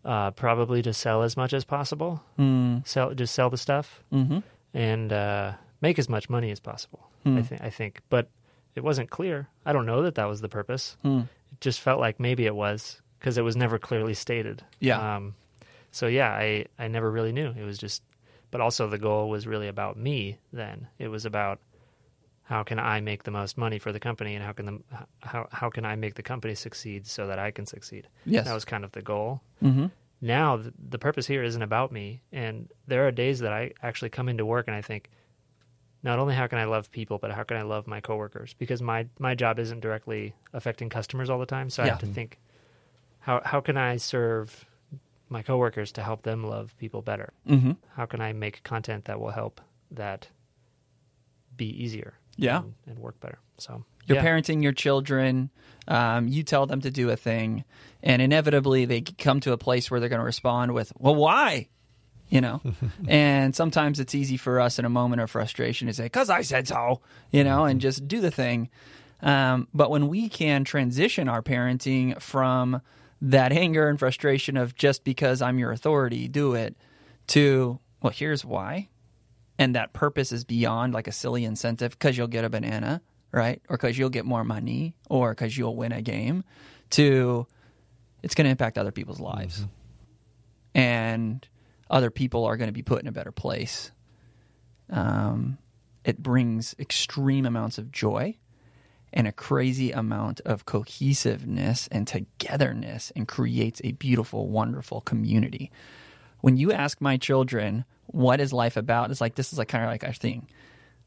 uh, 0.05 0.31
probably 0.31 0.81
to 0.81 0.93
sell 0.93 1.23
as 1.23 1.37
much 1.37 1.53
as 1.53 1.63
possible. 1.65 2.21
Mm. 2.37 2.85
Sell, 2.87 3.13
just 3.13 3.33
sell 3.33 3.49
the 3.49 3.57
stuff 3.57 4.03
hmm 4.11 4.39
and 4.75 5.13
uh, 5.13 5.53
make 5.81 5.99
as 5.99 6.09
much 6.09 6.29
money 6.31 6.49
as 6.49 6.59
possible. 6.59 7.07
I 7.25 7.41
think. 7.41 7.61
I 7.61 7.69
think, 7.69 8.01
but 8.09 8.27
it 8.75 8.83
wasn't 8.83 9.09
clear. 9.09 9.47
I 9.65 9.71
don't 9.71 9.85
know 9.85 10.01
that 10.01 10.15
that 10.15 10.25
was 10.25 10.41
the 10.41 10.49
purpose. 10.49 10.97
It 11.05 11.27
just 11.61 11.79
felt 11.79 11.99
like 11.99 12.19
maybe 12.19 12.45
it 12.45 12.55
was 12.55 13.01
because 13.19 13.37
it 13.37 13.43
was 13.43 13.55
never 13.55 13.79
clearly 13.79 14.13
stated. 14.13 14.63
Yeah. 14.79 15.15
Um, 15.15 15.35
so 15.91 16.07
yeah, 16.07 16.31
I 16.31 16.65
I 16.77 16.87
never 16.89 17.09
really 17.09 17.31
knew. 17.31 17.53
It 17.57 17.63
was 17.63 17.77
just, 17.77 18.01
but 18.51 18.59
also 18.59 18.87
the 18.89 18.97
goal 18.97 19.29
was 19.29 19.47
really 19.47 19.69
about 19.69 19.95
me. 19.95 20.37
Then 20.51 20.87
it 20.97 21.07
was 21.07 21.25
about 21.25 21.59
how 22.43 22.61
can 22.61 22.77
I 22.77 22.99
make 22.99 23.23
the 23.23 23.31
most 23.31 23.57
money 23.57 23.79
for 23.79 23.91
the 23.91 23.99
company, 23.99 24.35
and 24.35 24.43
how 24.43 24.51
can 24.51 24.65
the 24.65 24.79
how 25.19 25.47
how 25.51 25.69
can 25.69 25.85
I 25.85 25.95
make 25.95 26.15
the 26.15 26.23
company 26.23 26.55
succeed 26.55 27.07
so 27.07 27.27
that 27.27 27.39
I 27.39 27.51
can 27.51 27.65
succeed. 27.65 28.07
Yes. 28.25 28.45
that 28.45 28.53
was 28.53 28.65
kind 28.65 28.83
of 28.83 28.91
the 28.91 29.01
goal. 29.01 29.41
Mm-hmm. 29.63 29.87
Now 30.21 30.57
the, 30.57 30.73
the 30.89 30.99
purpose 30.99 31.25
here 31.27 31.43
isn't 31.43 31.61
about 31.61 31.91
me, 31.91 32.21
and 32.31 32.69
there 32.87 33.07
are 33.07 33.11
days 33.11 33.39
that 33.39 33.53
I 33.53 33.71
actually 33.81 34.09
come 34.09 34.29
into 34.29 34.45
work 34.45 34.67
and 34.67 34.75
I 34.75 34.81
think, 34.81 35.09
not 36.03 36.19
only 36.19 36.35
how 36.35 36.47
can 36.47 36.59
I 36.59 36.65
love 36.65 36.91
people, 36.91 37.17
but 37.17 37.31
how 37.31 37.43
can 37.43 37.55
I 37.57 37.61
love 37.61 37.87
my 37.87 38.01
coworkers? 38.01 38.53
Because 38.53 38.81
my 38.81 39.07
my 39.19 39.35
job 39.35 39.57
isn't 39.57 39.79
directly 39.79 40.33
affecting 40.51 40.89
customers 40.89 41.29
all 41.29 41.39
the 41.39 41.45
time, 41.45 41.69
so 41.69 41.81
I 41.81 41.87
have 41.87 41.99
to 41.99 42.05
think, 42.05 42.39
how 43.19 43.41
how 43.45 43.61
can 43.61 43.77
I 43.77 43.95
serve 43.97 44.65
my 45.29 45.41
coworkers 45.41 45.93
to 45.93 46.03
help 46.03 46.23
them 46.23 46.43
love 46.43 46.75
people 46.77 47.01
better? 47.01 47.31
Mm-hmm. 47.47 47.71
How 47.95 48.05
can 48.05 48.19
I 48.19 48.33
make 48.33 48.63
content 48.63 49.05
that 49.05 49.19
will 49.19 49.31
help 49.31 49.61
that 49.91 50.27
be 51.55 51.67
easier? 51.67 52.15
Yeah. 52.37 52.59
and, 52.59 52.73
and 52.87 52.99
work 52.99 53.19
better. 53.19 53.39
So 53.57 53.83
You're 54.07 54.17
yeah. 54.17 54.25
parenting 54.25 54.63
your 54.63 54.71
children. 54.73 55.49
Um, 55.87 56.27
you 56.27 56.43
tell 56.43 56.65
them 56.65 56.81
to 56.81 56.91
do 56.91 57.09
a 57.09 57.15
thing, 57.15 57.65
and 58.01 58.21
inevitably 58.21 58.85
they 58.85 59.01
come 59.01 59.39
to 59.41 59.51
a 59.51 59.57
place 59.57 59.91
where 59.91 59.99
they're 59.99 60.09
going 60.09 60.19
to 60.19 60.25
respond 60.25 60.73
with, 60.73 60.93
"Well, 60.97 61.15
why?" 61.15 61.67
You 62.29 62.41
know, 62.41 62.61
and 63.07 63.55
sometimes 63.55 63.99
it's 63.99 64.15
easy 64.15 64.37
for 64.37 64.59
us 64.59 64.79
in 64.79 64.85
a 64.85 64.89
moment 64.89 65.21
of 65.21 65.29
frustration 65.29 65.87
to 65.87 65.93
say, 65.93 66.07
"Cause 66.09 66.29
I 66.29 66.41
said 66.41 66.67
so," 66.67 67.01
you 67.31 67.43
know, 67.43 67.65
and 67.65 67.81
just 67.81 68.07
do 68.07 68.21
the 68.21 68.31
thing. 68.31 68.69
Um, 69.21 69.67
but 69.73 69.89
when 69.89 70.07
we 70.07 70.29
can 70.29 70.63
transition 70.63 71.27
our 71.29 71.41
parenting 71.41 72.19
from 72.21 72.81
that 73.21 73.51
anger 73.51 73.87
and 73.87 73.97
frustration 73.99 74.57
of 74.57 74.75
just 74.75 75.03
because 75.03 75.41
I'm 75.41 75.59
your 75.59 75.71
authority, 75.71 76.27
do 76.27 76.55
it, 76.55 76.75
to 77.27 77.79
well, 78.01 78.11
here's 78.13 78.43
why 78.43 78.89
and 79.57 79.75
that 79.75 79.93
purpose 79.93 80.31
is 80.31 80.43
beyond 80.43 80.93
like 80.93 81.07
a 81.07 81.11
silly 81.11 81.45
incentive 81.45 81.91
because 81.91 82.17
you'll 82.17 82.27
get 82.27 82.43
a 82.43 82.49
banana, 82.49 83.01
right? 83.31 83.61
Or 83.69 83.77
because 83.77 83.97
you'll 83.97 84.09
get 84.09 84.25
more 84.25 84.43
money, 84.43 84.95
or 85.09 85.31
because 85.31 85.57
you'll 85.57 85.75
win 85.75 85.91
a 85.91 86.01
game, 86.01 86.43
to 86.91 87.47
it's 88.21 88.35
going 88.35 88.45
to 88.45 88.51
impact 88.51 88.77
other 88.77 88.91
people's 88.91 89.19
lives. 89.19 89.65
And 90.73 91.47
other 91.89 92.09
people 92.09 92.45
are 92.45 92.57
going 92.57 92.69
to 92.69 92.73
be 92.73 92.81
put 92.81 93.01
in 93.01 93.07
a 93.07 93.11
better 93.11 93.31
place. 93.31 93.91
Um, 94.89 95.57
it 96.03 96.21
brings 96.21 96.75
extreme 96.79 97.45
amounts 97.45 97.77
of 97.77 97.91
joy 97.91 98.37
and 99.11 99.27
a 99.27 99.31
crazy 99.31 99.91
amount 99.91 100.41
of 100.41 100.65
cohesiveness 100.65 101.87
and 101.91 102.07
togetherness 102.07 103.11
and 103.15 103.27
creates 103.27 103.79
a 103.83 103.91
beautiful, 103.91 104.49
wonderful 104.49 105.01
community 105.01 105.71
when 106.43 106.57
you 106.57 106.73
ask 106.73 106.99
my 106.99 107.15
children 107.15 107.85
what 108.07 108.41
is 108.41 108.51
life 108.51 108.75
about, 108.75 109.09
it's 109.11 109.21
like 109.21 109.35
this 109.35 109.53
is 109.53 109.57
like 109.57 109.69
kind 109.69 109.85
of 109.85 109.89
like 109.89 110.03
our 110.03 110.11
thing. 110.11 110.49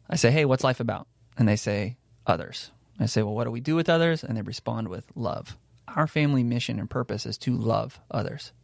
I 0.08 0.16
say, 0.16 0.30
"Hey, 0.30 0.46
what's 0.46 0.64
life 0.64 0.80
about?" 0.80 1.08
And 1.36 1.46
they 1.46 1.56
say, 1.56 1.98
"Others." 2.26 2.70
I 2.98 3.04
say, 3.04 3.22
"Well, 3.22 3.34
what 3.34 3.44
do 3.44 3.50
we 3.50 3.60
do 3.60 3.76
with 3.76 3.90
others?" 3.90 4.24
And 4.24 4.34
they 4.34 4.40
respond 4.40 4.88
with 4.88 5.04
love. 5.14 5.58
Our 5.88 6.06
family 6.06 6.42
mission 6.42 6.80
and 6.80 6.88
purpose 6.88 7.26
is 7.26 7.36
to 7.38 7.54
love 7.54 8.00
others, 8.10 8.54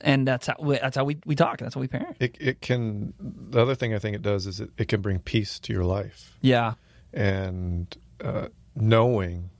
and 0.00 0.26
that's 0.26 0.48
how 0.48 0.56
we, 0.58 0.76
that's 0.76 0.96
how 0.96 1.04
we, 1.04 1.18
we 1.24 1.36
talk. 1.36 1.58
That's 1.58 1.76
how 1.76 1.80
we 1.80 1.86
parent. 1.86 2.16
It, 2.18 2.36
it 2.40 2.60
can. 2.60 3.14
The 3.20 3.62
other 3.62 3.76
thing 3.76 3.94
I 3.94 4.00
think 4.00 4.16
it 4.16 4.22
does 4.22 4.46
is 4.46 4.58
it, 4.58 4.70
it 4.76 4.88
can 4.88 5.02
bring 5.02 5.20
peace 5.20 5.60
to 5.60 5.72
your 5.72 5.84
life, 5.84 6.36
Yeah, 6.40 6.74
and 7.12 7.96
uh, 8.20 8.48
knowing 8.74 9.50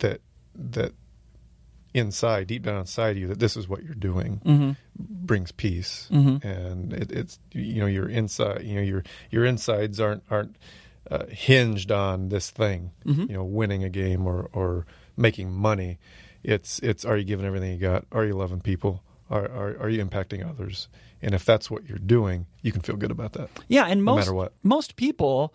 that 0.00 0.20
that 0.54 0.92
inside, 1.94 2.48
deep 2.48 2.64
down 2.64 2.78
inside 2.80 3.16
you, 3.16 3.28
that 3.28 3.38
this 3.38 3.56
is 3.56 3.68
what 3.68 3.82
you're 3.84 3.94
doing 3.94 4.40
Mm-hmm. 4.44 4.72
brings 4.98 5.52
peace, 5.52 6.08
and 6.10 6.92
it, 6.92 7.10
it's 7.12 7.38
you 7.52 7.80
know 7.80 7.86
your 7.86 8.08
inside, 8.08 8.62
you 8.64 8.74
know 8.74 8.82
your 8.82 9.02
your 9.30 9.44
insides 9.44 10.00
aren't 10.00 10.22
aren't 10.30 10.56
uh, 11.10 11.26
hinged 11.26 11.90
on 11.92 12.28
this 12.30 12.50
thing, 12.50 12.90
you 13.04 13.26
know, 13.28 13.44
winning 13.44 13.84
a 13.84 13.88
game 13.90 14.26
or 14.26 14.50
or 14.52 14.86
making 15.16 15.52
money. 15.52 15.98
It's 16.42 16.78
it's 16.80 17.04
are 17.04 17.16
you 17.16 17.24
giving 17.24 17.46
everything 17.46 17.72
you 17.72 17.78
got? 17.78 18.04
Are 18.12 18.24
you 18.24 18.34
loving 18.34 18.60
people? 18.60 19.02
Are 19.30 19.44
are, 19.48 19.76
are 19.82 19.88
you 19.88 20.04
impacting 20.04 20.46
others? 20.48 20.88
And 21.22 21.34
if 21.34 21.44
that's 21.46 21.70
what 21.70 21.88
you're 21.88 21.96
doing, 21.98 22.46
you 22.60 22.70
can 22.72 22.82
feel 22.82 22.96
good 22.96 23.10
about 23.10 23.32
that. 23.34 23.48
yeah. 23.68 23.86
And 23.86 24.00
No 24.04 24.12
most 24.12 24.26
matter 24.26 24.34
what. 24.34 24.52
most 24.62 24.96
people 24.96 25.54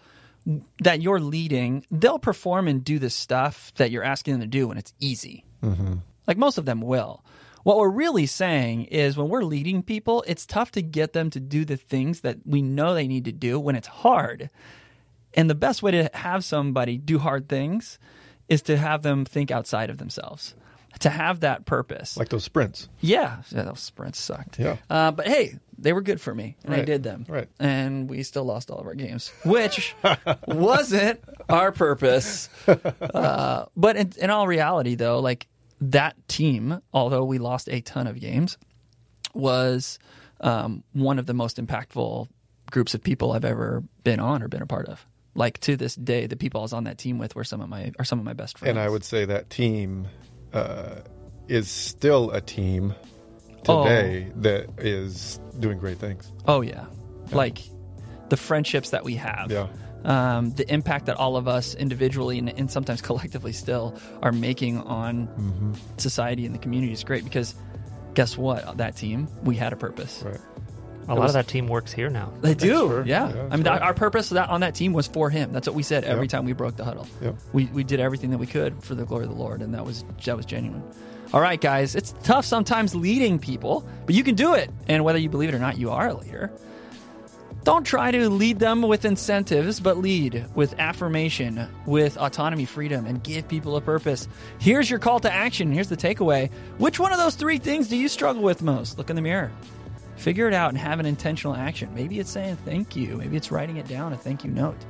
that 0.82 1.00
you're 1.02 1.20
leading, 1.20 1.86
they'll 1.92 2.18
perform 2.18 2.68
and 2.68 2.84
do 2.84 2.98
the 2.98 3.10
stuff 3.12 3.72
that 3.76 3.92
you're 3.92 4.04
asking 4.04 4.34
them 4.34 4.42
to 4.42 4.48
do 4.48 4.68
when 4.68 4.78
it's 4.80 4.94
easy. 5.00 5.46
Like 6.30 6.38
most 6.38 6.60
of 6.60 6.66
them 6.66 6.80
will. 6.80 7.26
What 7.64 7.78
we're 7.78 7.90
really 7.90 8.28
saying 8.28 8.86
is 8.86 9.18
when 9.18 9.30
we're 9.30 9.44
leading 9.44 9.82
people, 9.82 10.24
it's 10.28 10.46
tough 10.46 10.72
to 10.74 10.82
get 10.82 11.12
them 11.14 11.32
to 11.32 11.40
do 11.40 11.66
the 11.66 11.76
things 11.76 12.22
that 12.22 12.38
we 12.46 12.62
know 12.62 12.94
they 12.94 13.08
need 13.08 13.26
to 13.26 13.32
do 13.32 13.60
when 13.60 13.76
it's 13.76 13.88
hard. 13.88 14.52
And 15.34 15.50
the 15.50 15.56
best 15.56 15.82
way 15.82 15.92
to 15.92 16.10
have 16.14 16.46
somebody 16.46 16.98
do 17.00 17.18
hard 17.18 17.50
things 17.50 17.98
is 18.48 18.62
to 18.64 18.78
have 18.78 19.02
them 19.02 19.26
think 19.26 19.50
outside 19.50 19.90
of 19.90 19.98
themselves, 19.98 20.54
to 21.00 21.10
have 21.10 21.40
that 21.40 21.66
purpose. 21.66 22.16
Like 22.16 22.30
those 22.30 22.44
sprints. 22.44 22.90
yeah, 23.02 23.42
yeah 23.52 23.64
those 23.64 23.80
sprints 23.80 24.20
sucked. 24.20 24.60
Yeah. 24.60 24.78
Uh, 24.90 25.12
but 25.12 25.28
hey, 25.28 25.58
they 25.80 25.94
were 25.94 26.02
good 26.02 26.22
for 26.22 26.34
me, 26.34 26.58
and 26.64 26.76
I 26.76 26.84
did 26.84 27.02
them. 27.04 27.26
right. 27.28 27.48
And 27.60 28.08
we 28.10 28.22
still 28.22 28.46
lost 28.46 28.70
all 28.70 28.78
of 28.80 28.86
our 28.86 28.96
games, 28.96 29.32
which 29.44 29.96
wasn't 30.48 31.22
our 31.50 31.72
purpose. 31.72 32.50
Uh, 32.68 33.66
but 33.76 33.98
in, 33.98 34.14
in 34.18 34.30
all 34.30 34.48
reality, 34.48 34.94
though, 34.96 35.20
like 35.20 35.48
that 35.82 36.16
team, 36.28 36.82
although 36.94 37.24
we 37.24 37.38
lost 37.38 37.70
a 37.70 37.82
ton 37.82 38.08
of 38.08 38.20
games, 38.20 38.58
was 39.34 40.00
um, 40.42 40.84
one 40.94 41.20
of 41.20 41.26
the 41.26 41.34
most 41.34 41.58
impactful 41.58 42.28
groups 42.72 42.94
of 42.94 43.04
people 43.04 43.32
I've 43.32 43.46
ever 43.46 43.84
been 44.04 44.20
on 44.20 44.44
or 44.44 44.48
been 44.48 44.62
a 44.62 44.68
part 44.68 44.88
of. 44.88 45.06
Like 45.36 45.60
to 45.62 45.76
this 45.78 45.96
day, 45.96 46.28
the 46.28 46.36
people 46.36 46.62
I 46.62 46.64
was 46.64 46.74
on 46.74 46.86
that 46.86 46.98
team 46.98 47.18
with 47.18 47.36
were 47.36 47.44
some 47.44 47.62
of 47.62 47.70
my 47.70 47.92
are 48.00 48.06
some 48.06 48.20
of 48.20 48.26
my 48.26 48.34
best 48.34 48.58
friends. 48.58 48.70
And 48.72 48.80
I 48.80 48.90
would 48.90 49.04
say 49.04 49.26
that 49.26 49.50
team 49.50 50.08
uh, 50.54 50.96
is 51.48 51.70
still 51.70 52.32
a 52.32 52.42
team 52.42 52.94
Oh. 53.68 53.84
today 53.84 54.32
that 54.38 54.70
is 54.80 55.40
doing 55.60 55.78
great 55.80 55.98
things. 55.98 56.32
Oh 56.48 56.62
yeah, 56.62 56.86
like 57.32 57.60
the 58.30 58.38
friendships 58.38 58.92
that 58.92 59.04
we 59.04 59.16
have. 59.16 59.52
Yeah. 59.52 59.68
Um, 60.06 60.52
the 60.52 60.72
impact 60.72 61.08
that 61.08 61.18
all 61.18 61.36
of 61.36 61.48
us 61.50 61.76
individually 61.76 62.40
and, 62.40 62.50
and 62.50 62.72
sometimes 62.72 63.02
collectively 63.10 63.52
still 63.54 63.98
are 64.22 64.32
making 64.32 64.78
on 64.80 65.28
Mm-hmm. 65.28 65.74
society 65.98 66.46
and 66.46 66.56
the 66.56 66.60
community 66.60 66.94
is 66.94 67.04
great 67.04 67.24
because 67.24 67.54
guess 68.14 68.38
what? 68.38 68.78
That 68.78 68.96
team, 68.96 69.28
we 69.44 69.56
had 69.56 69.74
a 69.74 69.76
purpose. 69.76 70.24
Right. 70.26 70.40
a 71.10 71.16
lot 71.16 71.26
of 71.28 71.34
that 71.34 71.48
team 71.48 71.68
works 71.68 71.92
here 71.92 72.10
now. 72.10 72.32
They 72.42 72.54
do, 72.54 73.04
yeah. 73.06 73.34
Yeah, 73.34 73.48
I 73.52 73.56
mean, 73.56 73.64
that, 73.64 73.82
our 73.82 73.94
purpose 73.94 74.30
that, 74.30 74.50
on 74.50 74.62
that 74.62 74.74
team 74.76 74.94
was 74.94 75.08
for 75.08 75.30
him. 75.30 75.52
That's 75.52 75.68
what 75.68 75.76
we 75.76 75.84
said 75.84 76.04
every 76.06 76.26
Yeah. 76.26 76.30
time 76.30 76.46
we 76.46 76.54
broke 76.54 76.76
the 76.78 76.86
huddle. 76.86 77.08
Yeah. 77.22 77.32
We 77.52 77.66
we 77.66 77.84
did 77.84 78.00
everything 78.00 78.30
that 78.32 78.38
we 78.38 78.48
could 78.48 78.84
for 78.84 78.96
the 78.96 79.06
glory 79.06 79.26
of 79.26 79.32
the 79.32 79.36
Lord, 79.38 79.62
and 79.62 79.74
that 79.74 79.86
was 79.86 80.06
that 80.26 80.38
was 80.38 80.46
genuine. 80.46 80.84
All 81.34 81.42
right, 81.42 81.60
guys, 81.62 81.96
it's 81.96 82.14
tough 82.24 82.46
sometimes 82.46 82.96
leading 82.96 83.38
people, 83.38 83.88
but 84.06 84.16
you 84.16 84.24
can 84.24 84.36
do 84.36 84.54
it. 84.56 84.70
And 84.88 85.04
whether 85.04 85.20
you 85.20 85.30
believe 85.30 85.50
it 85.50 85.56
or 85.56 85.60
not, 85.60 85.78
you 85.78 85.92
are 85.92 86.08
a 86.08 86.14
leader. 86.14 86.52
Don't 87.70 87.84
try 87.84 88.10
to 88.10 88.32
lead 88.32 88.58
them 88.58 88.82
with 88.82 89.06
incentives, 89.06 89.80
but 89.80 90.00
lead 90.00 90.44
with 90.56 90.74
affirmation, 90.80 91.68
with 91.86 92.18
autonomy, 92.18 92.66
freedom, 92.66 93.06
and 93.06 93.24
give 93.24 93.48
people 93.48 93.76
a 93.76 93.82
purpose. 93.82 94.28
Here's 94.58 94.90
your 94.90 94.98
call 94.98 95.20
to 95.20 95.32
action. 95.32 95.72
Here's 95.72 95.88
the 95.88 95.96
takeaway. 95.96 96.50
Which 96.80 97.00
one 97.00 97.12
of 97.12 97.20
those 97.20 97.36
three 97.36 97.60
things 97.60 97.88
do 97.88 97.96
you 97.96 98.08
struggle 98.08 98.42
with 98.42 98.64
most? 98.64 98.98
Look 98.98 99.12
in 99.12 99.16
the 99.16 99.22
mirror. 99.22 99.52
Figure 100.16 100.48
it 100.48 100.56
out 100.56 100.70
and 100.70 100.80
have 100.80 101.00
an 101.00 101.06
intentional 101.06 101.54
action. 101.54 101.94
Maybe 101.94 102.18
it's 102.18 102.32
saying 102.32 102.56
thank 102.66 102.96
you. 102.96 103.18
Maybe 103.18 103.38
it's 103.38 103.52
writing 103.52 103.78
it 103.78 103.88
down, 103.88 104.14
a 104.14 104.18
thank 104.18 104.44
you 104.44 104.50
note. 104.50 104.84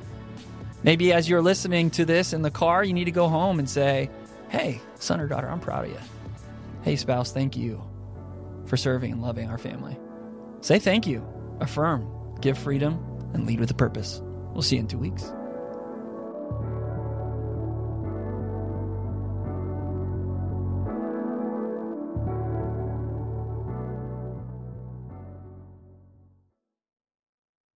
Maybe 0.82 1.12
as 1.12 1.28
you're 1.28 1.42
listening 1.42 1.90
to 1.92 2.06
this 2.06 2.32
in 2.32 2.44
the 2.44 2.50
car, 2.50 2.86
you 2.86 2.94
need 2.94 3.06
to 3.06 3.12
go 3.12 3.28
home 3.28 3.60
and 3.60 3.70
say, 3.70 4.10
Hey, 4.48 4.80
son 5.00 5.20
or 5.20 5.28
daughter, 5.28 5.50
I'm 5.50 5.60
proud 5.60 5.84
of 5.84 5.92
you. 5.92 6.00
Hey, 6.84 6.96
spouse, 6.96 7.34
thank 7.34 7.58
you 7.58 7.84
for 8.68 8.78
serving 8.78 9.12
and 9.12 9.22
loving 9.22 9.50
our 9.50 9.58
family. 9.58 9.98
Say 10.62 10.80
thank 10.80 11.08
you, 11.08 11.28
affirm, 11.60 12.10
give 12.42 12.58
freedom, 12.58 13.00
and 13.34 13.46
lead 13.46 13.60
with 13.60 13.72
a 13.72 13.76
purpose. 13.76 14.22
We'll 14.54 14.62
see 14.62 14.76
you 14.76 14.82
in 14.82 14.88
two 14.88 14.98
weeks. 14.98 15.32